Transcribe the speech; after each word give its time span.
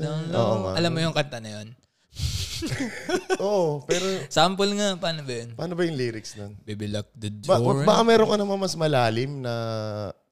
Oo 0.00 0.54
nga. 0.64 0.70
Alam 0.74 0.90
mo 0.90 1.00
yung 1.00 1.12
kanta 1.12 1.38
na 1.38 1.50
yun? 1.54 1.68
Oo, 3.40 3.82
pero 3.82 4.06
Sample 4.28 4.72
nga, 4.72 4.96
paano 4.96 5.20
ba 5.20 5.32
yun? 5.34 5.50
paano 5.52 5.74
ba 5.74 5.82
yung 5.82 5.98
lyrics 5.98 6.32
nun? 6.34 6.54
Baby 6.62 6.88
lock 6.88 7.10
the 7.12 7.28
Ba- 7.42 7.58
door. 7.58 7.82
baka 7.82 8.02
meron 8.02 8.26
ka 8.26 8.36
naman 8.38 8.56
mas 8.56 8.74
malalim 8.74 9.42
na... 9.42 9.52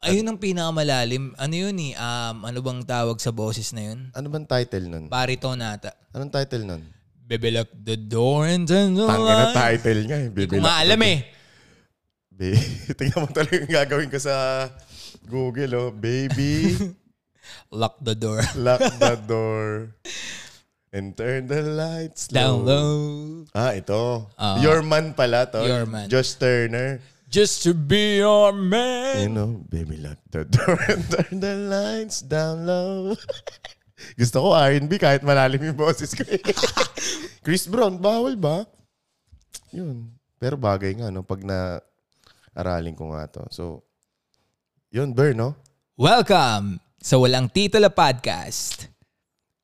Ayun 0.01 0.27
ang 0.27 0.38
pinakamalalim. 0.38 1.35
Ano 1.37 1.54
yun 1.54 1.77
eh? 1.79 1.93
Um, 1.95 2.43
ano 2.43 2.59
bang 2.59 2.83
tawag 2.83 3.19
sa 3.19 3.30
boses 3.30 3.71
na 3.71 3.93
yun? 3.93 4.11
Ano 4.12 4.27
bang 4.29 4.46
title 4.46 4.87
nun? 4.88 5.04
Baritone 5.06 5.61
nata. 5.61 5.94
Anong 6.10 6.33
title 6.33 6.65
nun? 6.65 6.83
Baby 7.22 7.53
lock 7.53 7.71
the 7.72 7.97
door 7.97 8.47
and 8.47 8.67
turn 8.67 8.92
the 8.92 9.04
Tangin 9.04 9.26
na 9.29 9.47
light. 9.47 9.54
title 9.54 10.01
nga 10.04 10.17
eh. 10.17 10.26
Hindi 10.26 10.37
Baby 10.37 10.49
ko 10.49 10.54
Lock 10.56 10.65
maalam 10.65 11.01
eh. 11.03 11.19
Be, 12.33 12.49
tingnan 12.99 13.19
mo 13.21 13.29
talaga 13.29 13.54
yung 13.56 13.71
gagawin 13.72 14.08
ko 14.08 14.19
sa 14.19 14.35
Google, 15.22 15.72
oh. 15.76 15.90
Baby, 15.92 16.74
Lock 17.70 17.98
the 18.01 18.15
door. 18.15 18.41
lock 18.56 18.80
the 18.80 19.16
door. 19.27 19.95
And 20.93 21.16
turn 21.16 21.48
the 21.48 21.65
lights 21.65 22.29
Down 22.29 22.69
low. 22.69 23.47
low. 23.49 23.57
Ah, 23.57 23.73
ito. 23.73 24.29
Ah. 24.37 24.61
Your 24.61 24.85
Man 24.85 25.16
pala 25.16 25.49
to. 25.49 25.65
Your 25.65 25.89
Man. 25.89 26.05
Josh 26.13 26.37
Turner. 26.37 27.01
Just 27.33 27.65
to 27.65 27.73
be 27.73 28.21
your 28.21 28.52
You 28.52 28.61
man. 28.61 29.33
know, 29.33 29.65
baby, 29.73 29.97
lock 29.97 30.21
the 30.29 30.45
door 30.45 30.77
and 30.93 31.01
turn 31.09 31.41
the 31.41 31.57
lights 31.65 32.21
down 32.21 32.69
low. 32.69 33.16
Gusto 34.21 34.45
ko 34.45 34.49
R&B 34.52 35.01
kahit 35.01 35.24
malalim 35.24 35.65
yung 35.65 35.79
boses 35.80 36.13
ko. 36.13 36.29
Chris 37.41 37.65
Brown, 37.65 37.97
bawal 37.97 38.37
ba? 38.37 38.69
Yun. 39.73 40.13
Pero 40.37 40.61
bagay 40.61 40.93
nga, 41.01 41.09
no? 41.09 41.24
Pag 41.24 41.41
na 41.41 41.80
aralin 42.52 42.93
ko 42.93 43.16
nga 43.16 43.24
to. 43.33 43.49
So, 43.49 43.80
yun, 44.93 45.16
Ber, 45.16 45.33
no? 45.33 45.57
Welcome 45.97 46.82
sa 47.02 47.19
Walang 47.19 47.51
Titulo 47.51 47.91
Podcast. 47.91 48.87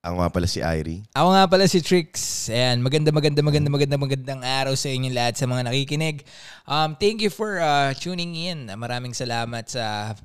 Ako 0.03 0.19
nga 0.19 0.31
pala 0.35 0.51
si 0.51 0.59
Irie. 0.59 1.07
Ako 1.15 1.29
nga 1.31 1.47
pala 1.47 1.71
si 1.71 1.79
Trix. 1.79 2.11
Ayan, 2.51 2.83
maganda, 2.83 3.15
maganda, 3.15 3.47
maganda, 3.47 3.71
maganda, 3.71 3.95
magandang 3.95 4.43
araw 4.43 4.75
sa 4.75 4.91
inyo 4.91 5.07
lahat 5.15 5.39
sa 5.39 5.47
mga 5.47 5.71
nakikinig. 5.71 6.27
Um, 6.67 6.99
thank 6.99 7.23
you 7.23 7.31
for 7.31 7.63
uh, 7.63 7.95
tuning 7.95 8.35
in. 8.35 8.67
Maraming 8.75 9.15
salamat 9.15 9.71
sa 9.71 10.19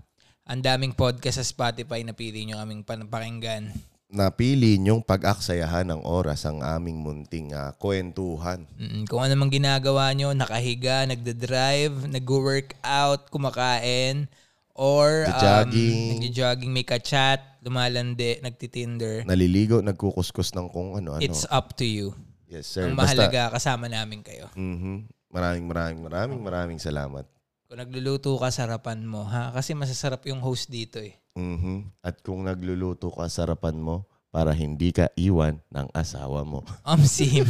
ang 0.49 0.59
daming 0.65 0.97
podcast 0.97 1.37
sa 1.37 1.45
Spotify 1.45 2.01
na 2.01 2.17
pili 2.17 2.49
nyo 2.49 2.57
kaming 2.57 2.81
pan- 2.81 3.05
pakinggan. 3.05 3.69
Napili 4.09 4.81
niyong 4.81 5.05
pag-aksayahan 5.05 5.93
ng 5.93 6.01
oras 6.05 6.49
ang 6.49 6.65
aming 6.65 6.97
munting 6.97 7.53
ah, 7.53 7.77
kwentuhan. 7.77 8.65
Mm, 8.77 9.05
kung 9.05 9.21
ano 9.21 9.33
mang 9.37 9.53
ginagawa 9.53 10.09
nyo, 10.17 10.33
nakahiga, 10.33 11.05
nagda-drive, 11.05 12.09
nag-workout, 12.09 13.29
kumakain, 13.29 14.29
or 14.73 15.25
um, 15.25 15.29
Nagja-jogging. 15.29 15.97
nagja-jogging, 16.17 16.71
may 16.71 16.81
ka-chat, 16.81 17.39
lumalande, 17.61 18.41
nagtitinder. 18.41 19.21
Naliligo, 19.23 19.79
nagkukuskus 19.79 20.53
ng 20.53 20.67
kung 20.69 20.97
ano-ano. 20.97 21.21
It's 21.21 21.45
up 21.47 21.77
to 21.77 21.85
you. 21.85 22.17
yes, 22.45 22.65
sir. 22.67 22.85
Ang 22.85 22.97
Basta, 22.97 23.13
mahalaga, 23.17 23.53
kasama 23.53 23.85
namin 23.85 24.21
kayo. 24.21 24.49
Mhm. 24.53 25.09
Maraming, 25.29 25.65
maraming, 25.65 26.01
maraming, 26.01 26.41
maraming 26.41 26.79
salamat. 26.79 27.25
Kung 27.65 27.81
nagluluto 27.81 28.37
ka, 28.37 28.49
sarapan 28.49 29.01
mo, 29.01 29.25
ha? 29.25 29.49
Kasi 29.49 29.73
masasarap 29.73 30.21
yung 30.29 30.37
host 30.37 30.69
dito 30.69 31.01
eh. 31.01 31.17
Mhm. 31.33 31.89
At 32.01 32.21
kung 32.21 32.45
nagluluto 32.45 33.09
ka, 33.09 33.25
sarapan 33.25 33.77
mo 33.77 34.05
para 34.29 34.53
hindi 34.53 34.89
ka 34.89 35.09
iwan 35.13 35.57
ng 35.69 35.89
asawa 35.93 36.41
mo. 36.41 36.61
Um, 36.85 37.01
sim. 37.01 37.45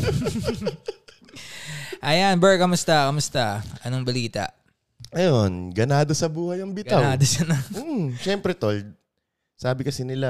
Ayan, 2.03 2.35
Ber, 2.39 2.59
kamusta? 2.59 3.07
Kamusta? 3.07 3.63
Anong 3.81 4.03
balita? 4.03 4.51
Ayun, 5.14 5.69
ganado 5.72 6.11
sa 6.17 6.25
buhay 6.28 6.59
ang 6.66 6.73
bitaw. 6.73 7.00
Ganado 7.02 7.25
siya 7.25 7.45
na. 7.45 7.58
Mm, 7.78 8.17
Siyempre, 8.17 8.58
tol. 8.58 8.81
Sabi 9.53 9.86
kasi 9.86 10.02
nila, 10.02 10.28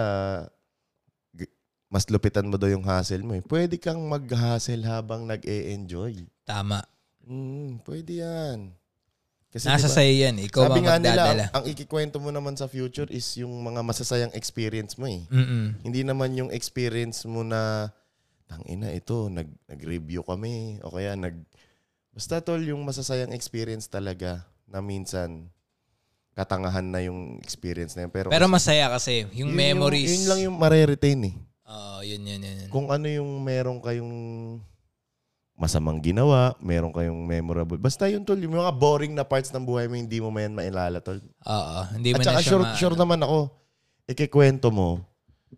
mas 1.94 2.10
lupitan 2.10 2.50
mo 2.50 2.58
daw 2.58 2.68
yung 2.68 2.84
hassle 2.84 3.22
mo. 3.22 3.38
Eh. 3.38 3.44
Pwede 3.46 3.78
kang 3.78 4.02
mag-hassle 4.10 4.82
habang 4.84 5.30
nag-e-enjoy. 5.30 6.26
Tama. 6.42 6.82
Mm, 7.24 7.86
pwede 7.86 8.26
yan. 8.26 8.74
Kasi 9.54 9.70
Nasa 9.70 9.86
diba, 9.86 9.96
sa'yo 10.02 10.14
yan. 10.26 10.36
Ikaw 10.50 10.62
sabi 10.66 10.80
ang 10.82 10.86
nga 10.90 10.98
nila, 10.98 11.24
magdadala. 11.24 11.44
ang, 11.54 11.54
ang 11.62 11.66
ikikwento 11.70 12.18
mo 12.18 12.34
naman 12.34 12.58
sa 12.58 12.66
future 12.66 13.06
is 13.14 13.30
yung 13.38 13.54
mga 13.62 13.86
masasayang 13.86 14.34
experience 14.34 14.98
mo 14.98 15.06
eh. 15.06 15.22
Mm-mm. 15.30 15.86
Hindi 15.86 16.02
naman 16.02 16.34
yung 16.34 16.50
experience 16.50 17.22
mo 17.30 17.46
na 17.46 17.94
tangina 18.50 18.90
ito, 18.90 19.30
nag 19.30 19.46
nag-review 19.70 20.26
kami 20.26 20.82
o 20.82 20.90
kaya 20.92 21.14
nag 21.14 21.38
Basta 22.14 22.38
tol 22.46 22.62
yung 22.62 22.86
masasayang 22.86 23.34
experience 23.34 23.90
talaga 23.90 24.46
na 24.74 24.82
minsan 24.82 25.46
katangahan 26.34 26.90
na 26.90 27.06
yung 27.06 27.38
experience 27.38 27.94
na 27.94 28.10
yun. 28.10 28.12
Pero, 28.12 28.34
Pero 28.34 28.50
kasi- 28.50 28.56
masaya 28.58 28.86
kasi. 28.90 29.30
Yung 29.38 29.54
yun 29.54 29.58
memories. 29.58 30.10
Yun, 30.10 30.26
lang 30.26 30.40
yung 30.50 30.58
mare-retain 30.58 31.22
eh. 31.30 31.36
Oo, 31.70 32.02
yun, 32.02 32.26
yun, 32.26 32.42
yun. 32.42 32.56
yun. 32.66 32.70
Kung 32.74 32.90
ano 32.90 33.06
yung 33.06 33.30
meron 33.46 33.78
kayong 33.78 34.14
masamang 35.54 36.02
ginawa, 36.02 36.58
meron 36.58 36.90
kayong 36.90 37.22
memorable. 37.22 37.78
Basta 37.78 38.10
yun 38.10 38.26
tol, 38.26 38.42
yung 38.42 38.58
mga 38.58 38.74
boring 38.74 39.14
na 39.14 39.22
parts 39.22 39.54
ng 39.54 39.62
buhay 39.62 39.86
mo, 39.86 39.94
hindi 39.94 40.18
mo 40.18 40.34
man 40.34 40.58
mailala 40.58 40.98
tol. 40.98 41.22
Oo, 41.22 41.78
hindi 41.94 42.12
mo 42.12 42.18
At 42.18 42.26
na 42.26 42.28
saka 42.34 42.42
siya 42.42 42.50
sure, 42.58 42.64
ma- 42.66 42.74
sure 42.74 42.98
naman 42.98 43.22
ako, 43.22 43.54
ikikwento 44.10 44.74
mo 44.74 45.06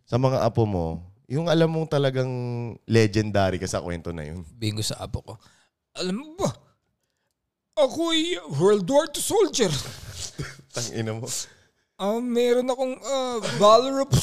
sa 0.03 0.20
mga 0.20 0.44
apo 0.44 0.68
mo, 0.68 1.00
yung 1.32 1.47
alam 1.47 1.72
mong 1.72 1.88
talagang 1.88 2.30
legendary 2.84 3.58
ka 3.58 3.66
sa 3.66 3.80
kwento 3.80 4.12
na 4.12 4.28
yun. 4.28 4.44
Bingo 4.59 4.84
sa 4.84 5.00
apo 5.00 5.24
ko. 5.24 5.34
Alam 5.96 6.22
mo 6.22 6.28
ba? 6.44 6.52
Ako'y 7.75 8.40
World 8.56 8.88
War 8.88 9.03
II 9.12 9.19
soldier. 9.19 9.68
Tangina 10.75 11.12
mo. 11.12 11.28
Ah, 12.00 12.24
meron 12.24 12.72
akong 12.72 12.96
uh, 13.03 13.44
Valor 13.59 14.08
of... 14.08 14.16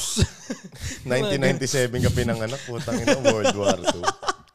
1997 1.05 2.01
ka 2.05 2.11
pinanganak, 2.17 2.61
putang 2.65 2.97
ina, 3.05 3.21
World 3.21 3.53
War 3.53 3.77
II. 3.77 4.05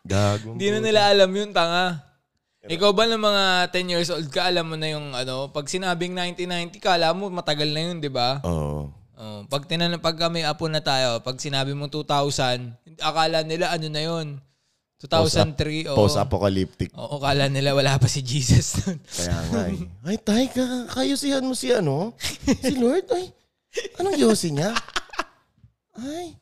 Gago. 0.01 0.57
Hindi 0.57 0.73
na 0.73 0.79
nila 0.81 1.01
alam 1.13 1.29
yun, 1.29 1.53
tanga. 1.53 2.01
Ikaw 2.65 2.89
ba 2.89 3.05
ng 3.05 3.21
mga 3.21 3.43
10 3.69 3.93
years 3.93 4.09
old 4.09 4.33
ka, 4.33 4.49
alam 4.49 4.65
mo 4.65 4.73
na 4.73 4.89
yung 4.89 5.13
ano, 5.13 5.53
pag 5.53 5.69
sinabing 5.69 6.17
1990 6.17 6.81
ka, 6.81 6.97
alam 6.97 7.21
mo 7.21 7.29
matagal 7.29 7.69
na 7.69 7.81
yun, 7.85 8.01
di 8.01 8.09
ba? 8.09 8.41
Oo. 8.49 8.89
Oh, 9.17 9.41
pag 9.49 9.65
tinan 9.69 9.97
pag 10.01 10.17
kami 10.17 10.41
apo 10.41 10.65
na 10.69 10.81
tayo, 10.81 11.21
pag 11.21 11.37
sinabi 11.37 11.73
mo 11.77 11.85
2000, 11.85 12.97
akala 13.01 13.45
nila 13.45 13.73
ano 13.73 13.87
na 13.93 14.01
yun? 14.01 14.41
2003 14.97 15.93
o 15.93 15.93
Post-apocalyptic. 15.93 16.89
Oo, 16.97 17.21
akala 17.21 17.45
nila 17.53 17.77
wala 17.77 18.01
pa 18.01 18.09
si 18.09 18.25
Jesus 18.25 18.81
nun. 18.81 18.97
Kaya 19.05 19.37
nga 19.53 19.61
eh. 19.69 19.79
Ay, 20.01 20.17
tay, 20.17 20.45
ka, 20.49 20.65
kayusihan 20.89 21.45
mo 21.45 21.53
si 21.53 21.69
ano? 21.69 22.17
Si 22.43 22.73
Lord? 22.81 23.05
Ay, 23.13 23.29
anong 24.01 24.17
yosi 24.17 24.57
niya? 24.57 24.73
Ay, 25.93 26.33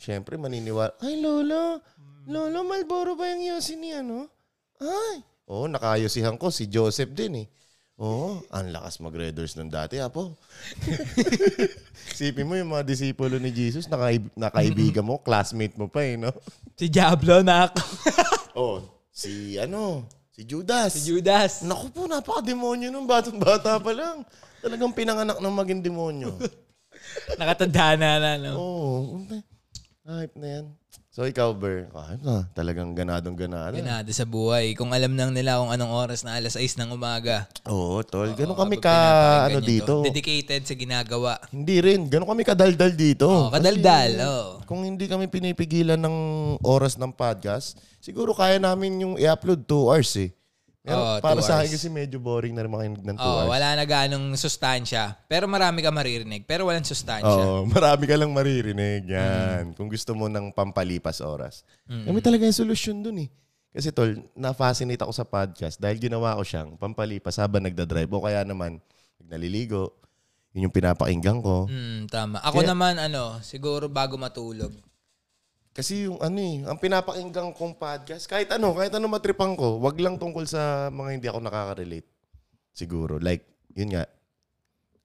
syempre 0.00 0.40
maniniwala. 0.40 0.96
Ay, 1.04 1.20
Lolo. 1.20 1.84
Lolo, 2.24 2.64
Malboro 2.64 3.20
ba 3.20 3.28
yung 3.36 3.52
yosi 3.56 3.76
ni 3.76 3.92
ano? 3.92 4.32
Ay. 4.80 5.20
Oo, 5.44 5.68
nakayusihan 5.68 6.40
ko 6.40 6.48
si 6.48 6.72
Joseph 6.72 7.12
din 7.12 7.44
eh. 7.44 7.46
Oo, 8.00 8.40
ang 8.48 8.72
lakas 8.72 8.96
mag-readers 9.04 9.60
ng 9.60 9.68
dati, 9.68 10.00
apo. 10.00 10.32
Sipin 12.16 12.48
mo 12.48 12.56
yung 12.56 12.72
mga 12.72 12.88
disipulo 12.88 13.36
ni 13.36 13.52
Jesus, 13.52 13.92
nakaib- 13.92 14.32
nakaibigan 14.32 15.04
mo, 15.04 15.20
classmate 15.20 15.76
mo 15.76 15.84
pa 15.84 16.00
eh, 16.08 16.16
no? 16.16 16.32
Si 16.80 16.88
Diablo 16.88 17.44
na 17.44 17.68
ako. 17.68 17.80
Oh, 18.50 18.82
si 19.14 19.54
ano, 19.62 20.10
si 20.34 20.42
Judas. 20.42 20.90
si 20.98 21.14
Judas. 21.14 21.62
Naku 21.62 21.86
po, 21.94 22.10
napaka-demonyo 22.10 22.90
nung 22.90 23.06
batang-bata 23.06 23.78
pa 23.78 23.94
lang. 23.94 24.26
Talagang 24.58 24.90
pinanganak 24.90 25.38
ng 25.38 25.54
maging 25.54 25.80
demonyo. 25.86 26.34
Nakatanda 27.40 27.94
na 27.94 28.10
na, 28.18 28.30
no? 28.42 28.52
Oo. 28.58 29.22
Oh, 29.22 30.18
hype 30.18 30.34
na 30.34 30.48
yan. 30.58 30.64
So 31.10 31.26
ikaw, 31.26 31.50
Ber, 31.50 31.90
hype 31.90 32.22
na. 32.22 32.46
Talagang 32.54 32.94
ganadong 32.94 33.34
ganado. 33.34 33.74
Ganado 33.74 34.06
sa 34.14 34.22
buhay. 34.22 34.78
Kung 34.78 34.94
alam 34.94 35.10
lang 35.18 35.34
nila 35.34 35.58
kung 35.58 35.74
anong 35.74 35.90
oras 35.90 36.22
na 36.22 36.38
alas 36.38 36.54
6 36.54 36.78
ng 36.78 36.94
umaga. 36.94 37.50
Oo, 37.66 37.98
tol. 38.06 38.30
Ganun 38.30 38.54
Oo, 38.54 38.62
kami 38.62 38.78
ka, 38.78 38.94
ano 39.50 39.58
dito. 39.58 40.00
to. 40.00 40.06
Dedicated 40.06 40.62
sa 40.62 40.78
ginagawa. 40.78 41.42
Hindi 41.50 41.82
rin. 41.82 42.06
Ganun 42.06 42.30
kami 42.30 42.46
kadaldal 42.46 42.94
dito. 42.94 43.26
Oh, 43.26 43.50
kadaldal. 43.50 44.10
Kasi 44.14 44.22
Oh. 44.22 44.62
Kung 44.70 44.86
hindi 44.86 45.10
kami 45.10 45.26
pinipigilan 45.26 45.98
ng 45.98 46.16
oras 46.62 46.94
ng 46.94 47.10
podcast, 47.10 47.74
siguro 47.98 48.30
kaya 48.30 48.62
namin 48.62 49.02
yung 49.02 49.14
i-upload 49.18 49.66
2 49.66 49.90
hours 49.90 50.14
eh. 50.14 50.30
Pero 50.80 50.96
Oo, 50.96 51.20
para 51.20 51.44
sa 51.44 51.60
akin 51.60 51.76
kasi 51.76 51.92
medyo 51.92 52.16
boring 52.16 52.56
na 52.56 52.64
rin 52.64 52.72
makinig 52.72 53.04
ng 53.04 53.12
2 53.12 53.20
Oh, 53.20 53.44
hours. 53.44 53.52
wala 53.52 53.68
na 53.76 53.84
ganong 53.84 54.32
sustansya. 54.32 55.12
Pero 55.28 55.44
marami 55.44 55.84
ka 55.84 55.92
maririnig. 55.92 56.48
Pero 56.48 56.64
walang 56.64 56.88
sustansya. 56.88 57.28
Oo, 57.28 57.68
marami 57.76 58.08
ka 58.08 58.16
lang 58.16 58.32
maririnig. 58.32 59.04
Mm. 59.04 59.12
Yan. 59.12 59.64
Kung 59.76 59.92
gusto 59.92 60.16
mo 60.16 60.26
ng 60.26 60.56
pampalipas 60.56 61.20
oras. 61.20 61.68
Kami 61.84 62.24
talaga 62.24 62.48
yung 62.48 62.56
solusyon 62.56 63.04
dun 63.04 63.20
eh. 63.20 63.28
Kasi 63.70 63.92
tol, 63.92 64.24
na-fascinate 64.32 64.98
ako 64.98 65.12
sa 65.12 65.22
podcast 65.22 65.76
dahil 65.76 66.00
ginawa 66.00 66.34
ko 66.34 66.42
siyang 66.42 66.74
pampalipas 66.74 67.36
habang 67.36 67.62
nagdadrive 67.62 68.10
o 68.10 68.24
kaya 68.24 68.40
naman 68.42 68.80
naliligo. 69.20 69.94
Yun 70.50 70.66
yung 70.66 70.74
pinapakinggan 70.74 71.38
ko. 71.38 71.68
Mm, 71.70 72.08
tama. 72.08 72.42
Ako 72.42 72.64
Kaya- 72.64 72.72
naman, 72.72 72.98
ano, 72.98 73.38
siguro 73.44 73.86
bago 73.86 74.18
matulog. 74.18 74.74
Kasi 75.80 76.04
yung 76.04 76.20
ano 76.20 76.36
eh, 76.36 76.60
ang 76.68 76.76
pinapakinggan 76.76 77.56
kong 77.56 77.80
podcast, 77.80 78.28
kahit 78.28 78.52
ano, 78.52 78.76
kahit 78.76 78.92
ano 78.92 79.08
matripang 79.08 79.56
ko, 79.56 79.80
wag 79.80 79.96
lang 79.96 80.20
tungkol 80.20 80.44
sa 80.44 80.92
mga 80.92 81.10
hindi 81.16 81.24
ako 81.32 81.40
nakaka-relate. 81.40 82.04
Siguro. 82.76 83.16
Like, 83.16 83.48
yun 83.72 83.96
nga, 83.96 84.04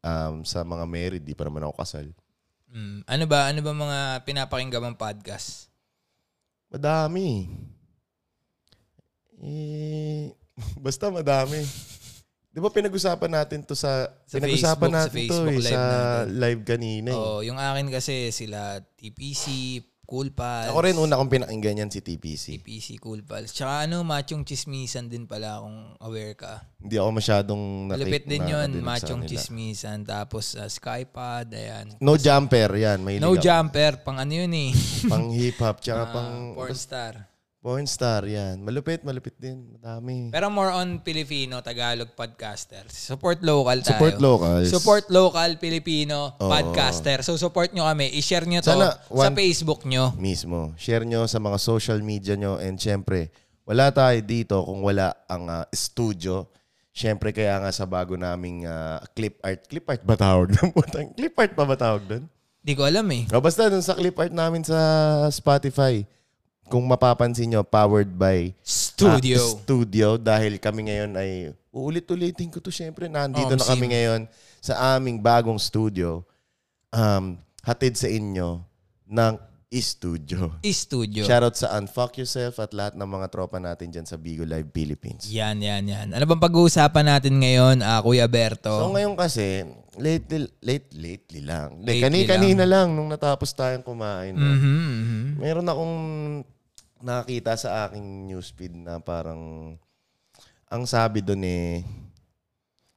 um, 0.03 0.43
sa 0.43 0.67
mga 0.67 0.83
married, 0.83 1.23
di 1.23 1.31
pa 1.31 1.47
naman 1.47 1.63
ako 1.63 1.79
kasal. 1.79 2.07
Mm. 2.75 3.07
Ano 3.07 3.23
ba 3.23 3.47
ano 3.47 3.59
ba 3.63 3.71
mga 3.71 3.99
pinapakinggan 4.27 4.83
mong 4.83 4.99
podcast? 4.99 5.71
Madami. 6.67 7.47
Eh, 9.39 10.35
basta 10.83 11.07
madami. 11.07 11.63
Di 12.51 12.59
ba 12.59 12.67
pinag-usapan 12.67 13.31
natin 13.31 13.63
to 13.63 13.79
sa, 13.79 14.11
Sa 14.27 14.43
pinag-usapan 14.43 14.91
Facebook, 14.91 14.91
sa 14.91 14.99
natin 15.07 15.15
to 15.23 15.35
Facebook 15.39 15.47
eh, 15.47 15.55
live 15.55 15.71
sa 15.71 15.79
natin. 15.79 16.27
live 16.35 16.61
kanina 16.67 17.09
eh. 17.15 17.19
Oh, 17.19 17.39
yung 17.47 17.59
akin 17.59 17.87
kasi 17.87 18.35
sila 18.35 18.83
TPC, 18.99 19.43
Cool 20.05 20.29
Pals. 20.31 20.69
Ako 20.69 20.79
rin 20.85 20.97
una 21.01 21.17
kong 21.17 21.33
pinakinggan 21.33 21.81
yan 21.85 21.89
si 21.89 21.99
TPC. 22.05 22.61
TPC, 22.61 23.01
Cool 23.01 23.25
Pals. 23.25 23.51
Tsaka 23.51 23.89
ano, 23.89 24.05
machong 24.05 24.45
chismisan 24.45 25.09
din 25.09 25.25
pala 25.25 25.59
kung 25.59 25.97
aware 25.99 26.37
ka. 26.37 26.61
Hindi 26.77 26.95
ako 27.01 27.09
masyadong 27.11 27.61
Malupit 27.89 28.23
din 28.29 28.45
yun, 28.45 28.69
nakadinig 28.69 28.81
sa 28.81 28.87
machong 28.87 29.21
chismisan. 29.25 29.97
Tapos 30.05 30.53
uh, 30.55 30.69
Skypod, 30.69 31.49
ayan. 31.51 31.97
No 31.97 32.15
jumper, 32.15 32.69
yan. 32.77 33.01
May 33.01 33.17
No 33.17 33.33
jumper, 33.33 34.05
pang 34.05 34.21
ano 34.21 34.33
yun 34.33 34.53
eh. 34.53 34.71
Pang 35.09 35.33
hip-hop, 35.33 35.81
tsaka 35.81 36.01
Ah, 36.05 36.13
pang 36.13 36.31
porn 36.53 36.77
star. 36.77 37.34
Porn 37.65 37.89
star, 37.89 38.29
yan. 38.29 38.61
Malupit, 38.61 39.01
malupit 39.01 39.33
din. 39.41 39.65
Madami. 39.73 40.29
Pero 40.29 40.53
more 40.53 40.69
on 40.69 41.01
Filipino, 41.01 41.65
Tagalog 41.65 42.13
podcaster. 42.13 42.85
Support 42.85 43.41
local 43.41 43.81
tayo. 43.81 43.97
Support 43.97 44.17
locals. 44.21 44.67
Support 44.69 45.05
local 45.09 45.49
Filipino 45.57 46.37
Oo. 46.37 46.45
podcaster. 46.45 47.25
So 47.25 47.33
support 47.41 47.73
nyo 47.73 47.89
kami. 47.89 48.13
I-share 48.21 48.45
nyo 48.45 48.61
to 48.61 48.69
Sana 48.69 48.93
sa 48.93 49.09
one- 49.09 49.33
Facebook 49.33 49.81
nyo. 49.89 50.13
Mismo. 50.13 50.77
Share 50.77 51.09
nyo 51.09 51.25
sa 51.25 51.41
mga 51.41 51.57
social 51.57 51.97
media 52.05 52.37
nyo 52.37 52.61
and 52.61 52.77
syempre, 52.77 53.33
wala 53.65 53.89
tayo 53.89 54.21
dito 54.21 54.61
kung 54.61 54.85
wala 54.85 55.17
ang 55.25 55.49
ah, 55.49 55.65
studio. 55.73 56.45
Syempre, 56.93 57.33
kaya 57.33 57.57
nga 57.65 57.73
sa 57.73 57.89
bago 57.89 58.13
naming 58.13 58.69
ah, 58.69 59.01
clip 59.17 59.41
art. 59.41 59.65
Clip 59.65 59.81
art 59.89 60.05
ba 60.05 60.13
tawag 60.13 60.53
doon? 60.53 60.69
Putang, 60.77 61.09
clip 61.17 61.33
art 61.33 61.57
pa 61.57 61.65
ba 61.65 61.73
tawag 61.73 62.05
doon? 62.05 62.29
Di 62.61 62.77
ko 62.77 62.85
alam 62.85 63.09
eh. 63.09 63.25
O 63.33 63.41
basta 63.41 63.73
dun 63.73 63.81
sa 63.81 63.97
clip 63.97 64.13
art 64.21 64.29
namin 64.29 64.61
sa 64.61 64.77
Spotify, 65.33 66.05
kung 66.65 66.83
mapapansin 66.83 67.47
nyo, 67.47 67.61
powered 67.61 68.09
by 68.09 68.49
Studio. 68.61 69.37
ah, 69.37 69.49
studio 69.61 70.07
dahil 70.17 70.57
kami 70.57 70.89
ngayon 70.89 71.11
ay 71.13 71.29
uulit-ulitin 71.69 72.49
ko 72.49 72.57
to 72.57 72.73
syempre. 72.73 73.05
Nandito 73.05 73.51
Um, 73.51 73.59
na 73.59 73.65
kami 73.65 73.85
ngayon 73.91 74.21
sa 74.57 74.97
aming 74.97 75.21
bagong 75.21 75.57
studio. 75.57 76.25
Um, 76.89 77.37
hatid 77.61 77.93
sa 77.93 78.07
inyo 78.07 78.63
ng 79.05 79.33
studio. 79.75 80.55
I-studio. 80.63 81.27
Shoutout 81.27 81.59
sa 81.59 81.75
Unfuck 81.75 82.15
Yourself 82.15 82.63
at 82.63 82.71
lahat 82.71 82.95
ng 82.95 83.03
mga 83.03 83.27
tropa 83.27 83.59
natin 83.59 83.91
dyan 83.91 84.07
sa 84.07 84.15
Bigo 84.15 84.47
Live 84.47 84.71
Philippines. 84.71 85.27
Yan, 85.27 85.59
yan, 85.59 85.83
yan. 85.83 86.07
Ano 86.15 86.23
bang 86.23 86.39
pag-uusapan 86.39 87.05
natin 87.05 87.35
ngayon, 87.43 87.83
ah, 87.83 87.99
Kuya 87.99 88.23
Berto? 88.25 88.71
So 88.71 88.95
ngayon 88.95 89.19
kasi, 89.19 89.67
late, 89.99 90.31
late, 90.63 90.87
lately 90.95 91.43
lang. 91.43 91.83
Lately 91.83 92.07
kani-kanina 92.07 92.63
lang. 92.63 92.95
nung 92.95 93.11
natapos 93.11 93.51
tayong 93.51 93.83
kumain. 93.83 94.31
no? 94.31 94.47
Mhm, 94.47 94.63
mhm. 94.79 95.25
Meron 95.43 95.67
akong 95.67 95.95
nakakita 97.05 97.53
sa 97.53 97.85
aking 97.85 98.25
newsfeed 98.25 98.73
na 98.73 98.97
parang 98.97 99.77
ang 100.65 100.83
sabi 100.89 101.21
doon 101.21 101.45
eh, 101.45 101.85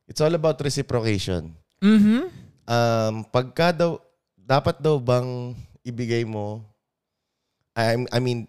it's 0.09 0.25
all 0.25 0.33
about 0.33 0.57
reciprocation. 0.65 1.53
Mhm. 1.85 2.33
Um, 2.65 3.15
pagka 3.29 3.77
daw, 3.77 4.01
dapat 4.35 4.81
daw 4.81 4.97
bang 4.97 5.53
ibigay 5.85 6.25
mo, 6.25 6.65
I, 7.77 8.01
I 8.09 8.19
mean, 8.19 8.49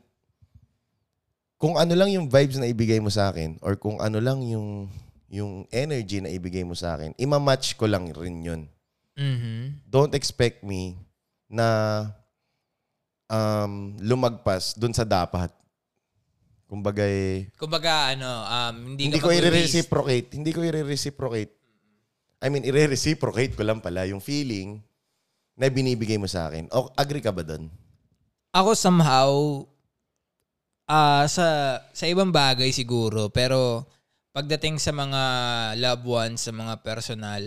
kung 1.59 1.75
ano 1.75 1.91
lang 1.91 2.09
yung 2.15 2.31
vibes 2.31 2.55
na 2.55 2.71
ibigay 2.71 3.03
mo 3.03 3.11
sa 3.11 3.29
akin 3.29 3.59
or 3.59 3.75
kung 3.75 3.99
ano 3.99 4.23
lang 4.23 4.39
yung 4.47 4.87
yung 5.29 5.69
energy 5.69 6.23
na 6.23 6.31
ibigay 6.31 6.65
mo 6.65 6.73
sa 6.73 6.97
akin, 6.97 7.13
imamatch 7.19 7.77
ko 7.77 7.85
lang 7.85 8.09
rin 8.15 8.41
yun. 8.41 8.61
Mhm. 9.19 9.83
Don't 9.85 10.15
expect 10.15 10.63
me 10.63 10.95
na 11.45 12.01
um, 13.29 13.93
lumagpas 14.01 14.75
dun 14.75 14.91
sa 14.91 15.05
dapat. 15.05 15.53
Kumbaga, 16.69 17.01
eh, 17.01 17.49
Kumbaga, 17.57 18.13
ano, 18.13 18.29
um, 18.29 18.75
hindi, 18.93 19.09
hindi 19.09 19.17
ka 19.17 19.25
ko 19.25 19.33
mag-waste. 19.33 19.49
i-reciprocate. 19.49 20.27
Hindi 20.37 20.51
ko 20.53 20.59
i-reciprocate. 20.61 21.53
I 22.39 22.47
mean, 22.53 22.61
i-reciprocate 22.61 23.57
ko 23.57 23.65
lang 23.65 23.81
pala 23.81 24.05
yung 24.05 24.21
feeling 24.21 24.77
na 25.57 25.65
binibigay 25.67 26.21
mo 26.21 26.29
sa 26.29 26.47
akin. 26.47 26.69
O, 26.69 26.93
agree 26.93 27.25
ka 27.25 27.33
ba 27.33 27.41
doon? 27.41 27.73
Ako 28.53 28.77
somehow, 28.77 29.65
ah 30.85 31.25
sa, 31.25 31.79
sa 31.89 32.05
ibang 32.05 32.29
bagay 32.29 32.69
siguro, 32.69 33.33
pero 33.33 33.85
pagdating 34.31 34.77
sa 34.77 34.93
mga 34.93 35.21
loved 35.77 36.05
ones, 36.05 36.39
sa 36.45 36.53
mga 36.53 36.79
personal, 36.85 37.43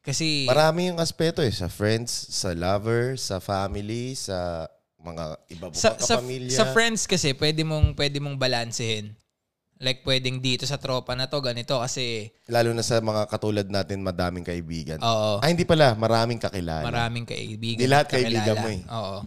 kasi... 0.00 0.44
Marami 0.48 0.88
yung 0.88 0.98
aspeto 0.98 1.40
eh. 1.40 1.50
Sa 1.50 1.68
friends, 1.68 2.10
sa 2.32 2.52
lover, 2.52 3.16
sa 3.16 3.38
family, 3.38 4.12
sa 4.14 4.68
mga 5.00 5.24
iba 5.48 5.66
mo 5.68 5.72
sa, 5.72 5.96
sa, 5.96 6.20
kapamilya. 6.20 6.52
sa 6.52 6.64
friends 6.72 7.08
kasi 7.08 7.32
pwede 7.32 7.64
mong 7.64 7.96
pwede 7.96 8.20
mong 8.20 8.36
balansehin. 8.36 9.16
Like 9.80 10.04
pwedeng 10.04 10.44
dito 10.44 10.68
sa 10.68 10.76
tropa 10.76 11.16
na 11.16 11.24
to 11.24 11.40
ganito 11.40 11.80
kasi 11.80 12.28
Lalo 12.52 12.68
na 12.76 12.84
sa 12.84 13.00
mga 13.00 13.24
katulad 13.24 13.64
natin, 13.64 14.04
madaming 14.04 14.44
kaibigan. 14.44 15.00
oo, 15.00 15.40
Ah, 15.40 15.48
hindi 15.48 15.64
pala. 15.64 15.96
Maraming 15.96 16.36
kakilala. 16.36 16.84
maraming 16.84 17.24
kaibigan. 17.24 17.80
Di 17.80 17.88
lahat 17.88 18.06
at 18.06 18.12
kakilala. 18.12 18.28
kaibigan 18.28 18.56
mo 18.60 18.68
eh. 18.68 18.80
Oo. 18.92 19.18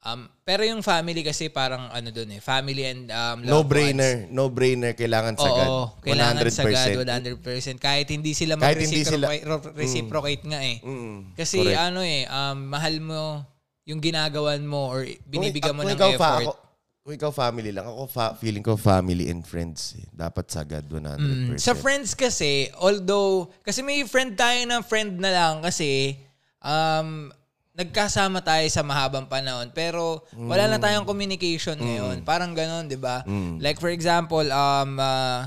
Um, 0.00 0.32
pero 0.40 0.64
yung 0.64 0.80
family 0.80 1.20
kasi 1.20 1.52
parang 1.52 1.92
ano 1.92 2.08
dun 2.08 2.32
eh, 2.32 2.40
family 2.40 2.88
and 2.88 3.12
um, 3.12 3.44
No-brainer. 3.44 4.24
No-brainer. 4.32 4.96
Kailangan 4.96 5.36
sagad. 5.36 5.68
Oo, 5.68 5.92
kailangan 6.00 6.40
100%. 6.40 6.56
sagad 6.56 6.88
100%. 6.96 7.76
Kahit 7.76 8.08
hindi 8.08 8.32
sila 8.32 8.56
mag-reciprocate 8.56 9.44
reciprocate 9.76 10.42
nga 10.48 10.56
eh. 10.58 10.80
Mm, 10.80 11.36
Kasi 11.36 11.60
correct. 11.60 11.84
ano 11.84 12.00
eh, 12.00 12.24
um, 12.24 12.58
mahal 12.66 12.96
mo 12.96 13.44
yung 13.84 14.00
ginagawan 14.00 14.64
mo 14.64 14.88
or 14.88 15.04
binibigyan 15.28 15.76
mo 15.76 15.84
ng 15.84 15.92
ikaw 15.92 16.16
fa- 16.16 16.40
effort. 16.40 16.48
ako, 16.48 16.52
kung 17.00 17.14
ikaw 17.16 17.32
family 17.34 17.70
lang, 17.70 17.84
ako 17.84 18.02
fa- 18.08 18.36
feeling 18.36 18.64
ko 18.64 18.80
family 18.80 19.28
and 19.28 19.44
friends. 19.44 20.00
eh. 20.00 20.08
Dapat 20.08 20.48
sagad 20.48 20.88
100%. 20.88 21.20
Mm, 21.20 21.60
Sa 21.60 21.76
friends 21.76 22.16
kasi, 22.16 22.72
although, 22.74 23.52
kasi 23.60 23.84
may 23.84 24.00
friend 24.04 24.32
tayo 24.32 24.64
na 24.64 24.80
friend 24.80 25.20
na 25.20 25.28
lang 25.28 25.54
kasi, 25.60 26.16
um, 26.60 27.28
nagkasama 27.70 28.42
tayo 28.42 28.66
sa 28.66 28.82
mahabang 28.82 29.30
panahon 29.30 29.70
pero 29.70 30.26
wala 30.34 30.66
na 30.66 30.76
tayong 30.76 31.06
communication 31.06 31.78
ngayon. 31.78 32.26
Parang 32.26 32.52
ganon, 32.52 32.90
di 32.90 32.98
ba? 32.98 33.22
Like 33.62 33.78
for 33.78 33.88
example, 33.94 34.44
um, 34.50 34.98
uh, 34.98 35.46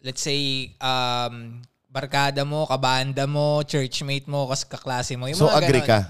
let's 0.00 0.24
say, 0.24 0.72
um, 0.80 1.60
barkada 1.90 2.46
mo, 2.46 2.64
kabanda 2.70 3.26
mo, 3.26 3.60
churchmate 3.66 4.30
mo, 4.30 4.46
kas 4.48 4.64
kaklase 4.64 5.18
mo. 5.18 5.26
Yung 5.28 5.36
so, 5.36 5.50
mga 5.50 5.58
agree 5.58 5.84
ganon. 5.84 5.90
ka? 5.90 6.00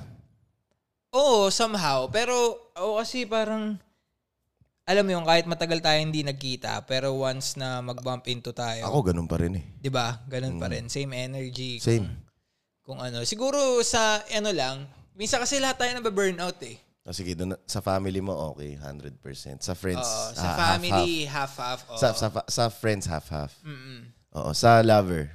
Oo, 1.10 1.50
somehow. 1.50 2.06
Pero, 2.12 2.70
oo 2.78 3.00
kasi 3.00 3.26
parang, 3.26 3.80
alam 4.86 5.02
mo 5.06 5.10
yung 5.14 5.26
kahit 5.26 5.46
matagal 5.48 5.80
tayo 5.82 5.98
hindi 5.98 6.22
nagkita, 6.22 6.86
pero 6.86 7.14
once 7.16 7.58
na 7.58 7.82
mag-bump 7.82 8.26
into 8.30 8.54
tayo, 8.54 8.86
Ako 8.86 9.06
ganun 9.06 9.26
pa 9.30 9.38
rin 9.38 9.54
eh. 9.58 9.64
'di 9.78 9.90
ba? 9.90 10.18
Ganun 10.26 10.58
pa 10.58 10.66
rin. 10.66 10.90
Same 10.90 11.14
energy. 11.14 11.78
Same. 11.78 12.10
Kung, 12.82 12.98
kung 12.98 12.98
ano. 12.98 13.22
Siguro 13.22 13.78
sa 13.86 14.18
ano 14.34 14.50
lang, 14.50 14.82
minsan 15.14 15.40
kasi 15.40 15.58
lahat 15.58 15.78
tayo 15.78 15.90
nababurnout 15.96 16.58
eh. 16.64 16.76
O, 17.00 17.16
sige, 17.16 17.32
dun, 17.32 17.56
sa 17.64 17.80
family 17.80 18.20
mo, 18.20 18.52
okay, 18.52 18.76
100%. 18.76 19.64
Sa 19.64 19.72
friends, 19.72 20.04
Oo, 20.04 20.36
sa 20.36 20.48
ah, 20.52 20.56
family, 20.76 21.24
half-half. 21.24 21.80
half-half. 21.80 21.80
oo. 21.90 21.98
Sa, 21.98 22.08
sa, 22.12 22.26
fa- 22.28 22.48
sa 22.48 22.64
friends, 22.68 23.08
half-half. 23.08 23.56
Mm-mm. 23.64 24.04
Oo, 24.36 24.52
sa 24.52 24.84
lover. 24.84 25.26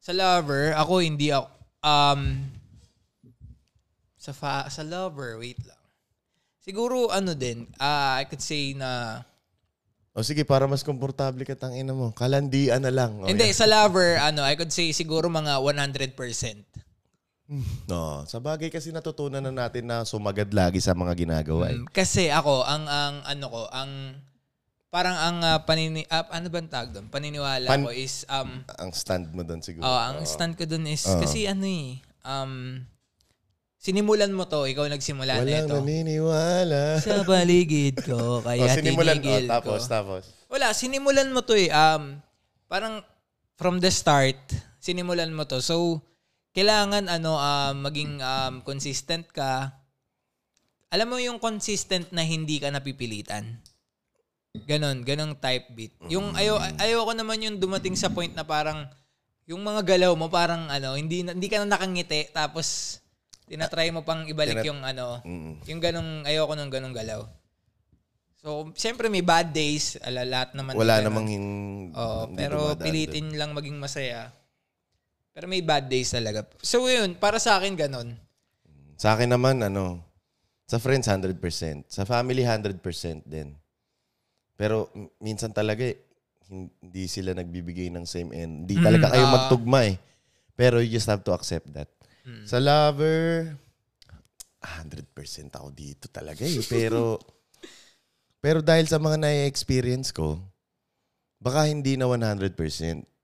Sa 0.00 0.10
lover, 0.16 0.72
ako 0.74 0.92
hindi 1.04 1.30
ako, 1.30 1.46
um, 1.84 2.42
sa, 4.16 4.32
fa- 4.32 4.66
sa 4.66 4.82
lover, 4.82 5.38
wait 5.38 5.60
lang. 5.62 5.78
Siguro 6.64 7.14
ano 7.14 7.36
din, 7.38 7.70
ah, 7.78 8.18
I 8.18 8.26
could 8.26 8.42
say 8.42 8.74
na, 8.74 9.22
O 10.16 10.24
sige, 10.24 10.48
para 10.48 10.64
mas 10.64 10.80
komportable 10.80 11.44
ka 11.44 11.52
tangina 11.54 11.92
mo. 11.92 12.08
Kalandian 12.10 12.80
na 12.80 12.88
lang. 12.88 13.20
O, 13.20 13.28
hindi, 13.28 13.52
yan. 13.52 13.54
sa 13.54 13.68
lover, 13.68 14.16
ano, 14.16 14.42
I 14.42 14.56
could 14.56 14.72
say 14.72 14.88
siguro 14.90 15.28
mga 15.28 15.60
100%. 15.60 16.16
No, 17.86 18.26
sa 18.26 18.42
bagay 18.42 18.66
kasi 18.68 18.90
natutunan 18.90 19.38
na 19.38 19.54
natin 19.54 19.86
na 19.86 20.02
sumagad 20.02 20.50
lagi 20.50 20.82
sa 20.82 20.98
mga 20.98 21.14
ginagawa. 21.14 21.70
eh. 21.70 21.78
Mm, 21.78 21.86
kasi 21.94 22.26
ako, 22.26 22.66
ang, 22.66 22.90
ang, 22.90 23.22
ano 23.22 23.46
ko, 23.46 23.60
ang, 23.70 23.90
parang 24.90 25.14
ang 25.14 25.36
ah, 25.46 25.62
panini, 25.62 26.02
ah, 26.10 26.26
ano 26.34 26.50
bang 26.50 26.66
tag 26.66 26.90
doon? 26.90 27.06
Paniniwala 27.06 27.70
Pan- 27.70 27.86
ko 27.86 27.94
is, 27.94 28.26
um, 28.26 28.66
Ang 28.82 28.90
stand 28.90 29.30
mo 29.30 29.46
doon 29.46 29.62
siguro. 29.62 29.86
oh, 29.86 30.00
ang 30.00 30.26
stand 30.26 30.58
ko 30.58 30.66
doon 30.66 30.90
is, 30.90 31.06
Oo. 31.06 31.22
kasi 31.22 31.46
ano 31.46 31.62
eh, 31.62 32.02
um, 32.26 32.82
sinimulan 33.78 34.34
mo 34.34 34.50
to, 34.50 34.66
ikaw 34.66 34.90
nagsimula 34.90 35.38
na 35.38 35.46
Walang 35.46 35.70
ito. 35.70 35.76
naniniwala. 35.78 36.98
Sa 36.98 37.22
baligid 37.22 38.02
ko, 38.02 38.18
kaya 38.46 38.74
sinimulan. 38.74 39.14
O, 39.14 39.22
tinigil 39.22 39.46
tapos, 39.46 39.86
ko. 39.86 39.90
tapos. 39.94 40.22
Wala, 40.50 40.74
sinimulan 40.74 41.30
mo 41.30 41.46
to 41.46 41.54
eh. 41.54 41.70
Um, 41.70 42.18
parang 42.66 43.06
from 43.54 43.78
the 43.78 43.94
start, 43.94 44.34
sinimulan 44.82 45.30
mo 45.30 45.46
to. 45.46 45.62
So, 45.62 46.02
kailangan 46.56 47.12
ano 47.12 47.36
um, 47.36 47.74
maging 47.84 48.16
um, 48.24 48.64
consistent 48.64 49.28
ka. 49.28 49.76
Alam 50.88 51.12
mo 51.12 51.16
yung 51.20 51.36
consistent 51.36 52.08
na 52.16 52.24
hindi 52.24 52.56
ka 52.56 52.72
napipilitan. 52.72 53.60
Ganon, 54.64 55.04
ganong 55.04 55.36
type 55.36 55.68
beat. 55.76 55.92
Yung 56.08 56.32
ayo 56.32 56.56
ayo 56.80 57.04
ko 57.04 57.12
naman 57.12 57.44
yung 57.44 57.60
dumating 57.60 57.92
sa 57.92 58.08
point 58.08 58.32
na 58.32 58.40
parang 58.40 58.88
yung 59.44 59.60
mga 59.60 59.84
galaw 59.84 60.16
mo 60.16 60.32
parang 60.32 60.64
ano, 60.72 60.96
hindi 60.96 61.20
hindi 61.20 61.46
ka 61.52 61.60
na 61.60 61.76
nakangiti 61.76 62.32
tapos 62.32 62.98
tinatry 63.46 63.94
mo 63.94 64.02
pang 64.02 64.26
ibalik 64.26 64.58
Tinat- 64.58 64.66
yung 64.66 64.80
ano, 64.82 65.22
Mm. 65.22 65.52
yung 65.70 65.80
ganong, 65.80 66.10
ayoko 66.26 66.52
nung 66.58 66.72
ganong 66.72 66.96
galaw. 66.96 67.20
So, 68.42 68.70
siyempre 68.74 69.06
may 69.10 69.22
bad 69.22 69.50
days. 69.54 69.98
Ala, 70.02 70.22
lahat 70.22 70.54
naman. 70.54 70.78
Wala 70.78 71.02
namang 71.02 71.26
hin... 71.26 71.46
Hindi 71.90 72.34
pero 72.38 72.74
pilitin 72.78 73.34
lang 73.34 73.54
maging 73.54 73.78
masaya. 73.78 74.30
Pero 75.36 75.52
may 75.52 75.60
bad 75.60 75.84
days 75.92 76.16
talaga. 76.16 76.48
So 76.64 76.88
yun, 76.88 77.12
para 77.20 77.36
sa 77.36 77.60
akin 77.60 77.76
ganon. 77.76 78.16
doon. 78.16 78.96
Sa 78.96 79.12
akin 79.12 79.28
naman, 79.28 79.60
ano, 79.60 80.00
sa 80.64 80.80
friends, 80.80 81.12
100%. 81.12 81.36
Sa 81.92 82.08
family, 82.08 82.40
100% 82.40 82.80
din. 83.28 83.52
Pero 84.56 84.88
minsan 85.20 85.52
talaga, 85.52 85.84
eh, 85.84 86.00
hindi 86.48 87.04
sila 87.04 87.36
nagbibigay 87.36 87.92
ng 87.92 88.08
same 88.08 88.32
end. 88.32 88.64
Hindi 88.64 88.80
talaga 88.80 89.06
Mm, 89.06 89.12
kayo 89.12 89.26
ah. 89.28 89.32
magtugma 89.36 89.80
eh. 89.84 90.00
Pero 90.56 90.80
you 90.80 90.88
just 90.88 91.04
have 91.04 91.20
to 91.20 91.36
accept 91.36 91.68
that. 91.76 91.92
Mm. 92.24 92.48
Sa 92.48 92.56
lover, 92.56 93.52
100% 94.64 95.52
ako 95.52 95.68
dito 95.68 96.08
talaga 96.08 96.48
eh. 96.48 96.64
Pero, 96.64 97.20
pero 98.44 98.64
dahil 98.64 98.88
sa 98.88 98.96
mga 98.96 99.20
na-experience 99.20 100.16
ko, 100.16 100.40
baka 101.36 101.68
hindi 101.68 102.00
na 102.00 102.08
100%. 102.08 102.56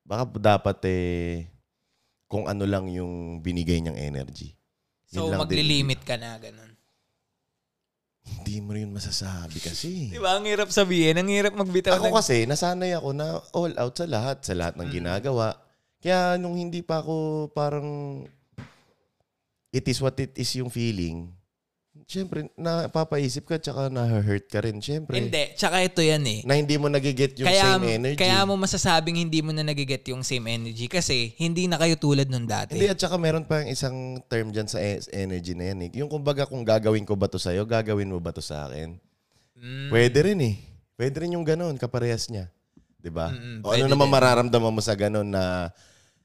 Baka 0.05 0.29
dapat 0.37 0.77
eh, 0.85 1.49
kung 2.33 2.49
ano 2.49 2.65
lang 2.65 2.89
yung 2.89 3.45
binigay 3.45 3.85
niyang 3.85 4.01
energy. 4.01 4.57
So 5.05 5.29
Yun 5.29 5.37
din. 5.37 5.41
maglilimit 5.45 6.01
ka 6.01 6.17
na 6.17 6.41
ganon. 6.41 6.73
Hindi 8.25 8.65
mo 8.65 8.73
rin 8.73 8.89
masasabi 8.89 9.61
kasi. 9.61 9.93
Di 10.17 10.17
ba? 10.17 10.41
Ang 10.41 10.49
hirap 10.49 10.73
sabihin. 10.73 11.21
Ang 11.21 11.29
hirap 11.29 11.53
magbitaw 11.53 12.01
Ako 12.01 12.09
ng... 12.09 12.17
kasi, 12.17 12.49
nasanay 12.49 12.97
ako 12.97 13.13
na 13.13 13.37
all 13.53 13.77
out 13.77 13.93
sa 13.93 14.09
lahat, 14.09 14.41
sa 14.41 14.57
lahat 14.57 14.81
ng 14.81 14.89
ginagawa. 14.89 15.61
Kaya 16.01 16.41
nung 16.41 16.57
hindi 16.57 16.81
pa 16.81 17.05
ako 17.05 17.53
parang 17.53 18.25
it 19.69 19.85
is 19.85 20.01
what 20.01 20.17
it 20.17 20.33
is 20.33 20.49
yung 20.57 20.73
feeling, 20.73 21.29
syempre, 22.13 22.53
napapaisip 22.53 23.49
ka 23.49 23.57
tsaka 23.57 23.89
na-hurt 23.89 24.45
ka 24.53 24.61
rin, 24.61 24.77
syempre. 24.85 25.17
Hindi. 25.17 25.57
Tsaka 25.57 25.81
ito 25.81 26.05
yan 26.05 26.21
eh. 26.29 26.45
Na 26.45 26.61
hindi 26.61 26.77
mo 26.77 26.93
nagiget 26.93 27.33
yung 27.41 27.49
kaya, 27.49 27.81
same 27.81 27.97
energy. 27.97 28.21
Kaya 28.21 28.45
mo 28.45 28.61
masasabing 28.61 29.17
hindi 29.17 29.41
mo 29.41 29.57
na 29.57 29.65
nagiget 29.65 30.05
yung 30.13 30.21
same 30.21 30.53
energy 30.53 30.93
kasi 30.93 31.33
hindi 31.41 31.65
na 31.65 31.81
kayo 31.81 31.97
tulad 31.97 32.29
nung 32.29 32.45
dati. 32.45 32.77
Hindi, 32.77 32.93
at 32.93 33.01
saka 33.01 33.17
meron 33.17 33.49
pa 33.49 33.65
yung 33.65 33.73
isang 33.73 33.97
term 34.29 34.53
dyan 34.53 34.69
sa 34.69 34.77
e- 34.85 35.01
energy 35.17 35.57
na 35.57 35.73
yan. 35.73 35.89
Eh. 35.89 35.91
Yung 36.05 36.13
kumbaga 36.13 36.45
kung 36.45 36.61
gagawin 36.61 37.09
ko 37.09 37.17
ba 37.17 37.33
to 37.33 37.41
sa'yo, 37.41 37.65
gagawin 37.65 38.13
mo 38.13 38.21
ba 38.21 38.37
to 38.37 38.45
sa 38.45 38.69
akin? 38.69 39.01
Mm. 39.57 39.89
Pwede 39.89 40.19
rin 40.21 40.41
eh. 40.45 40.57
Pwede 41.01 41.25
rin 41.25 41.33
yung 41.33 41.49
ganun, 41.49 41.81
kaparehas 41.81 42.29
niya. 42.29 42.53
'Di 43.03 43.11
ba? 43.11 43.35
Mm-mm, 43.35 43.67
O 43.67 43.75
ano 43.75 43.91
naman 43.91 44.07
mararamdaman 44.07 44.71
mo 44.71 44.79
sa 44.79 44.95
ganun 44.95 45.27
na 45.27 45.75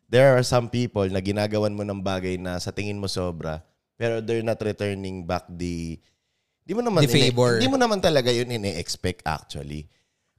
there 0.06 0.38
are 0.38 0.46
some 0.46 0.70
people 0.70 1.10
na 1.10 1.18
ginagawan 1.18 1.74
mo 1.74 1.82
ng 1.82 2.00
bagay 2.00 2.38
na 2.38 2.62
sa 2.62 2.70
tingin 2.70 3.02
mo 3.02 3.10
sobra, 3.10 3.66
pero 3.98 4.22
they're 4.22 4.46
not 4.46 4.62
returning 4.62 5.26
back 5.26 5.44
the 5.50 5.98
Di 6.62 6.76
mo 6.76 6.84
naman 6.84 7.08
The 7.08 7.32
favor. 7.32 7.58
Hindi 7.58 7.72
mo 7.72 7.80
naman 7.80 8.04
talaga 8.04 8.28
yun 8.28 8.52
ini-expect 8.52 9.24
actually. 9.24 9.88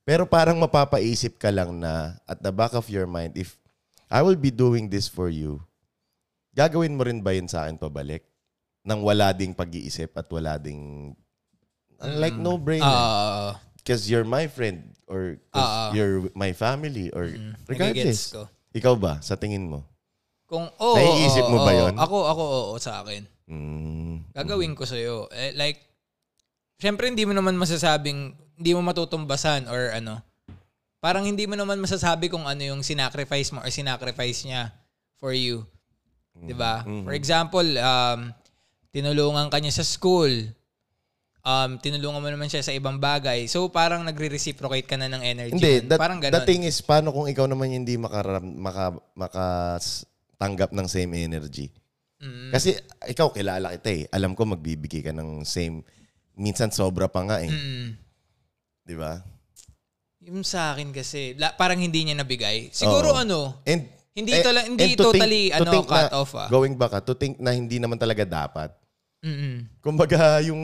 Pero 0.04 0.28
parang 0.28 0.60
mapapaisip 0.60 1.40
ka 1.40 1.48
lang 1.48 1.80
na 1.80 2.20
at 2.24 2.36
the 2.40 2.52
back 2.52 2.76
of 2.76 2.84
your 2.92 3.08
mind, 3.08 3.32
if 3.32 3.56
I 4.08 4.20
will 4.20 4.36
be 4.36 4.52
doing 4.52 4.92
this 4.92 5.08
for 5.08 5.32
you, 5.32 5.64
gagawin 6.52 6.96
mo 6.96 7.08
rin 7.08 7.24
ba 7.24 7.32
yun 7.32 7.48
sa 7.48 7.64
akin 7.64 7.80
pabalik? 7.80 8.28
Nang 8.84 9.00
wala 9.00 9.32
ding 9.32 9.56
pag-iisip 9.56 10.12
at 10.16 10.28
wala 10.28 10.60
ding 10.60 11.12
like 12.00 12.36
no 12.36 12.60
brainer. 12.60 12.84
Oo. 12.88 13.56
Because 13.80 14.04
you're 14.04 14.28
my 14.28 14.52
friend 14.52 14.92
or 15.08 15.40
Ah, 15.56 15.88
ah. 15.88 15.90
you're 15.96 16.28
my 16.36 16.52
family 16.52 17.08
or 17.16 17.24
Nagigets 17.32 17.68
regardless. 17.72 18.20
ko. 18.36 18.42
Ikaw 18.76 18.94
ba, 19.00 19.16
sa 19.24 19.32
tingin 19.32 19.64
mo? 19.64 19.80
Kung 20.44 20.68
oo, 20.76 20.92
Naiisip 20.92 21.48
oo, 21.48 21.52
mo 21.52 21.64
ba 21.64 21.72
oo. 21.72 21.80
yun? 21.88 21.94
Ako, 21.96 22.16
ako, 22.28 22.42
oo 22.44 22.74
sa 22.76 23.00
akin. 23.00 23.24
Mm. 23.48 24.28
Gagawin 24.36 24.76
ko 24.76 24.84
sa'yo. 24.84 25.26
Eh, 25.32 25.56
like, 25.56 25.80
syempre 26.76 27.08
hindi 27.08 27.24
mo 27.24 27.32
naman 27.32 27.56
masasabing, 27.56 28.36
hindi 28.60 28.70
mo 28.76 28.84
matutumbasan 28.84 29.66
or 29.66 29.90
ano. 29.96 30.20
Parang 30.98 31.24
hindi 31.24 31.46
mo 31.46 31.54
naman 31.54 31.78
masasabi 31.80 32.28
kung 32.28 32.44
ano 32.44 32.60
yung 32.60 32.82
sinacrifice 32.82 33.54
mo 33.54 33.62
or 33.62 33.70
sinacrifice 33.70 34.44
niya 34.44 34.74
for 35.16 35.30
you. 35.30 35.62
'Di 36.38 36.54
ba? 36.54 36.82
Mhm. 36.82 37.06
For 37.06 37.14
example, 37.14 37.66
um, 37.78 38.34
tinulungan 38.94 39.50
ka 39.50 39.58
niya 39.58 39.78
sa 39.78 39.86
school. 39.86 40.30
Um, 41.48 41.80
tinulungan 41.80 42.20
mo 42.20 42.28
naman 42.28 42.50
siya 42.50 42.60
sa 42.60 42.74
ibang 42.74 43.00
bagay. 43.00 43.48
So, 43.48 43.72
parang 43.72 44.04
nagre-reciprocate 44.04 44.84
ka 44.84 45.00
na 45.00 45.08
ng 45.08 45.22
energy. 45.22 45.54
Hindi, 45.56 45.80
that, 45.88 45.96
parang 45.96 46.20
the 46.20 46.28
ganun. 46.28 46.44
thing 46.44 46.62
is, 46.66 46.82
paano 46.84 47.08
kung 47.08 47.24
ikaw 47.24 47.48
naman 47.48 47.72
hindi 47.72 47.96
makaram, 47.96 48.42
maka, 48.42 48.92
makatanggap 49.16 50.76
ng 50.76 50.86
same 50.90 51.24
energy? 51.24 51.72
Mm. 52.18 52.50
Kasi 52.50 52.74
ikaw, 53.06 53.30
kilala 53.30 53.74
kita 53.78 53.90
eh. 53.90 54.02
Alam 54.10 54.34
ko 54.34 54.42
magbibigay 54.42 55.00
ka 55.00 55.12
ng 55.14 55.46
same, 55.46 55.86
minsan 56.34 56.70
sobra 56.70 57.06
pa 57.06 57.22
nga 57.22 57.38
eh. 57.38 57.50
Mm. 57.50 57.94
Di 58.82 58.94
ba? 58.98 59.22
Yung 60.26 60.42
sa 60.42 60.74
akin 60.74 60.90
kasi, 60.90 61.38
la, 61.38 61.54
parang 61.54 61.78
hindi 61.78 62.04
niya 62.04 62.18
nabigay. 62.18 62.74
Siguro 62.74 63.14
Oo. 63.14 63.22
ano, 63.22 63.62
And, 63.64 63.86
Hindi 64.12 64.34
eh, 64.34 64.42
tala- 64.42 64.66
hindi 64.66 64.82
and 64.82 64.98
to 64.98 65.04
totally, 65.04 65.46
to 65.46 65.62
ano, 65.62 65.70
cut 65.86 66.10
na, 66.10 66.18
off, 66.18 66.34
ah. 66.34 66.50
Going 66.50 66.74
back, 66.74 66.90
ah, 66.90 66.98
to 66.98 67.14
think 67.14 67.38
na 67.38 67.54
hindi 67.54 67.78
naman 67.78 67.94
talaga 67.94 68.26
dapat. 68.26 68.74
mm 69.22 69.78
Kumbaga, 69.78 70.42
yung 70.42 70.58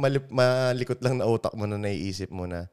malip, 0.00 0.24
malikot 0.32 0.96
lang 0.98 1.20
na 1.20 1.28
utak 1.28 1.52
mo 1.52 1.68
na 1.68 1.76
naiisip 1.76 2.32
mo 2.32 2.48
na 2.48 2.64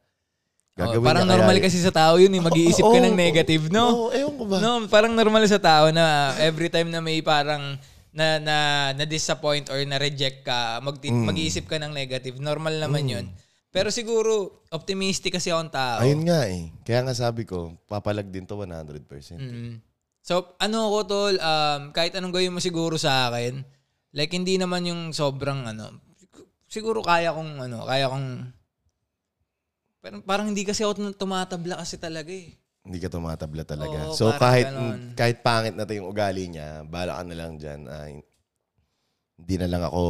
gagawin 0.71 1.03
Oh, 1.03 1.05
parang 1.05 1.27
normal 1.27 1.51
kaya- 1.53 1.67
kasi 1.67 1.83
sa 1.83 1.91
tao 1.91 2.15
yun, 2.15 2.31
eh, 2.31 2.39
mag-iisip 2.39 2.79
ka 2.79 2.95
Oo, 2.95 3.03
ng 3.03 3.11
negative, 3.11 3.67
no? 3.67 4.07
Oo, 4.07 4.15
ewan 4.15 4.35
ko 4.39 4.43
ba? 4.47 4.57
No, 4.57 4.71
parang 4.87 5.11
normal 5.11 5.43
sa 5.51 5.59
tao 5.59 5.91
na 5.91 6.31
every 6.39 6.71
time 6.71 6.87
na 6.87 7.03
may 7.03 7.19
parang 7.19 7.75
na 8.11 8.39
na 8.43 8.57
na 8.91 9.05
disappoint 9.07 9.71
or 9.71 9.79
na 9.87 9.95
reject 9.95 10.43
ka, 10.43 10.83
mag 10.83 10.99
Mm. 10.99 11.25
mag-iisip 11.31 11.65
ka 11.67 11.79
ng 11.79 11.95
negative. 11.95 12.37
Normal 12.39 12.75
naman 12.79 13.07
'yun. 13.07 13.25
Pero 13.71 13.87
siguro 13.87 14.61
optimistic 14.67 15.39
kasi 15.39 15.47
akong 15.47 15.71
tao. 15.71 16.03
Ayun 16.03 16.27
nga 16.27 16.43
eh. 16.43 16.75
Kaya 16.83 17.07
nga 17.07 17.15
sabi 17.15 17.47
ko, 17.47 17.79
papalag 17.87 18.27
din 18.27 18.43
to 18.43 18.59
100%. 18.59 19.39
Mm. 19.39 19.79
So, 20.21 20.59
ano 20.59 20.91
ko 20.91 20.99
tol, 21.07 21.35
um, 21.39 21.81
kahit 21.95 22.11
anong 22.13 22.35
gawin 22.35 22.51
mo 22.51 22.59
siguro 22.59 22.99
sa 22.99 23.31
akin, 23.31 23.63
like 24.11 24.35
hindi 24.35 24.59
naman 24.59 24.85
yung 24.85 25.15
sobrang 25.15 25.65
ano, 25.65 25.97
siguro 26.67 26.99
kaya 26.99 27.31
kong 27.31 27.63
ano, 27.63 27.87
kaya 27.87 28.11
kong 28.11 28.27
pero 30.01 30.17
parang 30.25 30.49
hindi 30.49 30.65
kasi 30.65 30.81
ako 30.81 31.13
tumatabla 31.13 31.77
kasi 31.77 31.95
talaga 31.95 32.33
eh. 32.33 32.57
Hindi 32.81 32.97
ka 32.97 33.13
tumatabla 33.13 33.61
talaga. 33.61 34.09
Oo, 34.09 34.17
so 34.17 34.33
kahit 34.41 34.65
ganon. 34.65 35.13
kahit 35.13 35.45
pangit 35.45 35.77
na 35.77 35.85
to 35.85 35.93
yung 35.93 36.09
ugali 36.09 36.49
niya, 36.49 36.81
bala 36.81 37.21
ka 37.21 37.23
na 37.23 37.35
lang 37.37 37.53
dyan. 37.61 37.85
Ay, 37.85 38.25
hindi 39.41 39.55
na 39.57 39.67
lang 39.69 39.81
ako... 39.85 40.01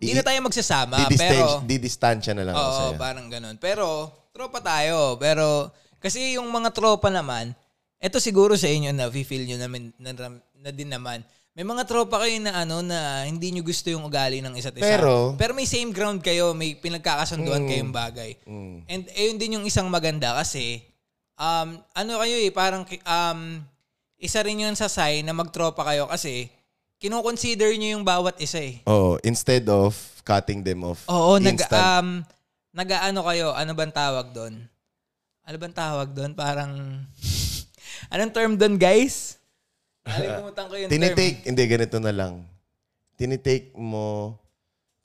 Hindi 0.00 0.14
na 0.16 0.24
tayo 0.24 0.38
magsasama, 0.44 0.96
pero 1.16 1.64
Didistansya 1.64 2.32
na 2.32 2.44
lang 2.48 2.54
ako 2.56 2.68
Oo, 2.68 2.76
sa'yo. 2.92 3.00
parang 3.00 3.26
ganun. 3.28 3.56
Pero, 3.60 4.08
tropa 4.32 4.60
tayo. 4.64 5.16
Pero, 5.20 5.68
kasi 6.00 6.36
yung 6.36 6.48
mga 6.48 6.72
tropa 6.72 7.12
naman, 7.12 7.52
eto 8.00 8.16
siguro 8.20 8.56
sa 8.56 8.68
inyo 8.68 8.92
na 8.96 9.12
feel 9.12 9.44
nyo 9.44 9.56
naman, 9.60 9.92
na, 10.00 10.12
na 10.56 10.70
din 10.72 10.88
naman. 10.88 11.20
May 11.52 11.64
mga 11.64 11.84
tropa 11.84 12.24
kayo 12.24 12.40
na 12.40 12.64
ano 12.64 12.80
na 12.80 13.28
hindi 13.28 13.52
nyo 13.52 13.60
gusto 13.60 13.92
yung 13.92 14.08
ugali 14.08 14.40
ng 14.40 14.56
isa't 14.56 14.76
isa. 14.76 14.84
Pero- 14.84 15.36
Pero 15.36 15.52
may 15.52 15.68
same 15.68 15.92
ground 15.92 16.24
kayo, 16.24 16.56
may 16.56 16.72
pinagkakasunduan 16.72 17.68
kayong 17.68 17.92
bagay. 17.92 18.40
Mm. 18.48 18.76
And 18.88 19.02
ayun 19.12 19.36
din 19.36 19.54
yung 19.60 19.66
isang 19.68 19.92
maganda 19.92 20.32
kasi 20.40 20.80
um 21.40 21.80
ano 21.96 22.12
kayo 22.20 22.36
eh 22.36 22.52
parang 22.52 22.84
um 22.84 23.40
isa 24.20 24.44
rin 24.44 24.60
yun 24.60 24.76
sa 24.76 24.92
sign 24.92 25.24
na 25.24 25.32
magtropa 25.32 25.80
kayo 25.88 26.04
kasi 26.04 26.52
kino-consider 27.00 27.72
nyo 27.80 27.96
yung 27.96 28.04
bawat 28.04 28.36
isa 28.44 28.60
eh. 28.60 28.84
Oo, 28.84 29.16
instead 29.24 29.64
of 29.72 29.96
cutting 30.20 30.60
them 30.60 30.84
off. 30.84 31.08
Oo, 31.08 31.40
nag 31.40 31.56
um 31.72 32.20
nag-ano 32.76 33.20
kayo, 33.24 33.56
ano 33.56 33.72
bang 33.72 33.90
tawag 33.90 34.36
doon? 34.36 34.60
Ano 35.48 35.56
bang 35.56 35.72
tawag 35.72 36.12
doon? 36.12 36.36
Parang 36.36 36.76
Anong 38.12 38.32
term 38.34 38.52
doon, 38.58 38.74
guys? 38.74 39.38
Nakalimutan 40.02 40.64
ko 40.66 40.74
yung 40.74 40.90
term. 40.90 40.96
Tinitake, 40.98 41.38
hindi, 41.46 41.62
ganito 41.70 41.98
na 42.02 42.12
lang. 42.14 42.34
Tinitake 43.14 43.70
mo, 43.78 44.34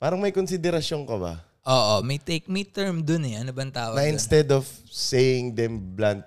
parang 0.00 0.18
may 0.18 0.34
konsiderasyon 0.34 1.06
ka 1.06 1.16
ba? 1.20 1.34
Oo, 1.66 1.98
may 2.06 2.22
take 2.22 2.46
me 2.46 2.62
term 2.62 3.02
doon 3.02 3.26
eh. 3.26 3.34
Ano 3.42 3.50
bang 3.50 3.74
tawag 3.74 3.98
Na 3.98 4.06
doon? 4.06 4.14
instead 4.14 4.46
of 4.54 4.62
saying 4.86 5.50
them 5.58 5.82
blunt, 5.98 6.22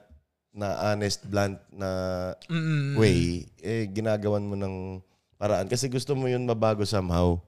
na 0.52 0.92
honest, 0.92 1.24
blunt 1.24 1.56
na 1.72 1.90
Mm-mm. 2.52 3.00
way, 3.00 3.48
eh, 3.64 3.88
ginagawan 3.88 4.44
mo 4.44 4.60
ng 4.60 5.00
paraan. 5.40 5.72
Kasi 5.72 5.88
gusto 5.88 6.12
mo 6.12 6.28
yun 6.28 6.44
mabago 6.44 6.84
somehow. 6.84 7.40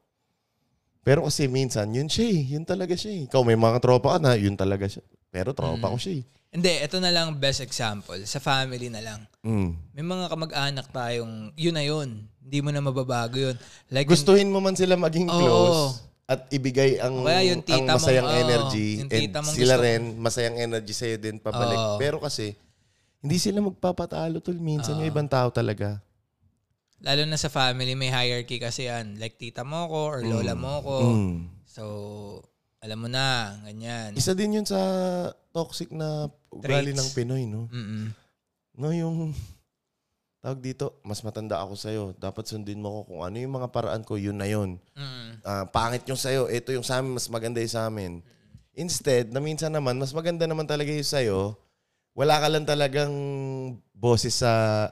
Pero 1.03 1.27
kasi 1.27 1.51
minsan, 1.51 1.91
yun 1.91 2.07
siya 2.07 2.31
eh. 2.31 2.41
Yun 2.55 2.63
talaga 2.63 2.95
siya 2.95 3.12
eh. 3.12 3.21
Ikaw 3.27 3.41
may 3.43 3.60
mga 3.60 3.83
tropa 3.83 4.15
ka 4.15 4.19
na, 4.24 4.39
yun 4.39 4.55
talaga 4.55 4.88
siya. 4.88 5.03
Pero 5.27 5.51
tropa 5.51 5.91
ko 5.91 5.98
siya 6.00 6.21
eh. 6.21 6.24
Hindi, 6.51 6.71
ito 6.79 7.00
na 7.03 7.12
lang 7.12 7.36
best 7.36 7.60
example. 7.60 8.19
Sa 8.24 8.39
family 8.39 8.88
na 8.88 9.01
lang. 9.03 9.19
Mm. 9.43 9.71
May 9.98 10.05
mga 10.05 10.25
kamag-anak 10.31 10.88
tayong, 10.93 11.51
yun 11.60 11.75
na 11.75 11.83
yun. 11.83 12.24
Hindi 12.39 12.57
mo 12.63 12.69
na 12.71 12.79
mababago 12.79 13.36
yun. 13.36 13.55
Like, 13.91 14.07
Gustuhin 14.07 14.48
mo 14.48 14.63
man 14.63 14.77
sila 14.79 14.95
maging 14.95 15.27
Oo. 15.27 15.36
close 15.36 16.11
at 16.31 16.47
ibigay 16.47 16.95
ang, 16.97 17.27
kaya 17.27 17.51
yung 17.51 17.59
ang 17.59 17.67
tita 17.67 17.83
mong- 17.83 17.95
masayang 18.00 18.23
oo, 18.25 18.39
energy 18.39 18.89
yung 18.97 19.11
and 19.11 19.21
tita 19.21 19.39
mong 19.39 19.51
sila 19.51 19.75
gusto- 19.75 19.83
rin 19.83 20.01
masayang 20.15 20.57
energy 20.61 20.93
sa'yo 20.95 21.17
din 21.17 21.35
pabalik. 21.38 21.75
Oo. 21.75 22.00
Pero 22.00 22.17
kasi, 22.17 22.55
hindi 23.19 23.35
sila 23.35 23.59
magpapatalo 23.59 24.39
tol. 24.39 24.55
Minsan 24.55 24.95
yung 24.97 25.09
ibang 25.09 25.27
tao 25.27 25.51
talaga. 25.51 26.00
lalo 27.01 27.25
na 27.25 27.33
sa 27.33 27.50
family, 27.50 27.97
may 27.97 28.07
hierarchy 28.07 28.57
kasi 28.57 28.85
yan. 28.85 29.17
Like 29.17 29.35
tita 29.35 29.65
mo 29.65 29.89
ko 29.89 30.00
or 30.07 30.19
lola 30.21 30.53
mo 30.53 30.79
ko. 30.79 30.95
Mm. 31.01 31.50
So, 31.65 31.83
alam 32.77 32.97
mo 32.97 33.09
na, 33.09 33.57
ganyan. 33.63 34.13
Isa 34.13 34.31
din 34.31 34.53
yun 34.53 34.65
sa 34.65 34.77
toxic 35.50 35.89
na 35.89 36.29
ugali 36.47 36.93
Traits. 36.93 37.01
ng 37.01 37.09
Pinoy, 37.11 37.43
no? 37.43 37.65
Mm-mm. 37.67 38.13
No, 38.77 38.89
yung 38.89 39.33
tawag 40.41 40.60
dito, 40.60 40.98
mas 41.05 41.21
matanda 41.21 41.62
ako 41.62 41.74
sa'yo. 41.77 42.03
Dapat 42.17 42.50
sundin 42.50 42.81
mo 42.81 42.89
ko 43.05 43.13
kung 43.13 43.21
ano 43.21 43.38
yung 43.38 43.62
mga 43.62 43.69
paraan 43.69 44.01
ko, 44.01 44.17
yun 44.17 44.41
na 44.41 44.50
yun. 44.50 44.81
Mm. 44.98 45.29
Ah, 45.45 45.65
pangit 45.69 46.01
yung 46.10 46.17
sa'yo, 46.17 46.50
ito 46.50 46.74
yung 46.74 46.83
sa 46.83 46.98
amin, 46.98 47.13
mas 47.13 47.29
maganda 47.29 47.62
yung 47.62 47.71
sa 47.71 47.86
amin. 47.86 48.25
Instead, 48.74 49.29
na 49.29 49.38
minsan 49.38 49.69
naman, 49.69 50.01
mas 50.01 50.10
maganda 50.17 50.50
naman 50.50 50.65
talaga 50.65 50.89
yung 50.89 51.05
sa'yo, 51.05 51.39
wala 52.17 52.41
ka 52.41 52.48
lang 52.50 52.65
talagang 52.65 53.13
boses 53.93 54.41
sa 54.41 54.89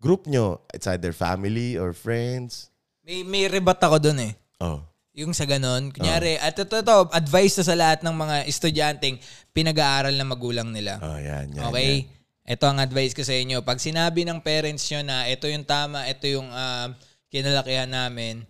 group 0.00 0.24
nyo. 0.24 0.64
It's 0.72 0.88
either 0.88 1.12
family 1.12 1.76
or 1.76 1.92
friends. 1.92 2.72
May, 3.04 3.22
may 3.22 3.52
rebat 3.52 3.78
ako 3.78 4.00
dun 4.00 4.24
eh. 4.24 4.32
Oh. 4.56 4.80
Yung 5.12 5.36
sa 5.36 5.44
ganon. 5.44 5.92
Kunyari, 5.92 6.40
at 6.40 6.56
ito, 6.56 6.80
ito, 6.80 6.96
advice 7.12 7.60
to 7.60 7.62
sa 7.62 7.76
lahat 7.76 8.00
ng 8.00 8.16
mga 8.16 8.36
estudyanteng 8.48 9.20
pinag-aaral 9.52 10.16
ng 10.16 10.28
magulang 10.32 10.72
nila. 10.72 10.96
Oh, 11.04 11.20
yan, 11.20 11.52
yan. 11.52 11.68
Okay? 11.68 12.08
Ito 12.42 12.66
ang 12.66 12.82
advice 12.82 13.14
ko 13.14 13.22
sa 13.22 13.32
inyo. 13.32 13.62
Pag 13.62 13.78
sinabi 13.78 14.26
ng 14.26 14.42
parents 14.42 14.90
nyo 14.90 15.00
na 15.02 15.30
ito 15.30 15.46
yung 15.46 15.62
tama, 15.62 16.02
ito 16.04 16.26
yung 16.26 16.50
ah, 16.50 16.90
kinalakihan 17.30 17.86
namin, 17.86 18.42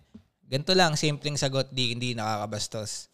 ganito 0.43 0.73
lang, 0.73 0.97
simpleng 0.97 1.37
sagot, 1.37 1.69
di, 1.69 1.93
hindi 1.93 2.17
nakakabastos. 2.17 3.13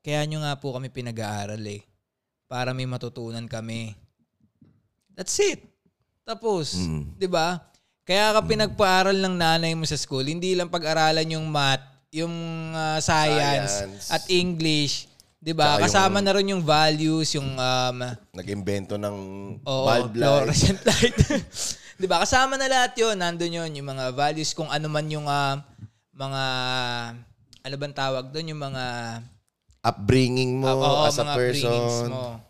Kaya 0.00 0.24
nyo 0.24 0.40
nga 0.40 0.56
po 0.56 0.72
kami 0.72 0.88
pinag-aaral 0.88 1.60
eh. 1.64 1.84
Para 2.44 2.72
may 2.72 2.84
matutunan 2.84 3.44
kami. 3.44 3.92
That's 5.12 5.36
it. 5.40 5.60
Tapos, 6.24 6.72
Mm. 6.74 7.20
'di 7.20 7.28
ba? 7.28 7.60
Kaya 8.04 8.32
ka 8.36 8.40
pinagpaaral 8.44 9.16
ng 9.16 9.36
nanay 9.36 9.72
mo 9.72 9.84
sa 9.84 9.96
school, 9.96 10.24
hindi 10.24 10.52
lang 10.52 10.68
pag-aralan 10.68 11.24
yung 11.36 11.48
math, 11.48 11.84
yung 12.12 12.32
ah, 12.72 13.00
science, 13.00 13.80
Science. 13.80 14.06
at 14.08 14.24
English, 14.28 15.08
'di 15.44 15.52
ba? 15.52 15.76
Tsaka 15.76 15.76
yung- 15.76 15.84
Kasama 15.84 16.18
na 16.24 16.32
rin 16.32 16.52
yung 16.56 16.64
values, 16.64 17.28
yung 17.36 17.52
um, 17.52 17.98
Nag-invento 18.32 18.96
ng 18.96 19.16
Oo, 19.60 19.84
bulb 19.84 20.16
light. 20.16 20.24
fluorescent 20.24 20.80
light. 20.80 21.16
'Di 22.00 22.06
ba? 22.08 22.24
Kasama 22.24 22.56
na 22.56 22.64
lahat 22.64 22.96
'yon. 22.96 23.14
Nandoon 23.20 23.52
'yon, 23.52 23.70
yung 23.76 23.88
mga 23.92 24.16
values 24.16 24.56
kung 24.56 24.72
ano 24.72 24.88
man 24.88 25.04
yung 25.06 25.28
ah, 25.28 25.60
mga 26.16 26.42
ano 27.60 27.74
bang 27.76 27.94
tawag 27.94 28.32
doon, 28.32 28.56
yung 28.56 28.62
mga 28.64 28.84
Upbringing 29.84 30.64
mo 30.64 30.66
ah, 30.66 30.76
oo, 30.80 31.04
as 31.04 31.20
a 31.20 31.28
person. 31.36 32.08
mo. 32.08 32.40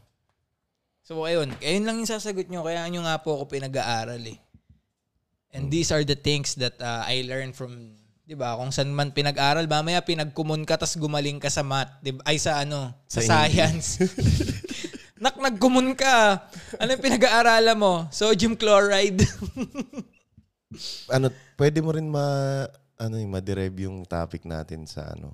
So 1.02 1.26
ayun, 1.26 1.50
ayun 1.58 1.82
lang 1.82 1.98
yung 1.98 2.06
sasagot 2.08 2.46
nyo. 2.46 2.62
Kaya 2.62 2.86
nyo 2.86 3.02
nga 3.02 3.18
po 3.18 3.34
ako 3.36 3.50
pinag-aaral 3.50 4.22
eh. 4.22 4.38
And 5.50 5.66
these 5.70 5.90
are 5.90 6.02
the 6.02 6.14
things 6.14 6.54
that 6.62 6.78
ah, 6.78 7.02
I 7.04 7.26
learned 7.26 7.58
from, 7.58 7.98
'di 8.24 8.34
ba? 8.36 8.56
Kung 8.56 8.72
saan 8.72 8.92
man 8.92 9.12
pinag-aral, 9.12 9.68
mamaya 9.68 10.00
pinagkumun 10.00 10.64
ka 10.64 10.80
tas 10.80 10.96
gumaling 10.96 11.36
ka 11.36 11.52
sa 11.52 11.64
math, 11.64 12.00
'di 12.00 12.16
ba? 12.16 12.20
Ay 12.24 12.40
sa 12.40 12.60
ano, 12.60 12.92
sa, 13.08 13.20
Sa 13.20 13.28
science. 13.44 14.00
Nak 15.22 15.40
nagkumun 15.40 15.96
ka. 15.96 16.48
Ano 16.76 17.00
pinag-aaralan 17.00 17.78
mo? 17.78 18.08
Sodium 18.12 18.58
chloride. 18.58 19.24
ano, 21.14 21.32
pwede 21.56 21.80
mo 21.80 21.94
rin 21.94 22.10
ma 22.10 22.24
ano 23.00 23.14
yung 23.16 23.32
ma-derive 23.32 23.88
yung 23.88 24.04
topic 24.04 24.44
natin 24.44 24.84
sa 24.84 25.14
ano 25.16 25.32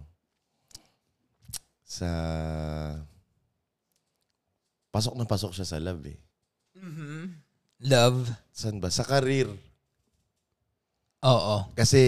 sa 1.82 2.08
pasok 4.94 5.14
na 5.18 5.26
pasok 5.26 5.50
siya 5.54 5.66
sa 5.66 5.82
love 5.82 6.06
eh. 6.06 6.18
Love. 7.82 8.30
Saan 8.54 8.78
ba? 8.78 8.92
Sa 8.92 9.02
career. 9.02 9.50
Oo. 11.20 11.56
Kasi, 11.76 12.00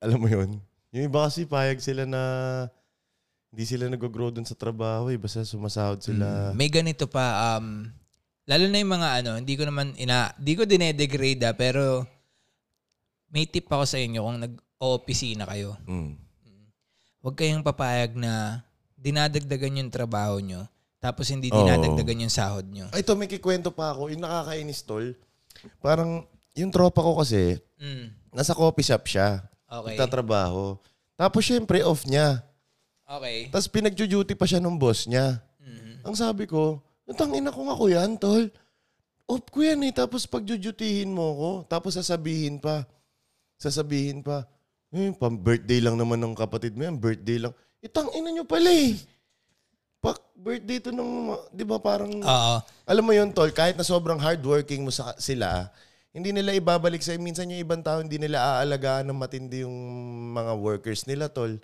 alam 0.00 0.18
mo 0.18 0.26
yun, 0.26 0.58
yung 0.90 1.04
iba 1.06 1.20
kasi 1.22 1.46
payag 1.46 1.78
sila 1.78 2.08
na 2.08 2.22
hindi 3.50 3.64
sila 3.66 3.86
nag-grow 3.86 4.30
dun 4.30 4.46
sa 4.46 4.54
trabaho 4.54 5.10
eh. 5.10 5.18
Basta 5.18 5.42
sumasahod 5.42 6.00
sila. 6.02 6.50
Mm, 6.50 6.54
May 6.56 6.70
ganito 6.70 7.06
pa 7.06 7.58
um 7.58 7.86
lalo 8.46 8.64
na 8.66 8.80
yung 8.82 8.94
mga 8.98 9.08
ano, 9.22 9.30
hindi 9.38 9.54
ko 9.54 9.62
naman 9.68 9.94
ina 9.94 10.34
hindi 10.34 10.52
ko 10.58 10.62
dinedegrade 10.66 11.42
ah, 11.46 11.54
pero 11.54 12.02
may 13.30 13.46
tip 13.46 13.70
ako 13.70 13.86
sa 13.86 13.98
inyo 13.98 14.18
kung 14.22 14.38
nag-opisina 14.42 15.46
kayo. 15.46 15.78
Mm. 15.86 16.18
Huwag 17.20 17.36
kayong 17.36 17.62
papayag 17.62 18.16
na 18.16 18.64
dinadagdagan 18.96 19.78
yung 19.84 19.92
trabaho 19.92 20.40
nyo 20.40 20.66
tapos 21.00 21.32
hindi 21.32 21.48
dinadagdagan 21.48 22.28
yung 22.28 22.32
sahod 22.32 22.68
nyo. 22.68 22.86
Ay, 22.92 23.00
ito, 23.00 23.16
may 23.16 23.24
kikwento 23.24 23.72
pa 23.72 23.96
ako. 23.96 24.12
Yung 24.12 24.20
nakakainis, 24.20 24.84
tol. 24.84 25.16
Parang, 25.80 26.28
yung 26.52 26.68
tropa 26.68 27.00
ko 27.00 27.16
kasi, 27.16 27.56
Mm. 27.80 28.12
nasa 28.36 28.52
coffee 28.52 28.84
shop 28.84 29.08
siya. 29.08 29.40
Okay. 29.70 29.94
Nagtatrabaho. 29.94 30.74
Tapos, 31.14 31.42
syempre, 31.46 31.86
off 31.86 32.02
niya. 32.02 32.42
Okay. 33.06 33.46
Tapos, 33.54 33.70
pinag-duty 33.70 34.34
pa 34.34 34.50
siya 34.50 34.58
ng 34.58 34.74
boss 34.74 35.06
niya. 35.06 35.38
Mhm. 35.62 36.02
Ang 36.10 36.16
sabi 36.18 36.50
ko, 36.50 36.82
natangina 37.06 37.54
ko 37.54 37.70
nga 37.70 37.78
ko 37.78 37.86
yan, 37.86 38.18
tol. 38.18 38.50
Off 39.30 39.46
ko 39.46 39.62
yan 39.62 39.86
eh. 39.86 39.94
Tapos, 39.94 40.26
pag-dutyhin 40.26 41.14
mo 41.14 41.26
ko. 41.38 41.50
Tapos, 41.70 41.94
sasabihin 41.94 42.58
pa. 42.58 42.82
Sasabihin 43.54 44.26
pa. 44.26 44.42
Eh, 44.90 45.14
pang 45.14 45.38
birthday 45.38 45.78
lang 45.78 45.94
naman 45.94 46.18
ng 46.18 46.34
kapatid 46.34 46.74
mo 46.74 46.82
yan. 46.82 46.98
Birthday 46.98 47.38
lang. 47.38 47.54
Itang 47.78 48.10
ina 48.10 48.34
nyo 48.34 48.42
pala 48.42 48.74
eh. 48.74 48.98
Pak, 50.02 50.18
birthday 50.34 50.82
to 50.82 50.90
nung, 50.90 51.36
di 51.54 51.62
ba 51.62 51.78
parang, 51.78 52.10
Oo. 52.10 52.54
alam 52.88 53.04
mo 53.04 53.12
yun, 53.14 53.30
tol, 53.30 53.52
kahit 53.52 53.76
na 53.76 53.84
sobrang 53.84 54.18
hardworking 54.18 54.82
mo 54.82 54.90
sa, 54.90 55.12
sila, 55.20 55.68
hindi 56.10 56.34
nila 56.34 56.54
ibabalik 56.58 57.02
sa 57.02 57.14
minsan 57.14 57.50
yung 57.50 57.62
ibang 57.62 57.82
tao 57.86 58.02
hindi 58.02 58.18
nila 58.18 58.42
aalagaan 58.42 59.06
ng 59.06 59.18
matindi 59.18 59.62
yung 59.62 59.76
mga 60.34 60.52
workers 60.58 61.06
nila, 61.06 61.30
tol. 61.30 61.58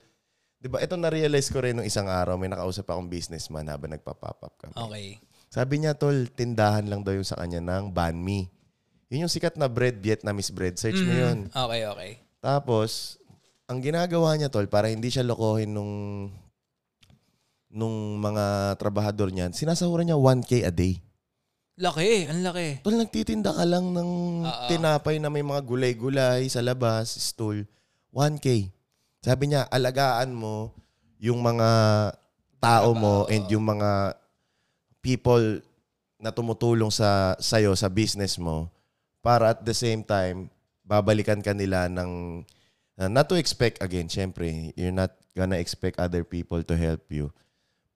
'Di 0.63 0.69
ba? 0.71 0.79
Ito 0.79 0.95
na-realize 0.95 1.51
ko 1.51 1.63
rin 1.63 1.79
nung 1.79 1.87
isang 1.87 2.07
araw, 2.07 2.39
may 2.39 2.51
nakausap 2.51 2.87
akong 2.91 3.11
businessman 3.11 3.67
habang 3.67 3.93
nagpa-pop 3.95 4.39
up 4.43 4.55
kami. 4.59 4.75
Okay. 4.75 5.07
Sabi 5.51 5.83
niya, 5.83 5.95
tol, 5.95 6.27
tindahan 6.31 6.87
lang 6.87 7.07
daw 7.07 7.15
yung 7.15 7.27
sa 7.27 7.39
kanya 7.39 7.63
ng 7.63 7.95
banh 7.95 8.19
mi. 8.19 8.51
Yun 9.09 9.27
yung 9.27 9.33
sikat 9.33 9.55
na 9.55 9.71
bread, 9.71 10.03
Vietnamese 10.03 10.51
bread. 10.51 10.75
Search 10.75 10.99
mo 10.99 11.15
yun. 11.15 11.47
Okay, 11.55 11.87
okay. 11.87 12.11
Tapos, 12.43 13.23
ang 13.71 13.79
ginagawa 13.79 14.35
niya, 14.35 14.51
tol, 14.51 14.67
para 14.67 14.91
hindi 14.91 15.07
siya 15.07 15.23
lokohin 15.23 15.71
nung 15.71 15.95
nung 17.71 18.19
mga 18.19 18.75
trabahador 18.81 19.31
niyan, 19.31 19.55
sinasahuran 19.55 20.11
niya 20.11 20.19
1K 20.19 20.67
a 20.67 20.73
day. 20.73 20.99
Laki, 21.77 22.25
ang 22.25 22.41
laki. 22.41 22.81
Tol, 22.81 22.97
nagtitinda 22.97 23.53
ka 23.53 23.69
lang 23.69 23.93
ng 23.93 24.11
Oo. 24.49 24.69
tinapay 24.73 25.21
na 25.21 25.29
may 25.29 25.45
mga 25.45 25.61
gulay-gulay 25.61 26.49
sa 26.49 26.65
labas, 26.65 27.13
stool. 27.21 27.69
1K. 28.17 28.73
Sabi 29.21 29.53
niya, 29.53 29.69
alagaan 29.69 30.33
mo 30.33 30.73
yung 31.21 31.45
mga 31.45 31.69
tao 32.57 32.97
mo 32.97 33.29
and 33.29 33.45
yung 33.53 33.69
mga 33.69 34.17
people 35.05 35.61
na 36.17 36.33
tumutulong 36.33 36.89
sa 36.89 37.37
sayo 37.37 37.77
sa 37.77 37.93
business 37.93 38.41
mo 38.41 38.73
para 39.21 39.53
at 39.53 39.61
the 39.61 39.77
same 39.77 40.01
time 40.01 40.49
babalikan 40.81 41.45
ka 41.45 41.53
nila 41.53 41.93
ng 41.93 42.41
uh, 42.97 43.11
not 43.13 43.29
to 43.29 43.37
expect 43.37 43.85
again 43.85 44.09
syempre 44.09 44.73
you're 44.75 44.95
not 44.95 45.13
gonna 45.37 45.61
expect 45.61 46.01
other 46.01 46.25
people 46.25 46.65
to 46.65 46.73
help 46.73 47.05
you 47.13 47.29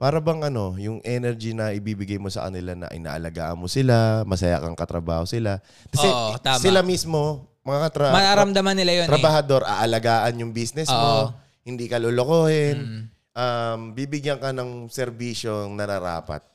para 0.00 0.16
bang 0.16 0.40
ano, 0.42 0.80
yung 0.80 1.04
energy 1.04 1.52
na 1.52 1.76
ibibigay 1.76 2.16
mo 2.16 2.32
sa 2.32 2.48
kanila 2.48 2.72
na 2.72 2.88
inaalagaan 2.88 3.52
mo 3.52 3.68
sila, 3.68 4.24
masaya 4.24 4.56
kang 4.56 4.72
katrabaho 4.72 5.28
sila. 5.28 5.60
Kasi 5.92 6.08
Oo, 6.08 6.40
tama. 6.40 6.56
sila 6.56 6.80
mismo, 6.80 7.44
mga 7.60 7.78
katra- 7.84 8.08
Mararamdaman 8.10 8.72
nila 8.72 8.92
yun 8.94 9.04
eh. 9.04 9.10
trabahador, 9.12 9.60
aalagaan 9.60 10.40
yung 10.40 10.56
business 10.56 10.88
Oo. 10.88 10.96
mo, 10.96 11.14
hindi 11.60 11.84
ka 11.84 12.00
lulukohin, 12.00 12.76
Mm. 12.80 13.02
um, 13.30 13.80
bibigyan 13.92 14.40
ka 14.40 14.56
ng 14.56 14.88
serbisyong 14.88 15.76
nararapat. 15.76 16.48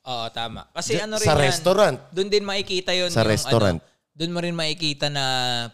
Oo, 0.00 0.30
tama. 0.30 0.70
Kasi 0.70 0.94
Diyan- 0.94 1.10
ano 1.10 1.14
rin 1.18 1.26
sa 1.26 1.34
yan, 1.34 1.42
restaurant. 1.42 1.96
Doon 2.08 2.30
din 2.30 2.46
makikita 2.46 2.94
yun. 2.94 3.10
Sa 3.10 3.20
yung 3.20 3.28
restaurant. 3.28 3.82
Ano, 3.82 3.88
doon 4.14 4.30
mo 4.30 4.38
rin 4.38 4.54
makikita 4.54 5.10
na 5.10 5.24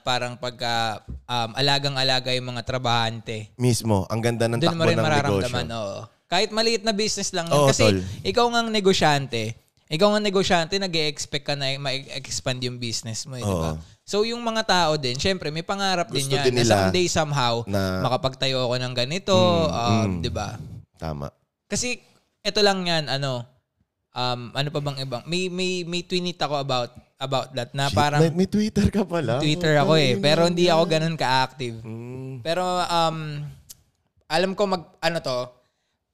parang 0.01 0.41
pagka 0.41 1.05
um, 1.29 1.51
alagang-alaga 1.53 2.33
yung 2.33 2.57
mga 2.57 2.65
trabahante. 2.65 3.53
Mismo, 3.55 4.09
ang 4.09 4.25
ganda 4.25 4.49
ng 4.49 4.57
Doon 4.57 4.71
takbo 4.73 4.81
mo 4.81 4.89
rin 4.89 4.97
ng 4.97 5.05
mararamdaman. 5.05 5.67
negosyo. 5.67 5.77
Oo. 5.77 6.16
Kahit 6.27 6.51
maliit 6.51 6.83
na 6.83 6.91
business 6.91 7.31
lang. 7.31 7.47
Oo, 7.55 7.71
Kasi 7.71 7.87
tol. 7.87 7.99
ikaw 8.27 8.47
nga 8.51 8.61
ang 8.67 8.71
negosyante. 8.71 9.55
Ikaw 9.87 10.07
nga 10.11 10.19
ang 10.19 10.27
negosyante, 10.27 10.75
nag 10.83 10.91
expect 10.91 11.47
ka 11.47 11.55
na 11.55 11.79
ma-expand 11.79 12.59
yung 12.67 12.83
business 12.83 13.23
mo. 13.31 13.39
Eh, 13.39 13.47
di 13.47 13.55
ba? 13.55 13.79
So 14.03 14.27
yung 14.27 14.43
mga 14.43 14.67
tao 14.67 14.93
din, 14.99 15.15
syempre 15.15 15.55
may 15.55 15.63
pangarap 15.63 16.11
din 16.11 16.27
Gusto 16.27 16.35
yan. 16.35 16.45
din 16.51 16.55
na 16.59 16.61
nila 16.63 16.75
someday 16.75 17.07
somehow, 17.07 17.63
na- 17.71 18.03
makapagtayo 18.03 18.67
ako 18.67 18.75
ng 18.83 18.95
ganito. 18.95 19.35
um, 19.71 20.19
mm. 20.19 20.27
Di 20.27 20.31
ba? 20.31 20.59
Tama. 20.99 21.31
Kasi 21.71 22.03
ito 22.43 22.61
lang 22.63 22.83
yan, 22.83 23.07
ano, 23.07 23.47
um, 24.11 24.41
ano 24.51 24.69
pa 24.75 24.81
bang 24.83 24.99
ibang, 25.07 25.23
may, 25.31 25.47
may, 25.47 25.87
may 25.87 26.03
tweet 26.03 26.39
ako 26.39 26.59
about 26.59 26.91
about 27.17 27.49
that 27.57 27.73
na 27.73 27.89
Shit, 27.89 27.97
parang 27.97 28.21
may, 28.21 28.45
may 28.45 28.49
Twitter 28.49 28.87
ka 28.93 29.03
pala. 29.07 29.41
Twitter 29.41 29.81
ako 29.81 29.97
eh. 29.97 30.21
Pero 30.21 30.45
hindi 30.45 30.69
ako 30.69 30.83
ganun 30.85 31.17
ka-active. 31.17 31.81
Mm. 31.81 32.45
Pero 32.45 32.63
um, 32.63 33.41
alam 34.29 34.53
ko 34.53 34.63
mag, 34.69 34.83
ano 35.01 35.19
to, 35.23 35.39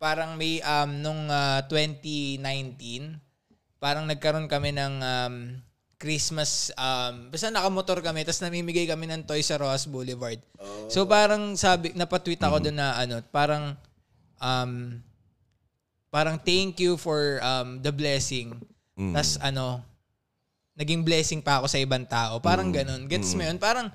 parang 0.03 0.35
may 0.35 0.59
um, 0.67 0.99
nung 0.99 1.31
ah, 1.31 1.63
2019, 1.71 2.43
parang 3.79 4.03
nagkaroon 4.11 4.51
kami 4.51 4.75
ng 4.75 4.99
um, 4.99 5.35
Christmas, 6.03 6.75
um, 6.75 7.31
basta 7.31 7.55
nakamotor 7.55 8.03
kami, 8.03 8.27
tapos 8.27 8.43
namimigay 8.43 8.91
kami 8.91 9.07
ng 9.07 9.23
toys 9.23 9.47
sa 9.47 9.63
Rojas 9.63 9.87
Boulevard. 9.87 10.43
So 10.91 11.07
parang 11.07 11.55
sabi, 11.55 11.95
napatweet 11.95 12.43
ako 12.43 12.59
doon 12.59 12.83
na 12.83 12.99
ano, 12.99 13.23
parang, 13.31 13.79
um, 14.43 14.99
parang 16.11 16.35
thank 16.43 16.83
you 16.83 16.99
for 16.99 17.39
um, 17.39 17.79
the 17.79 17.95
blessing. 17.95 18.59
Tapos 18.99 19.39
ano, 19.39 19.87
naging 20.75 21.07
blessing 21.07 21.39
pa 21.39 21.63
ako 21.63 21.71
sa 21.71 21.79
ibang 21.79 22.03
tao. 22.03 22.43
Parang 22.43 22.75
ganun. 22.75 23.07
Gets 23.07 23.39
mo 23.39 23.47
yun? 23.47 23.63
Parang, 23.63 23.87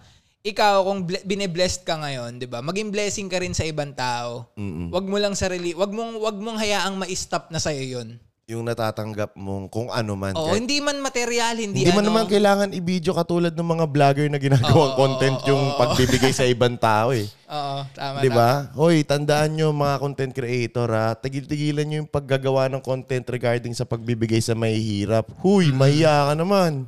ikaw, 0.47 0.81
kung 0.81 1.03
ble- 1.03 1.23
bine-blessed 1.23 1.83
ka 1.83 1.95
ngayon, 1.95 2.39
di 2.39 2.47
ba? 2.47 2.59
Maging 2.59 2.87
blessing 2.87 3.27
ka 3.27 3.37
rin 3.37 3.51
sa 3.51 3.63
ibang 3.63 3.91
tao. 3.91 4.47
Wag 4.89 5.03
mo 5.03 5.17
lang 5.17 5.33
sarili, 5.33 5.71
wag 5.71 5.91
mong, 5.91 6.17
wag 6.17 6.37
mong 6.37 6.57
hayaang 6.57 6.95
ma-stop 6.95 7.49
na 7.49 7.59
sa'yo 7.59 7.83
yun. 7.83 8.15
Yung 8.47 8.63
natatanggap 8.63 9.35
mong 9.35 9.67
kung 9.67 9.91
ano 9.91 10.15
man. 10.15 10.31
Oo, 10.31 10.47
kahit- 10.47 10.63
hindi 10.63 10.79
man 10.79 11.03
material, 11.03 11.59
hindi, 11.59 11.83
hindi 11.83 11.91
man 11.91 11.99
ano. 11.99 12.15
naman 12.15 12.31
kailangan 12.31 12.71
i-video 12.71 13.11
katulad 13.11 13.51
ng 13.51 13.67
mga 13.67 13.85
vlogger 13.85 14.27
na 14.31 14.39
ginagawang 14.39 14.95
Oo, 14.95 14.95
content 14.95 15.35
oo, 15.43 15.47
yung 15.51 15.63
oo. 15.67 15.75
pagbibigay 15.75 16.31
sa 16.31 16.47
ibang 16.47 16.79
tao 16.79 17.11
eh. 17.11 17.27
Oo, 17.51 17.83
tama, 17.91 18.23
Di 18.23 18.31
ba? 18.31 18.71
Hoy, 18.71 19.03
tandaan 19.03 19.51
nyo 19.51 19.75
mga 19.75 19.99
content 19.99 20.31
creator 20.31 20.87
ha, 20.91 21.11
tigil-tigilan 21.11 21.83
nyo 21.83 21.97
yung 22.01 22.07
paggagawa 22.07 22.71
ng 22.71 22.79
content 22.79 23.27
regarding 23.27 23.75
sa 23.75 23.83
pagbibigay 23.83 24.39
sa 24.39 24.55
mahihirap. 24.55 25.27
Huy, 25.43 25.75
mahiya 25.75 26.31
ka 26.31 26.35
naman. 26.35 26.87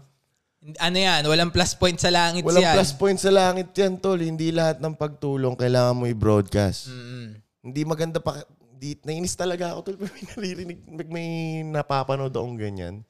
Ano 0.77 0.97
yan, 0.97 1.21
walang 1.25 1.49
plus 1.49 1.73
point 1.73 1.97
sa 1.97 2.13
langit 2.13 2.45
Walang 2.45 2.62
yan. 2.62 2.75
plus 2.77 2.91
point 2.93 3.17
sa 3.17 3.34
langit 3.34 3.73
yan, 3.73 3.97
tol. 3.97 4.19
Hindi 4.19 4.53
lahat 4.53 4.77
ng 4.77 4.93
pagtulong 4.93 5.58
kailangan 5.58 5.97
mo 5.97 6.05
i-broadcast. 6.05 6.93
Mm. 6.93 7.27
Hindi 7.65 7.82
maganda 7.82 8.21
pa. 8.21 8.45
Di, 8.79 8.95
nainis 9.01 9.34
talaga 9.34 9.73
ako, 9.73 9.79
tol. 9.89 9.97
May 10.05 10.23
naririnig, 10.29 10.79
may 11.10 11.29
napapanood 11.65 12.32
akong 12.32 12.60
ganyan. 12.60 13.01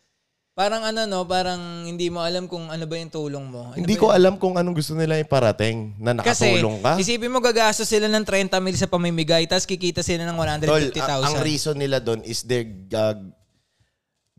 Parang 0.60 0.84
ano 0.84 1.08
no, 1.08 1.24
parang 1.24 1.88
hindi 1.88 2.12
mo 2.12 2.20
alam 2.20 2.44
kung 2.44 2.68
ano 2.68 2.84
ba 2.84 3.00
yung 3.00 3.08
tulong 3.08 3.48
mo. 3.48 3.72
Ano 3.72 3.80
Hindi 3.80 3.96
ko 3.96 4.12
alam 4.12 4.36
kung 4.36 4.60
anong 4.60 4.76
gusto 4.76 4.92
nila 4.92 5.16
iparating 5.16 5.96
na 5.96 6.12
Kasi, 6.20 6.52
nakatulong 6.52 6.84
ka. 6.84 6.92
isipin 7.00 7.32
mo 7.32 7.40
gagastos 7.40 7.88
sila 7.88 8.12
ng 8.12 8.28
30 8.28 8.60
mil 8.60 8.76
sa 8.76 8.84
pamimigay, 8.84 9.48
tapos 9.48 9.64
kikita 9.64 10.04
sila 10.04 10.28
ng 10.28 10.36
Tol, 10.36 10.92
150,000. 10.92 11.00
a- 11.00 11.28
ang 11.32 11.40
reason 11.40 11.80
nila 11.80 12.04
doon 12.04 12.20
is 12.28 12.44
they're 12.44 12.68
uh, 12.92 13.16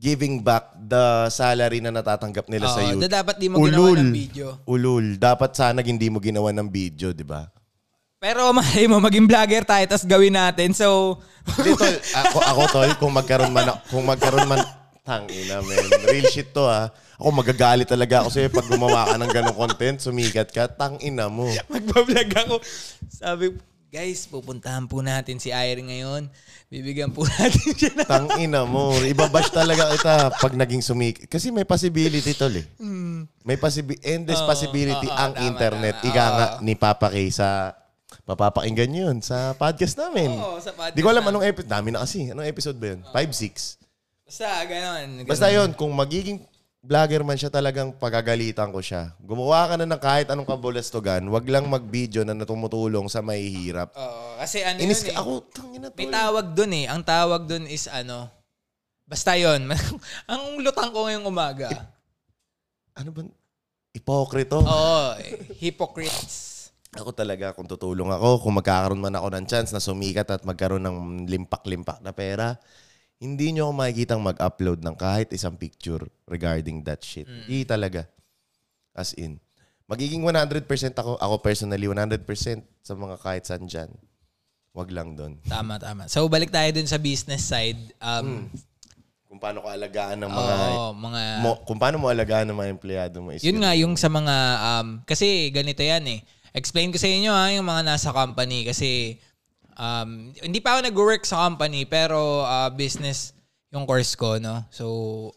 giving 0.00 0.40
back 0.40 0.72
the 0.80 1.28
salary 1.28 1.78
na 1.78 1.92
natatanggap 1.92 2.48
nila 2.48 2.66
sa 2.66 2.80
Oo, 2.80 2.88
youth. 2.88 3.04
da- 3.04 3.20
dapat 3.20 3.36
di 3.36 3.52
mo 3.52 3.60
ginawa 3.60 3.92
ng 3.92 4.08
video. 4.10 4.56
Ulul. 4.64 5.20
Dapat 5.20 5.52
sana 5.52 5.84
hindi 5.84 6.08
mo 6.08 6.16
ginawa 6.16 6.48
ng 6.50 6.72
video, 6.72 7.12
di 7.12 7.20
ba? 7.20 7.44
Pero 8.16 8.48
malay 8.56 8.88
mo, 8.88 8.96
maging 8.96 9.28
vlogger 9.28 9.60
tayo, 9.62 9.84
tapos 9.84 10.08
gawin 10.08 10.32
natin. 10.32 10.72
So, 10.72 11.20
Hindi, 11.52 11.76
tol. 11.76 11.92
Ako, 12.24 12.38
ako, 12.40 12.62
tol, 12.72 12.90
kung 12.96 13.12
magkaroon 13.12 13.52
man, 13.52 13.68
ako- 13.68 13.84
kung 13.92 14.04
magkaroon 14.04 14.48
man, 14.48 14.60
tangina, 15.04 15.60
man. 15.60 15.84
Real 16.08 16.28
shit 16.28 16.48
to, 16.50 16.64
ha. 16.64 16.88
Ako 17.16 17.28
magagalit 17.36 17.84
talaga 17.84 18.24
ako 18.24 18.28
sa'yo 18.32 18.48
pag 18.48 18.64
gumawa 18.64 19.04
ka 19.04 19.20
ng 19.20 19.28
ganong 19.28 19.58
content, 19.58 20.00
sumikat 20.00 20.48
ka, 20.48 20.64
tangina 20.66 21.28
mo. 21.28 21.44
magbablog 21.68 22.28
ako. 22.34 22.54
Sabi, 23.06 23.52
guys, 23.90 24.30
pupuntahan 24.30 24.86
po 24.86 25.02
natin 25.02 25.42
si 25.42 25.50
Irene 25.50 25.90
ngayon. 25.90 26.22
Bibigyan 26.70 27.10
po 27.10 27.26
natin 27.34 27.74
siya 27.74 27.90
ng... 27.98 28.06
Tangina 28.06 28.62
mo. 28.62 28.94
Ibabash 28.94 29.50
talaga 29.50 29.90
kita 29.90 30.30
pag 30.30 30.54
naging 30.54 30.78
sumik. 30.78 31.26
Kasi 31.26 31.50
may 31.50 31.66
possibility, 31.66 32.30
tol, 32.38 32.54
eh. 32.54 32.66
May 33.42 33.58
possibility, 33.58 33.98
endless 34.06 34.46
Oo, 34.46 34.48
possibility 34.48 35.10
oo, 35.10 35.18
ang 35.18 35.34
tama, 35.34 35.42
internet. 35.42 35.98
tama. 35.98 36.06
Ika 36.06 36.24
nga 36.30 36.46
ni 36.62 36.78
Papa 36.78 37.10
Kay 37.10 37.34
sa 37.34 37.74
mapapakinggan 38.30 38.94
yun 38.94 39.16
sa 39.18 39.58
podcast 39.58 39.98
namin. 39.98 40.38
Oo, 40.38 40.62
sa 40.62 40.70
podcast 40.70 40.94
Di 40.94 41.02
ko 41.02 41.10
alam 41.10 41.26
anong 41.26 41.42
episode. 41.50 41.70
Dami 41.74 41.90
na 41.90 42.06
kasi. 42.06 42.30
Anong 42.30 42.46
episode 42.46 42.78
ba 42.78 42.94
yun? 42.94 43.02
5-6. 43.10 43.82
Basta, 44.30 44.46
ganon. 44.70 45.26
Basta 45.26 45.50
yun, 45.50 45.74
kung 45.74 45.90
magiging 45.90 46.38
vlogger 46.80 47.20
man 47.20 47.36
siya 47.36 47.52
talagang 47.52 47.92
pagagalitan 47.92 48.72
ko 48.72 48.80
siya. 48.80 49.12
Gumawa 49.20 49.68
ka 49.68 49.74
na 49.76 49.84
ng 49.84 50.00
kahit 50.00 50.32
anong 50.32 50.48
kabulastugan, 50.48 51.20
wag 51.28 51.44
lang 51.44 51.68
mag-video 51.68 52.24
na 52.24 52.32
natumutulong 52.32 53.06
sa 53.12 53.20
mahihirap. 53.20 53.92
Oo, 53.92 54.40
kasi 54.40 54.64
ano 54.64 54.80
Inis 54.80 55.04
yun 55.04 55.12
eh. 55.12 55.20
ako, 55.20 55.32
tangina 55.52 55.86
to. 55.92 55.96
May 56.00 56.08
eh. 56.08 56.12
tawag 56.12 56.46
dun 56.56 56.72
eh. 56.72 56.86
Ang 56.88 57.02
tawag 57.04 57.42
dun 57.44 57.64
is 57.68 57.84
ano, 57.86 58.32
basta 59.04 59.36
yon 59.36 59.68
Ang 60.32 60.64
lutang 60.64 60.88
ko 60.92 61.04
ngayong 61.04 61.28
umaga. 61.28 61.68
Ano 62.96 63.12
ba? 63.12 63.20
Ipokrito. 63.92 64.64
Oo, 64.64 65.18
hypocrites. 65.60 66.48
Ako 66.90 67.14
talaga, 67.14 67.54
kung 67.54 67.70
tutulong 67.70 68.10
ako, 68.10 68.42
kung 68.42 68.58
magkakaroon 68.58 68.98
man 68.98 69.14
ako 69.14 69.28
ng 69.30 69.46
chance 69.46 69.70
na 69.70 69.78
sumikat 69.78 70.26
at 70.26 70.42
magkaroon 70.42 70.82
ng 70.82 70.98
limpak-limpak 71.30 72.02
na 72.02 72.10
pera, 72.10 72.58
hindi 73.20 73.52
nyo 73.52 73.68
ako 73.68 73.72
makikitang 73.76 74.22
mag-upload 74.24 74.80
ng 74.80 74.96
kahit 74.96 75.28
isang 75.36 75.52
picture 75.52 76.00
regarding 76.24 76.80
that 76.88 77.04
shit. 77.04 77.28
Hindi 77.28 77.68
talaga. 77.68 78.08
As 78.96 79.12
in. 79.12 79.36
Magiging 79.84 80.24
100% 80.24 80.64
ako, 80.96 81.20
ako 81.20 81.34
personally, 81.44 81.84
100% 81.84 82.24
sa 82.80 82.92
mga 82.96 83.16
kahit 83.20 83.44
saan 83.44 83.68
dyan. 83.68 83.92
Wag 84.72 84.88
lang 84.88 85.18
doon. 85.20 85.36
Tama, 85.44 85.76
tama. 85.76 86.08
So, 86.08 86.24
balik 86.32 86.48
tayo 86.48 86.72
dun 86.72 86.88
sa 86.88 86.96
business 86.96 87.44
side. 87.44 87.92
Um, 88.00 88.48
Kung 89.28 89.36
paano 89.36 89.60
ko 89.60 89.68
alagaan 89.68 90.16
ng 90.24 90.30
mga... 90.30 90.54
oo, 90.72 90.90
mga... 90.96 91.20
mo, 91.44 91.50
kung 91.68 91.78
paano 91.78 91.96
mo 92.00 92.06
alagaan 92.08 92.48
ng 92.48 92.56
mga 92.56 92.70
empleyado 92.72 93.16
mo 93.20 93.30
is 93.36 93.44
yun 93.44 93.60
nga, 93.60 93.76
yung 93.76 94.00
sa 94.00 94.08
mga... 94.08 94.34
Um, 94.64 94.88
kasi 95.04 95.52
ganito 95.52 95.84
yan 95.84 96.02
eh. 96.08 96.24
Explain 96.56 96.90
ko 96.90 96.98
sa 96.98 97.10
inyo 97.10 97.30
ha, 97.30 97.52
yung 97.52 97.68
mga 97.68 97.84
nasa 97.84 98.14
company. 98.14 98.64
Kasi 98.64 99.20
um, 99.76 100.34
hindi 100.40 100.58
pa 100.58 100.76
ako 100.76 100.80
nag-work 100.86 101.22
sa 101.26 101.46
company, 101.46 101.86
pero 101.86 102.42
uh, 102.46 102.70
business 102.72 103.34
yung 103.70 103.86
course 103.86 104.18
ko, 104.18 104.42
no? 104.42 104.66
So, 104.74 104.84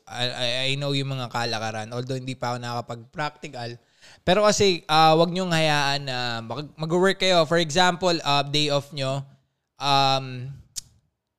I, 0.10 0.74
I- 0.74 0.80
know 0.82 0.98
yung 0.98 1.14
mga 1.14 1.30
kalakaran. 1.30 1.94
Although 1.94 2.18
hindi 2.18 2.34
pa 2.34 2.54
ako 2.54 2.58
nakapag-practical. 2.66 3.78
Pero 4.26 4.42
kasi, 4.42 4.82
uh, 4.90 5.14
wag 5.14 5.30
niyong 5.30 5.54
hayaan 5.54 6.02
na 6.10 6.18
mag- 6.42 6.74
mag-work 6.74 7.22
kayo. 7.22 7.46
For 7.46 7.62
example, 7.62 8.18
uh, 8.26 8.42
day 8.42 8.74
off 8.74 8.90
nyo, 8.90 9.22
um, 9.78 10.50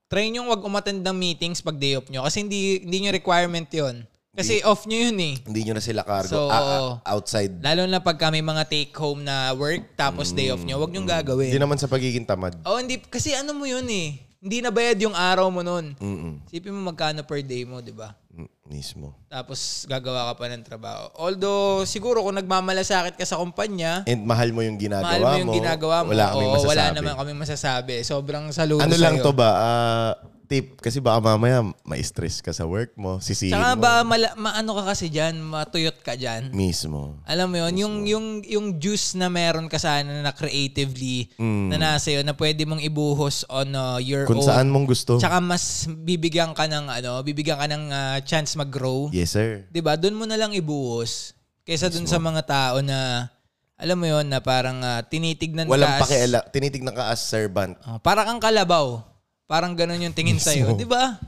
try 0.07 0.31
nyo 0.31 0.47
wag 0.47 0.63
umattend 0.63 1.03
ng 1.03 1.19
meetings 1.19 1.59
pag 1.59 1.75
day 1.83 1.99
off 1.99 2.07
nyo. 2.07 2.23
Kasi 2.23 2.47
hindi, 2.47 2.87
hindi 2.87 3.03
nyo 3.03 3.11
requirement 3.11 3.67
yon 3.75 4.07
Kasi 4.35 4.61
off 4.67 4.83
nyo 4.85 4.99
yun 4.99 5.19
eh. 5.23 5.35
Hindi 5.47 5.61
nyo 5.63 5.75
na 5.79 5.83
sila 5.83 6.03
cargo 6.03 6.27
So, 6.27 6.51
ah, 6.51 6.59
ah, 6.59 7.15
outside. 7.15 7.55
Lalo 7.63 7.87
na 7.87 8.03
pag 8.03 8.19
may 8.29 8.43
mga 8.43 8.67
take 8.67 8.91
home 8.93 9.23
na 9.23 9.55
work 9.55 9.95
tapos 9.95 10.35
day 10.35 10.51
off 10.51 10.61
nyo, 10.61 10.83
wag 10.83 10.91
nyo 10.91 11.07
Hindi 11.07 11.15
gagawin. 11.15 11.55
naman 11.55 11.79
sa 11.79 11.87
pagiging 11.87 12.27
tamad. 12.27 12.59
Oh, 12.67 12.83
hindi 12.83 12.99
kasi 12.99 13.31
ano 13.31 13.55
mo 13.55 13.63
yun 13.63 13.87
eh. 13.87 14.19
Hindi 14.45 14.61
na 14.61 14.69
bayad 14.69 15.01
yung 15.01 15.17
araw 15.17 15.49
mo 15.49 15.65
nun. 15.65 15.97
Mm-mm. 15.97 16.45
Sipin 16.53 16.69
mo 16.69 16.93
magkano 16.93 17.25
per 17.25 17.41
day 17.41 17.65
mo, 17.65 17.81
'di 17.81 17.97
ba? 17.97 18.13
Mm, 18.29 18.45
mismo. 18.69 19.17
Tapos 19.25 19.89
gagawa 19.89 20.29
ka 20.29 20.33
pa 20.37 20.53
ng 20.53 20.61
trabaho. 20.61 21.09
Although 21.17 21.89
siguro 21.89 22.21
kung 22.21 22.37
nagmamalasakit 22.37 23.17
ka 23.17 23.25
sa 23.25 23.41
kumpanya, 23.41 24.05
And 24.05 24.27
mahal 24.29 24.53
mo 24.53 24.61
yung 24.61 24.77
ginagawa 24.77 25.17
mahal 25.17 25.23
mo 25.25 25.41
yung 25.41 25.57
ginagawa 25.57 25.97
mo. 26.05 26.13
Wala 26.13 26.27
kaming 26.29 26.45
Oo, 26.45 26.55
masasabi. 26.59 26.69
wala 26.69 26.85
naman 26.93 27.15
kami 27.17 27.33
masasabi. 27.33 27.95
Sobrang 28.05 28.45
saludo 28.53 28.85
Ano 28.85 28.97
lang 29.01 29.17
sa'yo. 29.17 29.25
to 29.25 29.33
ba? 29.33 29.51
Ah, 29.57 30.13
tip. 30.45 30.77
Kasi 30.77 30.99
baka 30.99 31.19
mamaya 31.19 31.59
ma-stress 31.83 32.39
ka 32.39 32.51
sa 32.51 32.63
work 32.63 32.95
mo. 32.95 33.17
Sisihin 33.19 33.51
Tsaka 33.51 33.73
mo. 33.73 33.81
ba 33.81 33.93
mala- 34.01 34.33
maano 34.35 34.75
ka 34.75 34.91
kasi 34.91 35.09
diyan, 35.09 35.41
matuyot 35.41 35.99
ka 35.99 36.15
diyan. 36.15 36.51
Mismo. 36.51 37.19
Alam 37.25 37.49
mo 37.49 37.57
yun, 37.59 37.75
yung, 37.77 37.95
yung, 38.05 38.27
yung 38.43 38.67
juice 38.77 39.15
na 39.15 39.27
meron 39.27 39.67
ka 39.67 39.77
sana 39.77 40.21
na 40.21 40.31
creatively 40.31 41.33
na 41.39 41.77
nasa 41.77 42.11
yun, 42.11 42.23
na 42.23 42.33
pwede 42.33 42.63
mong 42.63 42.81
ibuhos 42.81 43.43
on 43.49 43.69
uh, 43.71 43.97
your 43.97 44.25
Mm. 44.25 44.31
Kung 44.31 44.41
own. 44.41 44.47
saan 44.47 44.69
mong 44.69 44.87
gusto. 44.87 45.17
Tsaka 45.17 45.39
mas 45.39 45.65
bibigyan 45.87 46.51
ka 46.51 46.65
ng 46.65 46.87
ano, 46.89 47.21
bibigyan 47.21 47.57
ka 47.57 47.67
ng 47.67 47.85
uh, 47.87 48.19
chance 48.21 48.55
mag-grow. 48.55 49.09
Yes, 49.11 49.33
sir. 49.33 49.65
'Di 49.69 49.81
ba? 49.81 49.95
Doon 49.95 50.15
mo 50.15 50.25
na 50.25 50.35
lang 50.35 50.51
ibuhos 50.51 51.33
kaysa 51.63 51.89
doon 51.89 52.05
sa 52.05 52.17
mga 52.19 52.43
tao 52.43 52.77
na 52.79 53.29
alam 53.75 53.97
mo 53.97 54.05
yon 54.05 54.25
na 54.25 54.39
parang 54.39 54.79
uh, 54.79 55.03
tinitignan 55.03 55.67
Walang 55.67 55.89
ka 55.91 55.97
as, 55.99 56.03
pakiala. 56.05 56.41
Tinitignan 56.47 56.95
ka 56.95 57.11
as 57.11 57.21
servant. 57.21 57.75
Oh, 57.83 57.99
para 57.99 58.23
kang 58.23 58.39
kalabaw. 58.39 59.03
Parang 59.45 59.77
ganun 59.77 60.01
yung 60.01 60.17
tingin 60.17 60.41
sa 60.41 60.57
iyo, 60.57 60.73
'di 60.73 60.89
ba? 60.89 61.21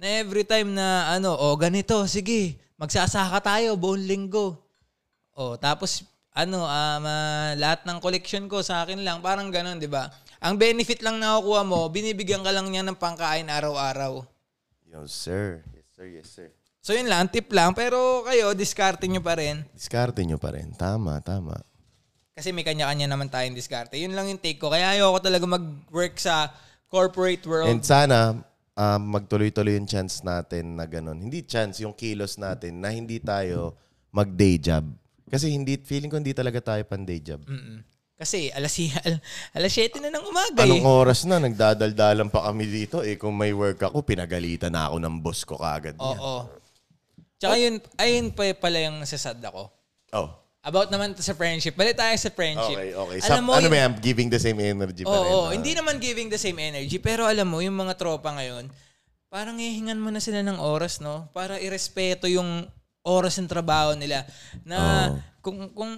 Na 0.00 0.06
every 0.24 0.46
time 0.46 0.72
na 0.72 1.12
ano, 1.12 1.36
oh 1.36 1.58
ganito, 1.58 2.06
sige, 2.08 2.56
magsasaka 2.80 3.42
tayo 3.44 3.76
buong 3.76 4.08
linggo. 4.08 4.56
Oh, 5.36 5.54
tapos 5.60 6.06
ano, 6.32 6.64
um, 6.64 7.04
ah, 7.04 7.52
lahat 7.58 7.82
ng 7.82 7.98
collection 7.98 8.46
ko 8.46 8.62
sa 8.62 8.86
akin 8.86 9.02
lang, 9.02 9.20
parang 9.20 9.52
ganun, 9.52 9.76
'di 9.76 9.90
ba? 9.90 10.08
Ang 10.38 10.54
benefit 10.54 11.02
lang 11.02 11.18
na 11.18 11.34
nakukuha 11.34 11.62
mo, 11.66 11.90
binibigyan 11.90 12.46
ka 12.46 12.54
lang 12.54 12.70
niya 12.70 12.86
ng 12.86 12.94
pangkain 12.94 13.50
araw-araw. 13.50 14.22
Yes, 14.86 15.10
sir. 15.10 15.66
Yes, 15.74 15.88
sir. 15.92 16.06
Yes, 16.06 16.28
sir. 16.30 16.48
So 16.78 16.94
yun 16.94 17.10
lang, 17.10 17.28
tip 17.28 17.50
lang. 17.50 17.74
Pero 17.74 18.22
kayo, 18.22 18.54
diskarte 18.54 19.10
nyo 19.10 19.20
pa 19.20 19.36
rin. 19.36 19.66
Diskarte 19.74 20.22
nyo 20.22 20.38
pa 20.38 20.54
rin. 20.54 20.72
Tama, 20.78 21.18
tama. 21.20 21.58
Kasi 22.38 22.54
may 22.54 22.62
kanya-kanya 22.62 23.10
naman 23.10 23.26
tayong 23.26 23.52
diskarte. 23.52 23.98
Yun 23.98 24.14
lang 24.14 24.30
yung 24.30 24.38
take 24.38 24.62
ko. 24.62 24.70
Kaya 24.70 24.94
ayoko 24.94 25.18
talaga 25.18 25.42
mag-work 25.42 26.16
sa 26.22 26.54
corporate 26.88 27.44
world. 27.44 27.68
And 27.68 27.80
sana, 27.84 28.40
um, 28.76 29.00
magtuloy-tuloy 29.12 29.76
yung 29.76 29.88
chance 29.88 30.24
natin 30.24 30.76
na 30.76 30.88
ganun. 30.88 31.20
Hindi 31.20 31.44
chance, 31.44 31.84
yung 31.84 31.92
kilos 31.92 32.40
natin 32.40 32.80
na 32.80 32.92
hindi 32.92 33.20
tayo 33.20 33.76
mag-day 34.12 34.56
job. 34.56 34.88
Kasi 35.28 35.52
hindi, 35.52 35.76
feeling 35.76 36.08
ko 36.08 36.16
hindi 36.16 36.32
talaga 36.32 36.74
tayo 36.74 36.82
pan-day 36.88 37.20
job. 37.20 37.44
Mm-mm. 37.44 37.84
Kasi 38.18 38.50
alas, 38.50 38.74
al, 39.06 39.22
alas 39.54 39.72
7 39.78 40.02
na 40.02 40.10
ng 40.10 40.26
umaga 40.26 40.66
Anong 40.66 40.82
eh. 40.82 40.98
oras 41.06 41.22
na? 41.22 41.38
Nagdadaldalan 41.38 42.26
pa 42.26 42.50
kami 42.50 42.66
dito. 42.66 43.06
Eh, 43.06 43.14
kung 43.14 43.36
may 43.38 43.54
work 43.54 43.78
ako, 43.78 44.02
pinagalitan 44.02 44.74
na 44.74 44.90
ako 44.90 44.96
ng 44.98 45.14
boss 45.22 45.46
ko 45.46 45.54
kaagad. 45.54 45.94
Oo. 46.02 46.50
Tsaka 47.38 47.54
yun, 47.54 47.78
ayun 47.94 48.34
pa 48.34 48.50
pala 48.58 48.82
yung 48.82 48.98
nasasad 48.98 49.38
ako. 49.38 49.70
Oh. 50.10 50.34
About 50.68 50.92
naman 50.92 51.16
to 51.16 51.24
sa 51.24 51.32
friendship. 51.32 51.72
Balik 51.72 51.96
tayo 51.96 52.12
sa 52.12 52.28
friendship. 52.28 52.76
Okay, 52.76 52.92
okay. 52.92 53.18
Alam 53.24 53.42
mo, 53.48 53.56
ano 53.56 53.72
yung-? 53.72 53.96
Giving 54.04 54.28
the 54.28 54.36
same 54.36 54.60
energy 54.60 55.00
pa 55.00 55.08
Oo, 55.08 55.24
rin. 55.24 55.32
oo. 55.32 55.44
ah. 55.48 55.52
hindi 55.56 55.72
naman 55.72 55.96
giving 55.96 56.28
the 56.28 56.36
same 56.36 56.60
energy. 56.60 57.00
Pero 57.00 57.24
alam 57.24 57.48
mo, 57.48 57.64
yung 57.64 57.72
mga 57.72 57.96
tropa 57.96 58.36
ngayon, 58.36 58.68
parang 59.32 59.56
ihingan 59.56 59.96
mo 59.96 60.12
na 60.12 60.20
sila 60.20 60.44
ng 60.44 60.60
oras, 60.60 61.00
no? 61.00 61.32
Para 61.32 61.56
irespeto 61.56 62.28
yung 62.28 62.68
oras 63.00 63.40
ng 63.40 63.48
trabaho 63.48 63.96
nila. 63.96 64.28
Na 64.60 64.76
Oo. 65.08 65.16
kung, 65.40 65.72
kung 65.72 65.96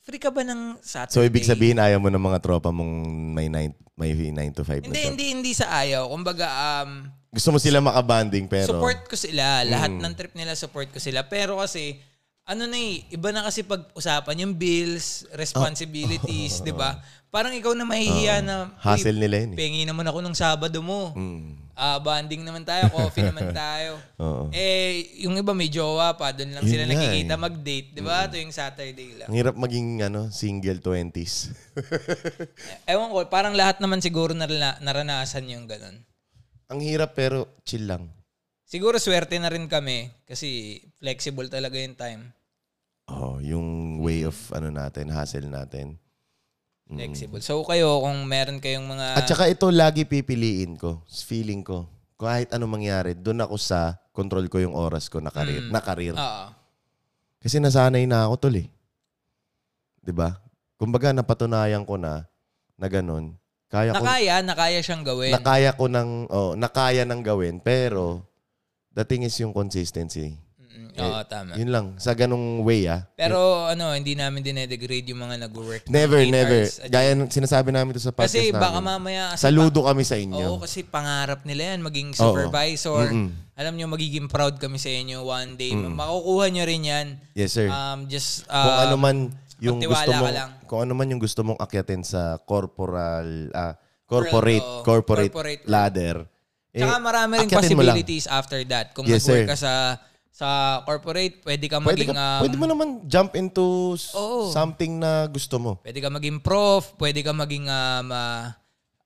free 0.00 0.16
ka 0.16 0.32
ba 0.32 0.48
ng 0.48 0.80
Saturday? 0.80 1.12
So, 1.12 1.20
ibig 1.20 1.44
sabihin, 1.44 1.76
ayaw 1.76 2.00
mo 2.00 2.08
ng 2.08 2.24
mga 2.24 2.40
tropa 2.40 2.72
mong 2.72 2.92
may 3.36 3.52
9, 3.52 4.00
may 4.00 4.16
9 4.16 4.56
to 4.56 4.64
5 4.64 4.80
na 4.80 4.86
Hindi, 4.88 4.96
job. 4.96 5.08
hindi, 5.12 5.24
hindi 5.28 5.52
sa 5.52 5.68
ayaw. 5.76 6.08
Kumbaga, 6.08 6.48
um, 6.80 7.04
Gusto 7.30 7.52
mo 7.52 7.58
sila 7.60 7.84
makabanding, 7.84 8.48
pero... 8.48 8.64
support 8.66 9.04
ko 9.06 9.14
sila. 9.14 9.62
Lahat 9.62 9.92
Mm. 9.92 10.02
ng 10.02 10.14
trip 10.16 10.32
nila, 10.34 10.56
support 10.56 10.88
ko 10.88 10.98
sila. 10.98 11.28
Pero 11.28 11.60
kasi, 11.60 12.00
ano 12.50 12.66
na 12.66 12.74
eh, 12.74 13.06
iba 13.08 13.30
na 13.30 13.46
kasi 13.46 13.62
pag-usapan 13.62 14.42
yung 14.42 14.54
bills, 14.54 15.22
responsibilities, 15.30 16.58
di 16.60 16.74
ba? 16.74 16.98
Parang 17.30 17.54
ikaw 17.54 17.70
na 17.72 17.86
mahihiya 17.86 18.42
na, 18.42 18.74
"Uy, 18.74 18.82
Hassle 18.82 19.14
nila 19.14 19.38
yun 19.38 19.54
eh. 19.54 19.56
pengi 19.56 19.86
naman 19.86 20.02
ako 20.02 20.18
ng 20.18 20.34
Sabado 20.34 20.82
mo. 20.82 21.14
Mm. 21.14 21.70
Ah, 21.72 21.96
banding 21.96 22.42
naman 22.42 22.66
tayo, 22.66 22.90
coffee 22.90 23.22
naman 23.22 23.54
tayo. 23.56 24.02
Oo. 24.18 24.50
Eh, 24.50 25.16
yung 25.22 25.38
iba 25.38 25.54
may 25.54 25.70
jowa 25.70 26.12
pa, 26.12 26.34
doon 26.34 26.52
lang 26.52 26.60
Yun 26.60 26.72
sila 26.74 26.84
nga 26.84 26.92
nakikita 26.92 27.32
eh. 27.32 27.40
mag-date, 27.40 27.88
di 27.94 28.02
ba? 28.02 28.26
Ito 28.26 28.36
yung 28.36 28.50
Saturday 28.52 29.10
lang. 29.14 29.28
Ang 29.30 29.36
hirap 29.38 29.54
maging 29.54 29.88
ano, 30.02 30.28
single 30.28 30.82
20s. 30.82 31.54
Ewan 32.90 33.08
ko, 33.08 33.22
parang 33.26 33.54
lahat 33.54 33.78
naman 33.78 34.02
siguro 34.02 34.34
narana- 34.34 34.76
naranasan 34.82 35.46
yung 35.46 35.64
ganun. 35.64 36.02
Ang 36.66 36.82
hirap 36.82 37.14
pero 37.14 37.46
chill 37.62 37.86
lang. 37.86 38.10
Siguro 38.66 38.98
swerte 38.98 39.38
na 39.38 39.50
rin 39.50 39.66
kami 39.66 40.10
kasi 40.22 40.78
flexible 40.98 41.46
talaga 41.46 41.74
yung 41.74 41.94
time. 41.94 42.22
Oh, 43.10 43.42
yung 43.42 43.98
way 43.98 44.22
of 44.22 44.36
ano 44.54 44.70
natin, 44.70 45.10
hustle 45.10 45.50
natin. 45.50 45.98
Flexible. 46.90 47.42
So 47.42 47.62
kayo, 47.62 48.02
kung 48.02 48.26
meron 48.26 48.58
kayong 48.58 48.86
mga... 48.86 49.18
At 49.18 49.26
saka 49.26 49.46
ito 49.46 49.70
lagi 49.70 50.02
pipiliin 50.06 50.74
ko, 50.74 51.02
feeling 51.06 51.62
ko. 51.62 51.86
Kahit 52.18 52.50
ano 52.54 52.66
mangyari, 52.66 53.14
doon 53.14 53.46
ako 53.46 53.56
sa 53.58 53.98
control 54.10 54.50
ko 54.50 54.58
yung 54.58 54.74
oras 54.74 55.06
ko 55.06 55.22
na 55.22 55.30
karir. 55.30 55.62
Mm. 55.66 55.70
Na 55.70 55.80
karir. 55.80 56.14
Oo. 56.18 56.44
Kasi 57.40 57.56
nasanay 57.56 58.04
na 58.04 58.28
ako 58.28 58.34
tol 58.36 58.56
eh. 58.60 58.68
'Di 60.04 60.12
ba? 60.12 60.36
Kumbaga 60.76 61.16
napatunayan 61.16 61.88
ko 61.88 61.96
na 61.96 62.28
na 62.76 62.86
ganun. 62.92 63.36
Kaya 63.70 63.96
ko 63.96 64.02
Nakaya, 64.02 64.42
nakaya 64.42 64.80
siyang 64.82 65.06
gawin. 65.06 65.32
nakaya 65.32 65.70
ko 65.72 65.86
ng 65.86 66.10
oh, 66.28 66.52
nakaya 66.58 67.06
nang 67.06 67.22
gawin 67.22 67.62
pero 67.62 68.26
the 68.92 69.06
thing 69.06 69.24
is 69.24 69.32
yung 69.40 69.54
consistency. 69.54 70.36
Mm, 70.70 70.94
Oo, 70.96 71.20
tama. 71.24 71.52
Yun 71.58 71.70
lang 71.70 71.86
sa 71.96 72.14
ganung 72.14 72.62
way 72.62 72.86
ah. 72.86 73.02
Pero 73.12 73.36
ano, 73.66 73.90
hindi 73.90 74.14
namin 74.14 74.38
dinedegrade 74.40 75.02
yung 75.06 75.18
mga 75.20 75.44
nag-work. 75.44 75.82
ng 75.84 75.90
Never, 75.90 76.18
eight 76.18 76.30
never. 76.30 76.62
hours 76.62 76.78
a 76.78 76.86
day. 76.86 76.94
Gaya 76.94 77.10
ng 77.12 77.26
sinasabi 77.26 77.68
namin 77.68 77.90
to 77.90 78.00
sa 78.00 78.10
podcast 78.10 78.32
Kasi 78.32 78.48
namin. 78.48 78.62
baka 78.62 78.78
mamaya... 78.78 79.22
Kasi 79.34 79.42
Saludo 79.44 79.82
kami 79.82 80.02
sa 80.02 80.14
Oo, 80.14 80.22
inyo. 80.22 80.46
kasi 80.58 80.78
pangarap 80.82 81.42
nila 81.42 81.74
yan, 81.74 81.80
maging 81.82 82.08
Oo. 82.10 82.16
supervisor. 82.16 83.10
Mm-mm. 83.10 83.28
Alam 83.54 83.74
nyo, 83.74 83.86
magiging 83.88 84.26
proud 84.26 84.56
kami 84.56 84.78
sa 84.78 84.88
inyo 84.88 85.20
one 85.20 85.54
day. 85.54 85.74
Makukuha 85.74 86.48
nyo 86.48 86.64
rin 86.64 86.82
yan. 86.82 87.06
Yes, 87.34 87.52
sir. 87.52 87.66
Um, 87.66 88.06
just, 88.06 88.46
kung 88.46 88.56
uh, 88.72 88.84
ano 88.84 88.94
man 88.94 89.16
yung 89.58 89.76
magtiwala 89.76 89.92
gusto 89.92 90.10
ka 90.10 90.16
mong 90.16 90.32
lang. 90.32 90.50
kung 90.64 90.80
ano 90.80 90.92
man 90.94 91.06
yung 91.06 91.20
gusto 91.20 91.40
mong 91.42 91.58
akyatin 91.58 92.00
sa 92.00 92.40
corporal 92.40 93.28
ah, 93.52 93.76
corporate 94.08 94.64
oo, 94.64 94.80
corporate, 94.80 95.28
corporate. 95.28 95.62
ladder. 95.68 96.24
eh, 96.70 96.80
Tsaka 96.80 96.96
marami 96.96 97.32
rin 97.36 97.44
akyatin 97.44 97.76
mo 97.76 97.82
lang. 97.82 97.92
possibilities 97.98 98.24
after 98.24 98.56
that. 98.64 98.94
Kung 98.94 99.04
Yes, 99.04 99.20
nag-work 99.22 99.44
sir. 99.44 99.46
ka 99.46 99.56
sa 99.58 99.72
sa 100.30 100.80
corporate, 100.86 101.42
pwede 101.44 101.66
ka 101.68 101.82
Pwede, 101.82 102.06
maging 102.06 102.16
ka, 102.16 102.22
um, 102.22 102.40
pwede 102.46 102.56
mo 102.56 102.66
naman 102.70 102.88
jump 103.04 103.34
into 103.36 103.92
Oo. 104.16 104.48
something 104.48 104.96
na 104.96 105.28
gusto 105.28 105.58
mo. 105.60 105.76
pwede 105.84 106.00
ka 106.00 106.08
maging 106.08 106.38
prof, 106.40 106.94
pwede 106.96 107.20
ka 107.20 107.34
maging 107.34 107.66
um, 107.68 108.08
ah, 108.14 108.54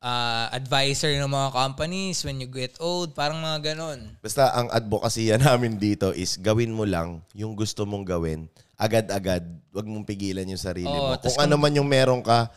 ah, 0.05 0.47
advisor 0.53 1.11
ng 1.17 1.27
mga 1.27 1.49
companies 1.51 2.23
when 2.23 2.39
you 2.39 2.47
get 2.47 2.77
old, 2.79 3.17
parang 3.17 3.41
mga 3.41 3.75
ganon. 3.75 4.15
Basta 4.21 4.53
ang 4.53 4.69
advocacy 4.69 5.33
namin 5.41 5.81
dito 5.81 6.13
is 6.13 6.37
gawin 6.37 6.71
mo 6.71 6.85
lang 6.85 7.25
yung 7.33 7.57
gusto 7.57 7.89
mong 7.89 8.05
gawin. 8.05 8.47
Agad-agad. 8.77 9.43
Huwag 9.73 9.87
mong 9.87 10.07
pigilan 10.07 10.45
yung 10.47 10.61
sarili 10.61 10.91
Oo, 10.91 11.15
mo. 11.15 11.19
Kung 11.19 11.39
ano 11.41 11.55
man 11.57 11.73
yung 11.73 11.89
meron 11.89 12.21
ka, 12.21 12.51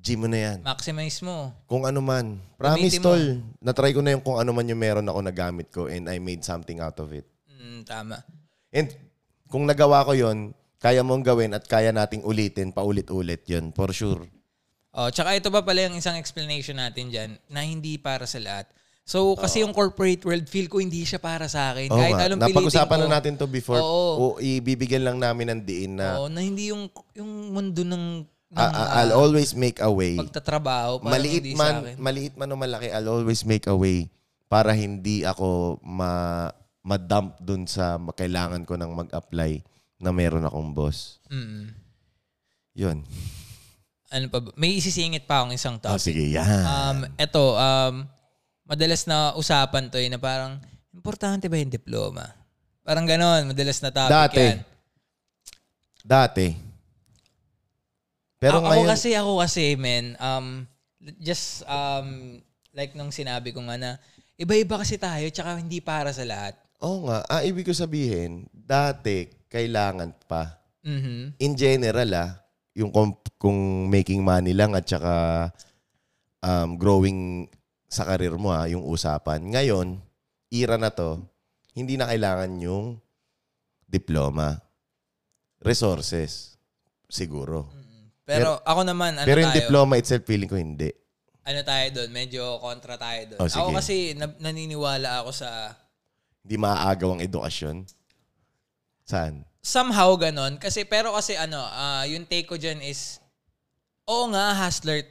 gym 0.00 0.24
mo 0.24 0.28
na 0.30 0.38
yan. 0.38 0.58
Maximize 0.64 1.20
mo. 1.20 1.52
Kung 1.68 1.84
ano 1.84 2.00
man. 2.00 2.40
Promise, 2.56 2.96
Gamitin 2.96 3.00
mo. 3.02 3.06
tol. 3.06 3.24
Na-try 3.60 3.92
ko 3.92 4.00
na 4.00 4.16
yung 4.16 4.24
kung 4.24 4.38
ano 4.40 4.50
man 4.56 4.64
yung 4.64 4.80
meron 4.80 5.06
ako 5.06 5.20
na 5.20 5.34
gamit 5.34 5.68
ko 5.68 5.90
and 5.92 6.08
I 6.08 6.16
made 6.22 6.40
something 6.40 6.80
out 6.80 6.96
of 7.02 7.12
it. 7.12 7.28
Mm, 7.60 7.84
tama. 7.84 8.16
And 8.72 8.88
kung 9.52 9.68
nagawa 9.68 10.08
ko 10.08 10.16
yon 10.16 10.56
kaya 10.80 11.04
mong 11.04 11.20
gawin 11.20 11.52
at 11.52 11.68
kaya 11.68 11.92
nating 11.92 12.24
ulitin, 12.24 12.72
paulit-ulit 12.72 13.44
yun. 13.44 13.68
For 13.76 13.92
sure. 13.92 14.24
Oh, 14.96 15.12
tsaka 15.12 15.36
ito 15.36 15.52
pa 15.52 15.60
pala 15.60 15.86
yung 15.86 16.00
isang 16.00 16.16
explanation 16.16 16.80
natin 16.80 17.12
dyan 17.12 17.30
na 17.52 17.62
hindi 17.62 18.00
para 18.00 18.24
sa 18.24 18.40
lahat. 18.40 18.66
So, 19.04 19.34
kasi 19.34 19.60
yung 19.60 19.74
corporate 19.74 20.22
world, 20.22 20.46
feel 20.46 20.70
ko 20.70 20.78
hindi 20.78 21.02
siya 21.02 21.18
para 21.18 21.50
sa 21.50 21.74
akin. 21.74 21.90
Oo 21.90 21.98
Kahit 21.98 22.14
nga. 22.14 22.24
anong 22.30 22.42
Napag-usapan 22.46 22.98
ko. 22.98 23.02
na 23.04 23.14
natin 23.18 23.32
to 23.36 23.46
before. 23.50 23.82
Oo. 23.82 24.10
O 24.16 24.24
ibibigyan 24.38 25.02
lang 25.02 25.18
namin 25.18 25.50
ng 25.50 25.60
diin 25.66 25.98
na 25.98 26.16
Oo, 26.16 26.30
na 26.30 26.40
hindi 26.40 26.70
yung, 26.70 26.86
yung 27.12 27.30
mundo 27.50 27.82
ng, 27.82 28.22
ng 28.24 28.56
I- 28.56 28.70
I- 28.70 28.90
I'll 29.04 29.14
ah, 29.14 29.20
always 29.20 29.50
make 29.52 29.82
a 29.82 29.90
way. 29.90 30.14
pagtatrabaho. 30.14 31.02
Maliit 31.02 31.58
man, 31.58 31.98
maliit 31.98 32.34
man 32.38 32.48
o 32.50 32.56
malaki, 32.56 32.86
I'll 32.88 33.10
always 33.10 33.42
make 33.42 33.66
a 33.66 33.74
way 33.74 34.06
para 34.46 34.74
hindi 34.74 35.26
ako 35.26 35.78
ma 35.82 36.48
ma-dump 36.80 37.36
dun 37.38 37.68
sa 37.68 37.96
kailangan 37.96 38.64
ko 38.64 38.74
nang 38.74 38.96
mag-apply 38.96 39.60
na 40.00 40.10
meron 40.10 40.44
akong 40.44 40.72
boss. 40.72 41.20
Mm. 41.28 41.76
Yun. 42.72 42.98
Ano 44.10 44.26
pa 44.26 44.38
ba? 44.40 44.50
May 44.56 44.74
isisingit 44.74 45.28
pa 45.28 45.44
akong 45.44 45.54
isang 45.54 45.76
Oh, 45.76 45.94
topic. 45.94 46.10
sige, 46.10 46.24
yan. 46.32 46.64
Um, 46.64 46.98
eto, 47.14 47.54
um, 47.54 48.08
madalas 48.64 49.04
na 49.04 49.36
usapan 49.36 49.86
to 49.86 50.00
eh, 50.00 50.08
na 50.08 50.16
parang, 50.16 50.56
importante 50.90 51.46
ba 51.46 51.60
yung 51.60 51.70
diploma? 51.70 52.26
Parang 52.80 53.04
ganon, 53.04 53.52
madalas 53.52 53.78
na 53.78 53.92
topic 53.92 54.10
Dati. 54.10 54.40
yan. 54.40 54.58
Dati. 56.00 56.46
Pero 58.40 58.58
A- 58.58 58.72
ngayon, 58.72 58.88
Ako 58.88 58.92
kasi, 58.96 59.08
ako 59.12 59.32
kasi, 59.38 59.64
men, 59.76 60.16
um, 60.16 60.64
just, 61.20 61.60
um, 61.68 62.40
like 62.72 62.96
nung 62.96 63.12
sinabi 63.12 63.52
ko 63.52 63.60
nga 63.68 63.76
na, 63.76 63.90
iba-iba 64.34 64.80
kasi 64.80 64.96
tayo, 64.96 65.28
tsaka 65.28 65.60
hindi 65.60 65.84
para 65.84 66.08
sa 66.10 66.24
lahat. 66.24 66.56
Oo 66.80 67.06
nga, 67.06 67.24
ah, 67.28 67.42
ibig 67.44 67.64
ko 67.64 67.72
sabihin, 67.72 68.48
dati, 68.50 69.28
kailangan 69.46 70.16
pa. 70.24 70.58
Mhm. 70.80 71.36
In 71.38 71.52
general, 71.52 72.10
ah, 72.16 72.30
yung 72.72 72.88
kung, 72.88 73.12
kung 73.36 73.58
making 73.88 74.24
money 74.24 74.56
lang 74.56 74.72
at 74.72 74.88
saka 74.88 75.48
um, 76.40 76.80
growing 76.80 77.48
sa 77.84 78.06
karir 78.06 78.32
mo, 78.36 78.54
ah, 78.54 78.64
yung 78.64 78.80
usapan. 78.82 79.42
Ngayon, 79.44 80.00
era 80.48 80.80
na 80.80 80.88
to, 80.88 81.20
hindi 81.74 82.00
na 82.00 82.08
kailangan 82.08 82.50
yung 82.60 82.96
diploma. 83.84 84.56
Resources. 85.60 86.56
Siguro. 87.10 87.68
Pero, 88.22 88.62
ako 88.62 88.86
naman, 88.86 89.18
ano 89.18 89.26
Pero 89.26 89.42
yung 89.42 89.50
tayo? 89.50 89.60
diploma 89.66 89.98
itself, 89.98 90.22
feeling 90.22 90.46
ko 90.46 90.56
hindi. 90.56 90.94
ano 91.40 91.66
tayo 91.66 91.86
doon? 91.98 92.10
Medyo 92.14 92.62
kontra 92.62 92.94
tayo 92.94 93.34
doon. 93.34 93.38
Oh, 93.42 93.50
ako 93.50 93.74
kasi, 93.74 94.14
na- 94.14 94.38
naniniwala 94.38 95.26
ako 95.26 95.34
sa, 95.34 95.74
Hindi 96.44 96.56
maaagaw 96.56 97.18
ang 97.18 97.22
edukasyon. 97.24 97.76
Saan? 99.04 99.44
somehow 99.60 100.16
ganon. 100.16 100.56
Kasi, 100.56 100.88
pero 100.88 101.12
kasi 101.12 101.36
ano, 101.36 101.60
ah, 101.60 102.04
yung 102.08 102.24
take 102.24 102.48
ko 102.48 102.56
dyan 102.56 102.80
is, 102.80 103.20
oo 104.08 104.26
nga, 104.32 104.56
hustler, 104.56 105.04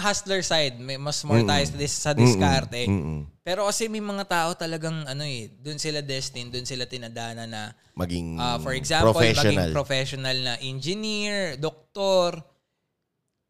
hustler 0.00 0.42
side, 0.42 0.80
may 0.80 0.96
mas 0.96 1.22
more 1.22 1.44
tayo 1.44 1.64
sa, 1.68 1.76
dis- 1.76 2.00
sa 2.00 2.12
diskarte. 2.16 2.88
Mm-mm. 2.88 3.28
Pero 3.44 3.68
kasi 3.68 3.86
may 3.86 4.02
mga 4.02 4.26
tao 4.26 4.50
talagang 4.56 5.06
ano 5.06 5.22
eh, 5.22 5.52
doon 5.60 5.78
sila 5.78 6.02
destined, 6.02 6.50
doon 6.50 6.66
sila 6.66 6.88
tinadana 6.88 7.46
na 7.46 7.70
Maging 7.94 8.40
ah, 8.40 8.56
for 8.58 8.72
example, 8.72 9.12
professional. 9.12 9.44
maging 9.44 9.76
professional 9.76 10.36
na 10.40 10.54
engineer, 10.64 11.60
doktor. 11.60 12.40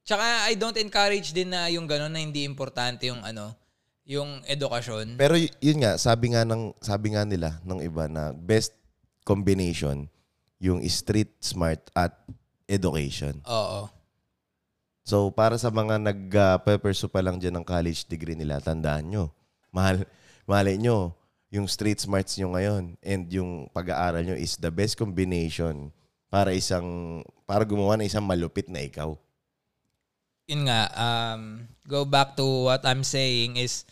Tsaka 0.02 0.50
I 0.50 0.58
don't 0.58 0.76
encourage 0.76 1.30
din 1.30 1.54
na 1.54 1.70
yung 1.70 1.86
gano'n 1.86 2.10
na 2.10 2.18
hindi 2.18 2.42
importante 2.42 3.06
yung 3.06 3.22
ano, 3.22 3.54
yung 4.10 4.42
edukasyon. 4.50 5.14
Pero 5.14 5.38
y- 5.38 5.54
yun 5.62 5.86
nga, 5.86 5.94
sabi 5.94 6.34
nga 6.34 6.42
ng 6.42 6.74
sabi 6.82 7.14
nga 7.14 7.22
nila 7.22 7.62
ng 7.62 7.78
iba 7.78 8.10
na 8.10 8.34
best 8.34 8.74
combination 9.22 10.10
yung 10.58 10.82
street 10.90 11.30
smart 11.38 11.78
at 11.94 12.18
education. 12.66 13.38
Oo. 13.46 13.86
So 15.06 15.30
para 15.30 15.54
sa 15.62 15.70
mga 15.70 16.02
nag-pursue 16.02 17.06
pa 17.06 17.22
lang 17.22 17.38
dyan 17.38 17.62
ng 17.62 17.66
college 17.66 18.02
degree 18.10 18.34
nila, 18.34 18.58
tandaan 18.58 19.06
nyo. 19.06 19.24
Mahal, 19.70 20.02
malay 20.42 20.74
nyo, 20.74 21.14
yung 21.54 21.70
street 21.70 22.02
smarts 22.02 22.34
nyo 22.34 22.50
ngayon 22.58 22.98
and 23.06 23.30
yung 23.30 23.70
pag-aaral 23.70 24.26
nyo 24.26 24.34
is 24.34 24.58
the 24.58 24.74
best 24.74 24.98
combination 24.98 25.94
para 26.30 26.50
isang 26.50 27.22
para 27.46 27.62
gumawa 27.62 27.98
ng 27.98 28.10
isang 28.10 28.26
malupit 28.26 28.66
na 28.66 28.82
ikaw. 28.82 29.14
Yun 30.50 30.66
nga, 30.66 30.90
um, 30.98 31.62
go 31.86 32.02
back 32.02 32.34
to 32.34 32.66
what 32.66 32.82
I'm 32.82 33.06
saying 33.06 33.54
is, 33.54 33.86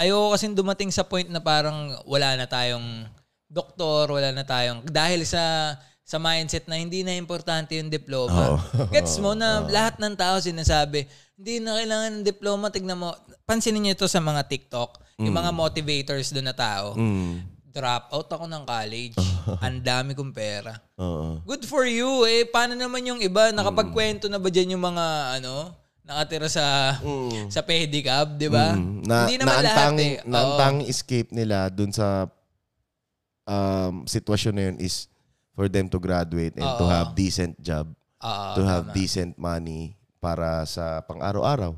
ayoko 0.00 0.32
kasi 0.32 0.48
dumating 0.56 0.88
sa 0.88 1.04
point 1.04 1.28
na 1.28 1.44
parang 1.44 1.92
wala 2.08 2.32
na 2.40 2.48
tayong 2.48 3.04
doktor, 3.44 4.08
wala 4.08 4.32
na 4.32 4.48
tayong 4.48 4.80
dahil 4.88 5.28
sa 5.28 5.76
sa 6.10 6.18
mindset 6.18 6.66
na 6.66 6.74
hindi 6.74 7.06
na 7.06 7.14
importante 7.14 7.78
yung 7.78 7.86
diploma. 7.86 8.58
Oo. 8.58 8.90
Gets 8.90 9.22
mo 9.22 9.38
na 9.38 9.62
lahat 9.70 10.02
ng 10.02 10.18
tao 10.18 10.42
sinasabi, 10.42 11.06
hindi 11.38 11.62
na 11.62 11.78
kailangan 11.78 12.10
ng 12.18 12.26
diploma, 12.26 12.66
tignan 12.74 12.98
mo. 12.98 13.14
Pansinin 13.46 13.78
niyo 13.78 13.94
ito 13.94 14.10
sa 14.10 14.18
mga 14.18 14.42
TikTok, 14.50 14.98
yung 15.22 15.36
mga 15.36 15.54
motivators 15.54 16.34
doon 16.34 16.50
na 16.50 16.56
tao. 16.56 16.98
Mm. 16.98 17.46
Drop 17.70 18.10
out 18.10 18.26
ako 18.26 18.50
ng 18.50 18.64
college. 18.66 19.14
Ang 19.62 19.86
dami 19.86 20.18
kong 20.18 20.34
pera. 20.34 20.74
Oo. 20.98 21.38
Good 21.46 21.62
for 21.70 21.86
you. 21.86 22.26
Eh, 22.26 22.42
paano 22.50 22.74
naman 22.74 23.06
yung 23.06 23.22
iba? 23.22 23.54
Nakapagkwento 23.54 24.26
na 24.26 24.42
ba 24.42 24.50
dyan 24.50 24.74
yung 24.74 24.82
mga, 24.82 25.38
ano, 25.38 25.70
nakatira 26.02 26.48
sa 26.50 26.96
sa 27.48 27.60
pedicab, 27.62 28.34
di 28.36 28.48
ba? 28.50 28.74
Mm. 28.74 29.06
Na, 29.06 29.16
Hindi 29.26 29.36
na 29.38 29.42
naman 29.44 29.54
ang 29.54 29.64
lahat 29.64 29.92
eh. 29.98 30.14
na 30.26 30.36
ang 30.36 30.50
Oo. 30.52 30.58
tanging 30.58 30.88
escape 30.90 31.30
nila 31.30 31.68
dun 31.70 31.90
sa 31.90 32.26
um, 33.46 34.04
sitwasyon 34.04 34.54
na 34.54 34.62
yun 34.70 34.76
is 34.80 35.06
for 35.54 35.66
them 35.68 35.90
to 35.90 35.98
graduate 35.98 36.54
and 36.56 36.68
to 36.78 36.86
Oo. 36.86 36.90
have 36.90 37.12
decent 37.12 37.54
job, 37.60 37.90
Oo, 38.22 38.46
to 38.56 38.62
have 38.64 38.90
tama. 38.90 38.96
decent 38.96 39.32
money 39.36 39.94
para 40.20 40.64
sa 40.64 41.00
pang-araw-araw. 41.04 41.76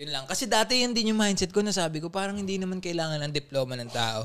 Yun 0.00 0.10
lang. 0.10 0.24
Kasi 0.24 0.48
dati 0.48 0.80
yun 0.80 0.96
din 0.96 1.12
yung 1.12 1.20
mindset 1.20 1.52
ko 1.52 1.60
na 1.60 1.76
sabi 1.76 2.00
ko, 2.00 2.08
parang 2.08 2.40
hindi 2.40 2.56
naman 2.56 2.80
kailangan 2.80 3.20
ng 3.20 3.32
diploma 3.36 3.76
ng 3.76 3.90
tao. 3.92 4.24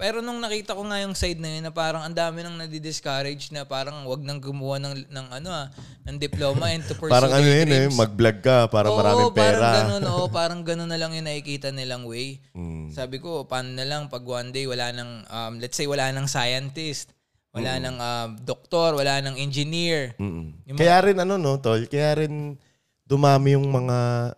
Pero 0.00 0.24
nung 0.24 0.40
nakita 0.40 0.72
ko 0.72 0.80
nga 0.88 0.96
yung 1.04 1.12
side 1.12 1.36
na 1.36 1.60
yun 1.60 1.68
na 1.68 1.72
parang 1.76 2.00
ang 2.00 2.16
dami 2.16 2.40
nang 2.40 2.56
nadi-discourage 2.56 3.52
na 3.52 3.68
parang 3.68 4.08
wag 4.08 4.24
nang 4.24 4.40
gumawa 4.40 4.80
ng, 4.80 5.04
ng 5.12 5.26
ano 5.28 5.48
ah, 5.52 5.68
ng 6.08 6.16
diploma 6.16 6.72
and 6.72 6.80
to 6.88 6.96
pursue 6.96 7.12
Parang 7.12 7.28
ano 7.28 7.44
yun 7.44 7.68
eh, 7.68 7.84
mag-vlog 7.92 8.40
ka 8.40 8.64
para 8.72 8.88
Oo, 8.88 8.96
maraming 8.96 9.28
parang 9.36 9.60
pera. 9.60 9.70
ganun, 9.84 10.02
oo, 10.08 10.24
parang 10.40 10.60
ganun 10.64 10.88
na 10.88 10.96
lang 10.96 11.12
yung 11.12 11.28
nakikita 11.28 11.68
nilang 11.68 12.08
way. 12.08 12.40
Mm. 12.56 12.88
Sabi 12.96 13.20
ko, 13.20 13.44
paano 13.44 13.76
na 13.76 13.84
lang 13.84 14.08
pag 14.08 14.24
one 14.24 14.48
day 14.48 14.64
wala 14.64 14.88
nang, 14.88 15.20
um, 15.28 15.52
let's 15.60 15.76
say 15.76 15.84
wala 15.84 16.08
nang 16.08 16.24
scientist, 16.24 17.12
wala 17.52 17.76
nang 17.76 18.00
um, 18.00 18.28
doktor, 18.40 18.96
wala 18.96 19.20
nang 19.20 19.36
engineer. 19.36 20.16
Yung 20.16 20.80
Kaya 20.80 21.12
rin 21.12 21.20
ano 21.20 21.36
no, 21.36 21.60
tol, 21.60 21.84
kaya 21.84 22.24
rin 22.24 22.56
dumami 23.04 23.52
yung 23.52 23.68
mga 23.68 24.32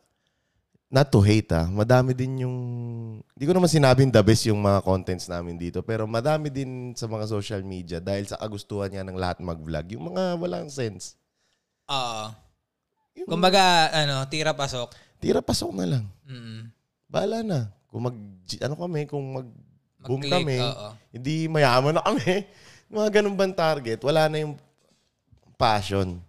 not 0.93 1.09
to 1.09 1.25
hate 1.25 1.49
ah, 1.57 1.65
madami 1.73 2.13
din 2.13 2.45
yung 2.45 2.57
hindi 3.33 3.45
ko 3.49 3.57
naman 3.57 3.73
sinabing 3.73 4.13
the 4.13 4.21
best 4.21 4.45
yung 4.45 4.61
mga 4.61 4.85
contents 4.85 5.25
namin 5.27 5.57
dito, 5.57 5.81
pero 5.81 6.05
madami 6.05 6.53
din 6.53 6.93
sa 6.93 7.09
mga 7.09 7.25
social 7.25 7.65
media 7.65 7.97
dahil 7.97 8.29
sa 8.29 8.37
kagustuhan 8.37 8.93
niya 8.93 9.03
ng 9.03 9.17
lahat 9.17 9.41
mag-vlog, 9.41 9.89
yung 9.97 10.13
mga 10.13 10.37
walang 10.37 10.69
sense. 10.69 11.17
Oo. 11.89 12.29
Yung 13.17 13.29
Kumbaga, 13.29 13.89
ano, 13.89 14.21
tira 14.29 14.53
pasok. 14.53 14.93
tira 15.17 15.41
pasok 15.41 15.73
na 15.81 15.87
lang. 15.97 16.05
Mm. 16.29 16.69
Bahala 17.09 17.39
na. 17.41 17.61
Kung 17.89 18.05
mag 18.05 18.17
ano 18.61 18.75
kami, 18.77 19.01
kung 19.09 19.25
mag 19.33 19.49
boom 20.05 20.21
Mag-click, 20.21 20.45
kami, 20.45 20.59
oo. 20.61 20.89
hindi 21.09 21.49
mayaman 21.49 21.97
na 21.97 22.05
kami. 22.05 22.45
Mga 22.93 23.09
ganun 23.21 23.37
bang 23.41 23.57
target? 23.57 23.99
Wala 24.05 24.29
na 24.29 24.45
yung 24.45 24.55
passion. 25.57 26.21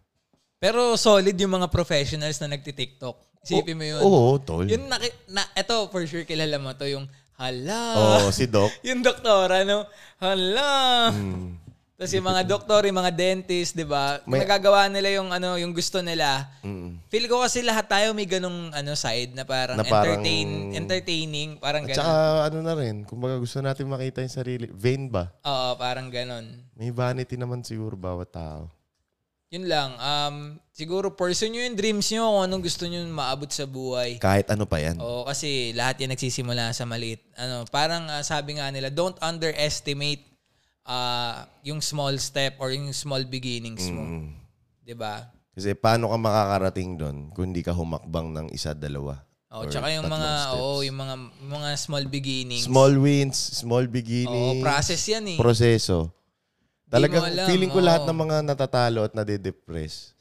Pero 0.55 0.95
solid 0.95 1.35
yung 1.35 1.59
mga 1.59 1.67
professionals 1.67 2.39
na 2.39 2.55
nagti-TikTok. 2.55 3.32
Isipin 3.43 3.75
mo 3.75 3.83
yun. 3.83 3.99
Oo, 3.99 4.39
tol. 4.39 4.63
Yun, 4.63 4.87
naki, 4.87 5.11
na, 5.27 5.43
eto, 5.51 5.91
for 5.91 6.07
sure, 6.07 6.23
kilala 6.23 6.55
mo 6.55 6.71
to 6.71 6.87
yung, 6.87 7.03
hala. 7.35 7.83
Oo, 8.23 8.31
si 8.31 8.47
Doc. 8.47 8.71
yung 8.87 9.03
doktora, 9.03 9.67
no? 9.67 9.83
Hala. 10.15 11.11
Mm. 11.11 11.59
Tapos 11.93 12.09
yung 12.15 12.25
mga 12.25 12.41
doktor, 12.47 12.81
yung 12.87 12.99
mga 12.99 13.11
dentist, 13.11 13.75
di 13.75 13.83
ba? 13.83 14.23
May- 14.23 14.41
Nagagawa 14.41 14.87
nila 14.87 15.11
yung, 15.13 15.29
ano, 15.29 15.59
yung 15.59 15.75
gusto 15.75 15.99
nila. 15.99 16.47
Mm. 16.63 17.03
Feel 17.11 17.27
ko 17.27 17.43
kasi 17.43 17.59
lahat 17.61 17.85
tayo 17.85 18.15
may 18.15 18.25
ganung 18.25 18.71
ano 18.71 18.95
side 18.95 19.35
na 19.35 19.43
parang, 19.43 19.75
Na 19.75 19.83
parang- 19.83 20.23
entertain, 20.23 20.49
entertaining, 20.73 21.49
parang 21.59 21.83
At 21.83 21.87
ganun. 21.91 21.99
saka 21.99 22.15
ano 22.47 22.57
na 22.63 22.73
rin, 22.73 22.95
kung 23.03 23.19
baga 23.19 23.37
gusto 23.37 23.59
natin 23.59 23.91
makita 23.91 24.23
yung 24.23 24.31
sarili. 24.33 24.65
Vain 24.71 25.11
ba? 25.11 25.35
Oo, 25.43 25.75
parang 25.75 26.07
ganun. 26.07 26.47
May 26.73 26.89
vanity 26.89 27.35
naman 27.35 27.59
siguro 27.61 27.93
bawat 27.93 28.31
tao. 28.31 28.71
Yun 29.53 29.69
lang. 29.69 29.93
Um, 30.01 30.57
siguro 30.73 31.13
pursue 31.13 31.45
nyo 31.45 31.61
yung 31.61 31.77
dreams 31.77 32.09
nyo 32.09 32.25
kung 32.25 32.43
anong 32.49 32.63
gusto 32.65 32.89
nyo 32.89 33.05
maabot 33.05 33.45
sa 33.53 33.69
buhay. 33.69 34.17
Kahit 34.17 34.49
ano 34.49 34.65
pa 34.65 34.81
yan. 34.81 34.97
Oo, 34.97 35.29
kasi 35.29 35.69
lahat 35.77 36.01
yan 36.01 36.17
nagsisimula 36.17 36.73
sa 36.73 36.89
maliit. 36.89 37.21
Ano, 37.37 37.61
parang 37.69 38.09
ah, 38.09 38.25
sabi 38.25 38.57
nga 38.57 38.73
nila, 38.73 38.89
don't 38.89 39.13
underestimate 39.21 40.25
ah, 40.89 41.45
yung 41.61 41.85
small 41.85 42.17
step 42.17 42.57
or 42.57 42.73
yung 42.73 42.89
small 42.97 43.21
beginnings 43.29 43.85
mo. 43.93 44.01
Mm. 44.01 44.97
ba? 44.97 45.29
Kasi 45.53 45.77
paano 45.77 46.09
ka 46.09 46.17
makakarating 46.17 46.97
doon 46.97 47.17
kung 47.37 47.53
hindi 47.53 47.61
ka 47.61 47.77
humakbang 47.77 48.33
ng 48.33 48.47
isa, 48.57 48.73
dalawa? 48.73 49.21
Oh, 49.53 49.69
tsaka 49.69 49.93
yung 49.93 50.09
mga 50.09 50.49
steps? 50.49 50.57
oo, 50.57 50.81
yung 50.81 50.97
mga 50.97 51.15
mga 51.45 51.69
small 51.77 52.05
beginnings. 52.09 52.65
Small 52.65 52.97
wins, 52.97 53.37
small 53.37 53.85
beginnings. 53.85 54.65
process 54.65 55.05
yan 55.05 55.37
eh. 55.37 55.37
proseso. 55.37 56.09
Talagang 56.93 57.25
alam, 57.25 57.49
feeling 57.49 57.73
ko 57.73 57.81
oo. 57.81 57.87
lahat 57.89 58.05
ng 58.05 58.19
mga 58.21 58.35
natatalo 58.45 59.09
at 59.09 59.17
nade-depress, 59.17 60.13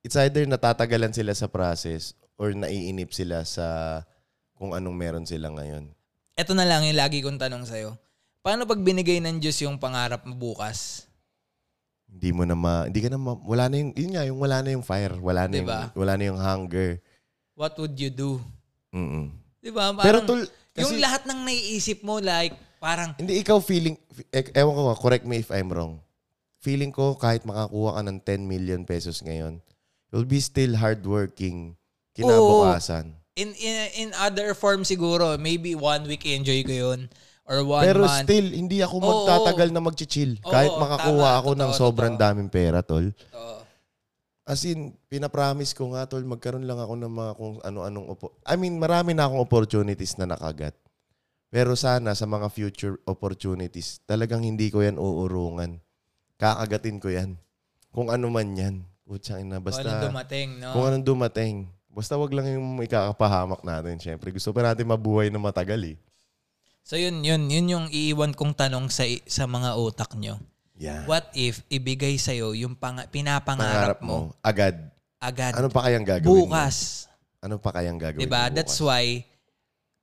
it's 0.00 0.16
either 0.16 0.48
natatagalan 0.48 1.12
sila 1.12 1.36
sa 1.36 1.44
process 1.52 2.16
or 2.40 2.56
naiinip 2.56 3.12
sila 3.12 3.44
sa 3.44 4.00
kung 4.56 4.72
anong 4.72 4.96
meron 4.96 5.26
sila 5.28 5.52
ngayon. 5.52 5.92
Ito 6.32 6.56
na 6.56 6.64
lang 6.64 6.88
yung 6.88 6.96
lagi 6.96 7.20
kong 7.20 7.36
tanong 7.36 7.68
sa'yo. 7.68 8.00
Paano 8.40 8.64
pag 8.64 8.80
binigay 8.80 9.20
ng 9.20 9.36
Diyos 9.36 9.60
yung 9.60 9.76
pangarap 9.76 10.24
mo 10.24 10.32
bukas? 10.32 11.04
Hindi 12.08 12.32
mo 12.32 12.48
na 12.48 12.56
ma, 12.56 12.88
hindi 12.88 13.04
ka 13.04 13.12
na 13.12 13.20
ma, 13.20 13.36
wala 13.44 13.68
na 13.68 13.76
yung, 13.76 13.92
yun 13.92 14.10
nga, 14.16 14.24
yung 14.24 14.40
wala 14.40 14.64
na 14.64 14.68
yung 14.72 14.86
fire, 14.86 15.12
wala 15.20 15.44
na 15.44 15.52
Diba? 15.52 15.92
yung, 15.92 15.92
wala 15.92 16.12
na 16.16 16.24
yung 16.24 16.40
hunger. 16.40 16.90
What 17.52 17.76
would 17.76 17.98
you 18.00 18.08
do? 18.08 18.40
Mm-mm. 18.94 19.34
'Di 19.60 19.70
ba? 19.74 19.92
Pero 19.92 20.24
Parang, 20.24 20.24
tol, 20.24 20.42
yung 20.78 20.94
kasi, 20.96 21.02
lahat 21.02 21.22
ng 21.28 21.40
naiisip 21.44 22.00
mo 22.06 22.22
like 22.22 22.54
parang 22.78 23.14
hindi 23.14 23.38
ikaw 23.38 23.58
feeling, 23.58 23.94
e- 24.28 24.54
ewan 24.54 24.74
ko, 24.74 24.82
correct 24.96 25.22
me 25.22 25.38
if 25.38 25.50
I'm 25.50 25.68
wrong. 25.68 25.98
Feeling 26.58 26.90
ko 26.90 27.14
kahit 27.14 27.42
makakuha 27.42 27.98
ka 27.98 28.02
ng 28.02 28.18
10 28.22 28.42
million 28.44 28.82
pesos 28.82 29.22
ngayon, 29.22 29.62
you'll 30.10 30.26
be 30.26 30.38
still 30.38 30.74
hardworking 30.74 31.78
kinabukasan. 32.12 33.14
in 33.34 33.54
in 33.54 33.76
in 33.96 34.08
other 34.18 34.50
form 34.50 34.82
siguro, 34.82 35.38
maybe 35.38 35.74
one 35.74 36.02
week 36.04 36.26
enjoy 36.26 36.62
ko 36.62 36.74
'yun 36.74 37.00
or 37.46 37.62
one 37.62 37.80
Pero 37.80 38.02
month. 38.04 38.26
still, 38.26 38.44
hindi 38.44 38.82
ako 38.82 38.98
Oo, 38.98 39.04
magtatagal 39.06 39.68
na 39.70 39.80
mag-chill. 39.80 40.36
Oo, 40.42 40.50
Kahit 40.50 40.74
makakuha 40.74 41.28
tama, 41.30 41.38
ako 41.38 41.50
ng 41.54 41.70
totoo, 41.70 41.80
sobrang 41.80 42.14
totoo. 42.14 42.24
daming 42.26 42.50
pera, 42.50 42.82
tol. 42.82 43.06
Oo. 43.32 43.58
As 44.44 44.64
in, 44.64 44.92
pinapromise 45.06 45.72
ko 45.72 45.92
nga, 45.92 46.04
tol, 46.04 46.24
magkaroon 46.24 46.64
lang 46.64 46.76
ako 46.76 46.92
ng 46.96 47.12
mga 47.12 47.32
kung 47.36 47.54
ano-anong... 47.62 48.06
Opo- 48.08 48.32
I 48.44 48.56
mean, 48.56 48.76
marami 48.76 49.12
na 49.12 49.24
akong 49.24 49.40
opportunities 49.40 50.16
na 50.16 50.28
nakagat. 50.28 50.72
Pero 51.48 51.72
sana 51.74 52.12
sa 52.12 52.28
mga 52.28 52.52
future 52.52 53.00
opportunities, 53.08 54.04
talagang 54.04 54.44
hindi 54.44 54.68
ko 54.68 54.84
yan 54.84 55.00
uurungan. 55.00 55.80
Kakagatin 56.36 57.00
ko 57.00 57.08
yan. 57.08 57.40
Kung 57.88 58.12
ano 58.12 58.28
man 58.28 58.52
yan. 58.52 58.84
Putsang 59.08 59.40
ina, 59.40 59.56
Kung 59.56 59.72
basta... 59.72 59.88
anong 59.88 60.12
dumating, 60.12 60.48
no? 60.60 60.68
Kung 60.76 60.84
anong 60.84 61.06
dumating. 61.08 61.54
Basta 61.88 62.14
wag 62.20 62.30
lang 62.36 62.46
yung 62.52 62.76
ikakapahamak 62.84 63.64
natin, 63.64 63.96
syempre. 63.96 64.28
Gusto 64.28 64.52
pa 64.52 64.60
natin 64.60 64.84
mabuhay 64.84 65.32
na 65.32 65.40
matagal 65.40 65.96
eh. 65.96 65.96
So 66.84 67.00
yun, 67.00 67.24
yun, 67.24 67.48
yun 67.48 67.66
yung 67.68 67.86
iiwan 67.88 68.36
kong 68.36 68.52
tanong 68.52 68.88
sa 68.88 69.04
sa 69.24 69.48
mga 69.48 69.76
utak 69.76 70.12
nyo. 70.16 70.36
Yeah. 70.78 71.08
What 71.08 71.32
if 71.34 71.64
ibigay 71.68 72.16
sa'yo 72.16 72.54
yung 72.54 72.78
pang, 72.78 73.00
pinapangarap 73.10 73.98
Pangarap 73.98 74.00
mo, 74.04 74.30
mo, 74.30 74.36
agad. 74.40 74.76
agad, 75.18 75.52
Ano 75.58 75.68
pa 75.68 75.84
kayang 75.84 76.06
gagawin 76.06 76.28
mo? 76.30 76.46
bukas? 76.46 77.08
Ano 77.42 77.58
pa 77.58 77.74
kayang 77.74 77.98
gagawin 77.98 78.22
Diba? 78.22 78.46
mo 78.46 78.54
That's 78.54 78.78
bukas? 78.78 78.86
why, 78.86 79.04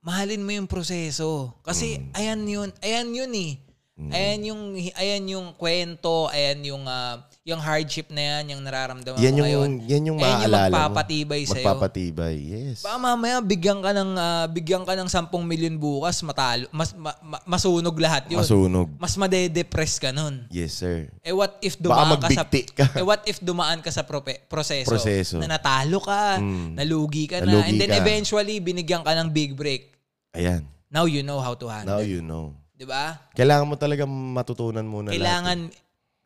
mahalin 0.05 0.39
mo 0.39 0.53
yung 0.53 0.69
proseso. 0.69 1.57
Kasi, 1.59 1.97
Mm. 1.97 2.09
ayan 2.13 2.41
yun, 2.45 2.69
ayan 2.79 3.09
yun 3.11 3.33
eh. 3.33 3.53
Ayan 3.95 4.51
yung, 4.51 4.61
ayan 4.91 5.23
yung 5.25 5.47
kwento, 5.55 6.27
ayan 6.27 6.59
yung, 6.67 6.83
ah, 6.83 7.15
yung 7.47 7.63
hardship 7.63 8.11
na 8.11 8.43
yan, 8.43 8.51
yung 8.51 8.61
nararamdaman 8.61 9.15
yan 9.15 9.31
mo 9.31 9.39
yung, 9.39 9.47
ngayon. 9.47 9.71
yan 9.87 10.03
yung 10.03 10.17
Ayan 10.19 10.35
yung 10.43 10.51
magpapatibay 10.51 11.41
sa'yo. 11.47 11.63
Magpapatibay, 11.63 12.35
yes. 12.35 12.83
Baka 12.83 12.99
mamaya 12.99 13.39
bigyan 13.39 13.79
ka 13.79 13.95
ng 13.95 14.11
ah, 14.13 14.51
bigyan 14.51 14.83
ka 14.83 14.99
ng 14.99 15.07
10 15.07 15.31
milyon 15.39 15.79
bukas, 15.79 16.19
matalo, 16.27 16.67
mas 16.73 16.91
ma- 16.91 17.15
ma- 17.23 17.39
masunog 17.47 17.95
lahat 17.95 18.27
'yun. 18.27 18.43
Masunog. 18.43 18.91
Mas 18.99 19.15
made-depress 19.15 19.95
ka 19.95 20.11
nun. 20.11 20.43
Yes, 20.51 20.75
sir. 20.75 21.07
Eh 21.23 21.31
what 21.31 21.55
if 21.61 21.79
dumaan 21.79 22.19
ka 22.19 22.27
sa 22.29 22.43
ka. 22.43 22.51
Eh 22.99 23.05
what 23.05 23.23
if 23.23 23.39
dumaan 23.39 23.79
ka 23.79 23.95
sa 23.95 24.03
prope- 24.03 24.43
proseso, 24.43 24.91
Proseso. 24.91 25.39
na 25.39 25.55
natalo 25.55 26.03
ka, 26.03 26.35
Mm. 26.35 26.75
nalugi 26.75 27.31
ka 27.31 27.39
na, 27.39 27.47
Nalugi 27.47 27.63
and 27.63 27.79
then 27.79 27.95
ka. 27.95 28.03
eventually 28.03 28.60
binigyan 28.60 29.08
ka 29.08 29.15
ng 29.15 29.31
big 29.31 29.56
break. 29.56 29.94
Ayan. 30.36 30.67
Now 30.88 31.08
you 31.08 31.23
know 31.23 31.40
how 31.40 31.56
to 31.56 31.65
handle. 31.65 31.96
Now 31.96 32.02
you 32.04 32.19
know. 32.19 32.54
'Di 32.75 32.83
ba? 32.83 33.19
Kailangan 33.31 33.65
mo 33.65 33.75
talaga 33.75 34.04
matutunan 34.06 34.83
muna 34.83 35.10
Kailangan 35.10 35.71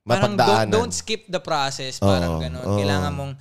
parang 0.02 0.34
don't, 0.34 0.42
Mapagdaanan. 0.42 0.74
don't 0.74 0.94
skip 0.94 1.30
the 1.30 1.38
process, 1.38 2.02
parang 2.02 2.38
Oo, 2.38 2.42
ganun. 2.42 2.64
oo. 2.66 2.78
Kailangan 2.78 3.12
mong 3.14 3.34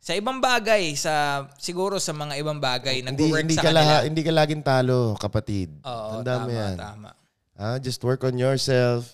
sa 0.00 0.12
ibang 0.12 0.36
bagay, 0.36 0.92
sa 0.94 1.12
siguro 1.56 1.96
sa 1.96 2.12
mga 2.12 2.36
ibang 2.36 2.56
bagay, 2.56 3.00
Hindi, 3.00 3.08
nag-work 3.28 3.40
hindi, 3.44 3.56
sa 3.56 3.64
ka 3.64 3.72
kanila. 3.72 4.04
hindi 4.04 4.20
ka 4.20 4.32
laging 4.32 4.62
talo, 4.62 5.16
kapatid. 5.16 5.68
Oo, 5.80 6.20
Tandaan 6.20 6.40
mo 6.40 6.48
tama, 6.48 6.60
yan. 6.60 6.74
tama. 6.76 7.10
Ah, 7.54 7.76
just 7.78 8.00
work 8.00 8.20
on 8.20 8.36
yourself. 8.36 9.08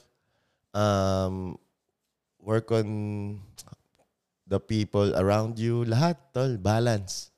Um, 0.71 1.59
work 2.39 2.71
on 2.71 2.87
the 4.47 4.59
people 4.59 5.15
around 5.15 5.59
you. 5.59 5.87
Lahat, 5.87 6.19
tol. 6.31 6.59
Balance. 6.59 7.31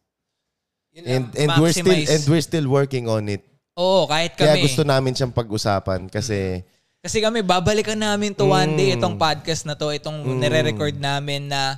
Yun 0.92 1.04
And, 1.04 1.24
lang, 1.28 1.36
and 1.36 1.48
we're 1.58 1.72
still 1.72 1.88
maximize. 1.88 2.08
and 2.08 2.22
we're 2.28 2.44
still 2.44 2.68
working 2.68 3.04
on 3.04 3.28
it. 3.28 3.44
Oo, 3.76 4.04
kahit 4.04 4.36
Kaya 4.36 4.56
kami. 4.56 4.68
gusto 4.68 4.82
namin 4.84 5.16
siyang 5.16 5.32
pag-usapan 5.32 6.08
kasi 6.12 6.60
Kasi 7.02 7.18
kami, 7.18 7.42
babalikan 7.42 7.98
namin 7.98 8.30
to 8.30 8.46
one 8.46 8.78
day, 8.78 8.94
itong 8.94 9.18
podcast 9.18 9.66
na 9.66 9.74
to, 9.74 9.90
itong 9.90 10.22
nire-record 10.38 10.94
namin 11.02 11.50
na 11.50 11.74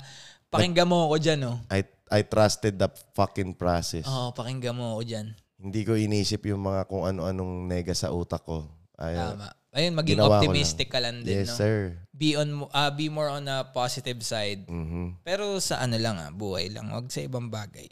pakinggan 0.52 0.84
mo 0.84 1.08
ako 1.08 1.16
dyan, 1.16 1.40
oh. 1.48 1.56
I, 1.72 1.80
I 2.12 2.20
trusted 2.28 2.76
the 2.76 2.92
fucking 3.16 3.56
process. 3.56 4.04
Oo, 4.04 4.36
pakinggan 4.36 4.76
mo 4.76 5.00
ako 5.00 5.02
dyan. 5.08 5.26
Hindi 5.56 5.80
ko 5.80 5.96
inisip 5.96 6.44
yung 6.44 6.68
mga 6.68 6.84
kung 6.92 7.08
ano-anong 7.08 7.64
nega 7.64 7.96
sa 7.96 8.12
utak 8.12 8.44
ko. 8.44 8.68
Ay, 9.00 9.16
Tama. 9.16 9.48
Ayun, 9.74 9.96
maging 9.96 10.22
optimistic 10.22 10.92
ka 10.92 11.00
lang 11.00 11.26
din, 11.26 11.40
yes, 11.42 11.56
no? 11.56 11.58
sir. 11.58 11.98
Be, 12.14 12.36
on, 12.38 12.68
ah, 12.70 12.94
be 12.94 13.10
more 13.10 13.26
on 13.26 13.48
a 13.48 13.66
positive 13.74 14.22
side. 14.22 14.70
Mhm. 14.70 15.24
Pero 15.26 15.58
sa 15.58 15.80
ano 15.80 15.96
lang, 15.98 16.14
ah, 16.20 16.30
buhay 16.30 16.68
lang. 16.70 16.92
Huwag 16.94 17.10
sa 17.10 17.24
ibang 17.24 17.50
bagay. 17.50 17.90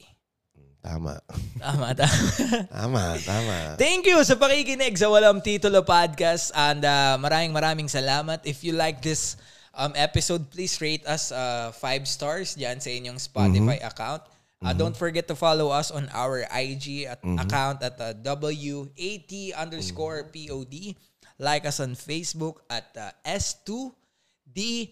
Tama. 0.83 1.23
Tama, 1.63 1.95
tama. 1.95 2.19
tama, 2.75 3.03
tama. 3.23 3.59
Thank 3.79 4.11
you 4.11 4.19
sa 4.27 4.35
pakikinig 4.35 4.99
sa 4.99 5.07
Walang 5.07 5.39
Titulo 5.39 5.87
Podcast 5.87 6.51
and 6.59 6.83
uh, 6.83 7.15
maraming 7.23 7.55
maraming 7.55 7.87
salamat. 7.87 8.43
If 8.43 8.67
you 8.67 8.75
like 8.75 8.99
this 8.99 9.39
um, 9.79 9.95
episode, 9.95 10.51
please 10.51 10.75
rate 10.83 11.07
us 11.07 11.31
uh, 11.31 11.71
five 11.71 12.11
stars 12.11 12.59
dyan 12.59 12.83
sa 12.83 12.91
inyong 12.91 13.23
Spotify 13.23 13.79
account. 13.79 14.27
Uh, 14.59 14.75
Don't 14.75 14.99
forget 14.99 15.31
to 15.31 15.39
follow 15.39 15.71
us 15.71 15.95
on 15.95 16.11
our 16.15 16.47
IG 16.51 17.07
at 17.07 17.23
account 17.23 17.83
at 17.83 17.99
uh, 18.03 18.15
WAT 18.19 19.33
underscore 19.59 20.31
POD. 20.35 20.99
Like 21.39 21.63
us 21.63 21.79
on 21.79 21.95
Facebook 21.95 22.63
at 22.71 22.91
uh, 22.95 23.11
S2D 23.23 24.91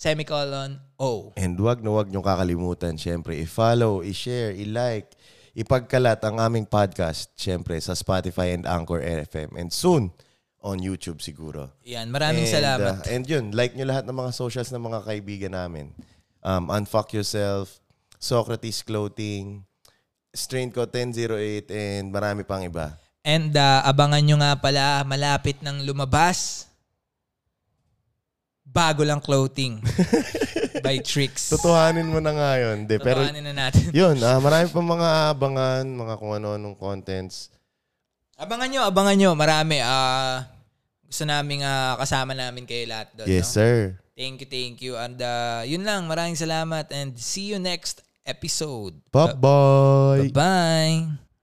semicolon 0.00 0.80
O. 0.96 1.36
And 1.36 1.60
wag 1.60 1.84
na 1.84 1.92
wag 1.92 2.08
nyo 2.08 2.24
kakalimutan, 2.24 2.96
syempre, 2.96 3.36
i-follow, 3.36 4.00
i-share, 4.00 4.56
i-like, 4.56 5.12
ipagkalat 5.52 6.24
ang 6.24 6.40
aming 6.40 6.64
podcast, 6.64 7.28
syempre, 7.36 7.76
sa 7.84 7.92
Spotify 7.92 8.56
and 8.56 8.64
Anchor 8.64 9.04
FM. 9.04 9.60
And 9.60 9.68
soon, 9.68 10.08
on 10.64 10.80
YouTube 10.80 11.20
siguro. 11.20 11.72
Yan, 11.84 12.08
maraming 12.08 12.48
and, 12.48 12.52
salamat. 12.52 12.96
uh, 13.04 13.12
and 13.12 13.28
yun, 13.28 13.52
like 13.52 13.76
nyo 13.76 13.84
lahat 13.84 14.08
ng 14.08 14.16
mga 14.16 14.32
socials 14.32 14.72
ng 14.72 14.80
mga 14.80 15.04
kaibigan 15.04 15.52
namin. 15.52 15.92
Um, 16.40 16.72
Unfuck 16.72 17.12
Yourself, 17.12 17.80
Socrates 18.16 18.80
Clothing, 18.80 19.68
Strain 20.32 20.72
Co 20.72 20.88
1008, 20.88 21.68
and 21.68 22.08
marami 22.08 22.44
pang 22.44 22.64
iba. 22.64 22.96
And 23.20 23.52
uh, 23.52 23.84
abangan 23.84 24.24
nyo 24.24 24.36
nga 24.40 24.56
pala, 24.56 25.04
malapit 25.04 25.60
ng 25.60 25.84
lumabas, 25.84 26.69
bago 28.70 29.02
lang 29.02 29.18
clothing 29.18 29.82
by 30.86 31.02
Tricks. 31.02 31.50
Totohanin 31.50 32.06
mo 32.06 32.22
na 32.22 32.32
nga 32.32 32.50
yun. 32.56 32.86
De, 32.86 33.02
pero 33.02 33.26
Totohanin 33.26 33.44
na 33.50 33.54
natin. 33.66 33.90
yun, 34.00 34.16
ah, 34.22 34.38
marami 34.38 34.66
pang 34.70 34.86
mga 34.86 35.08
abangan, 35.34 35.84
mga 35.84 36.14
kung 36.16 36.32
ano-anong 36.38 36.78
contents. 36.78 37.50
Abangan 38.40 38.70
nyo, 38.70 38.80
abangan 38.86 39.16
nyo. 39.18 39.30
Marami. 39.36 39.82
ah 39.84 40.60
gusto 41.10 41.26
namin 41.26 41.66
ah, 41.66 41.98
kasama 41.98 42.38
namin 42.38 42.62
kayo 42.62 42.86
lahat 42.86 43.10
doon. 43.18 43.26
Yes, 43.26 43.50
no? 43.50 43.54
sir. 43.58 43.74
Thank 44.14 44.46
you, 44.46 44.48
thank 44.48 44.78
you. 44.78 44.94
And 44.94 45.18
uh, 45.18 45.66
yun 45.66 45.82
lang, 45.82 46.06
maraming 46.06 46.38
salamat 46.38 46.86
and 46.94 47.18
see 47.18 47.50
you 47.50 47.58
next 47.58 48.06
episode. 48.22 48.94
Bye-bye. 49.10 50.30
Bye-bye. 50.30 51.29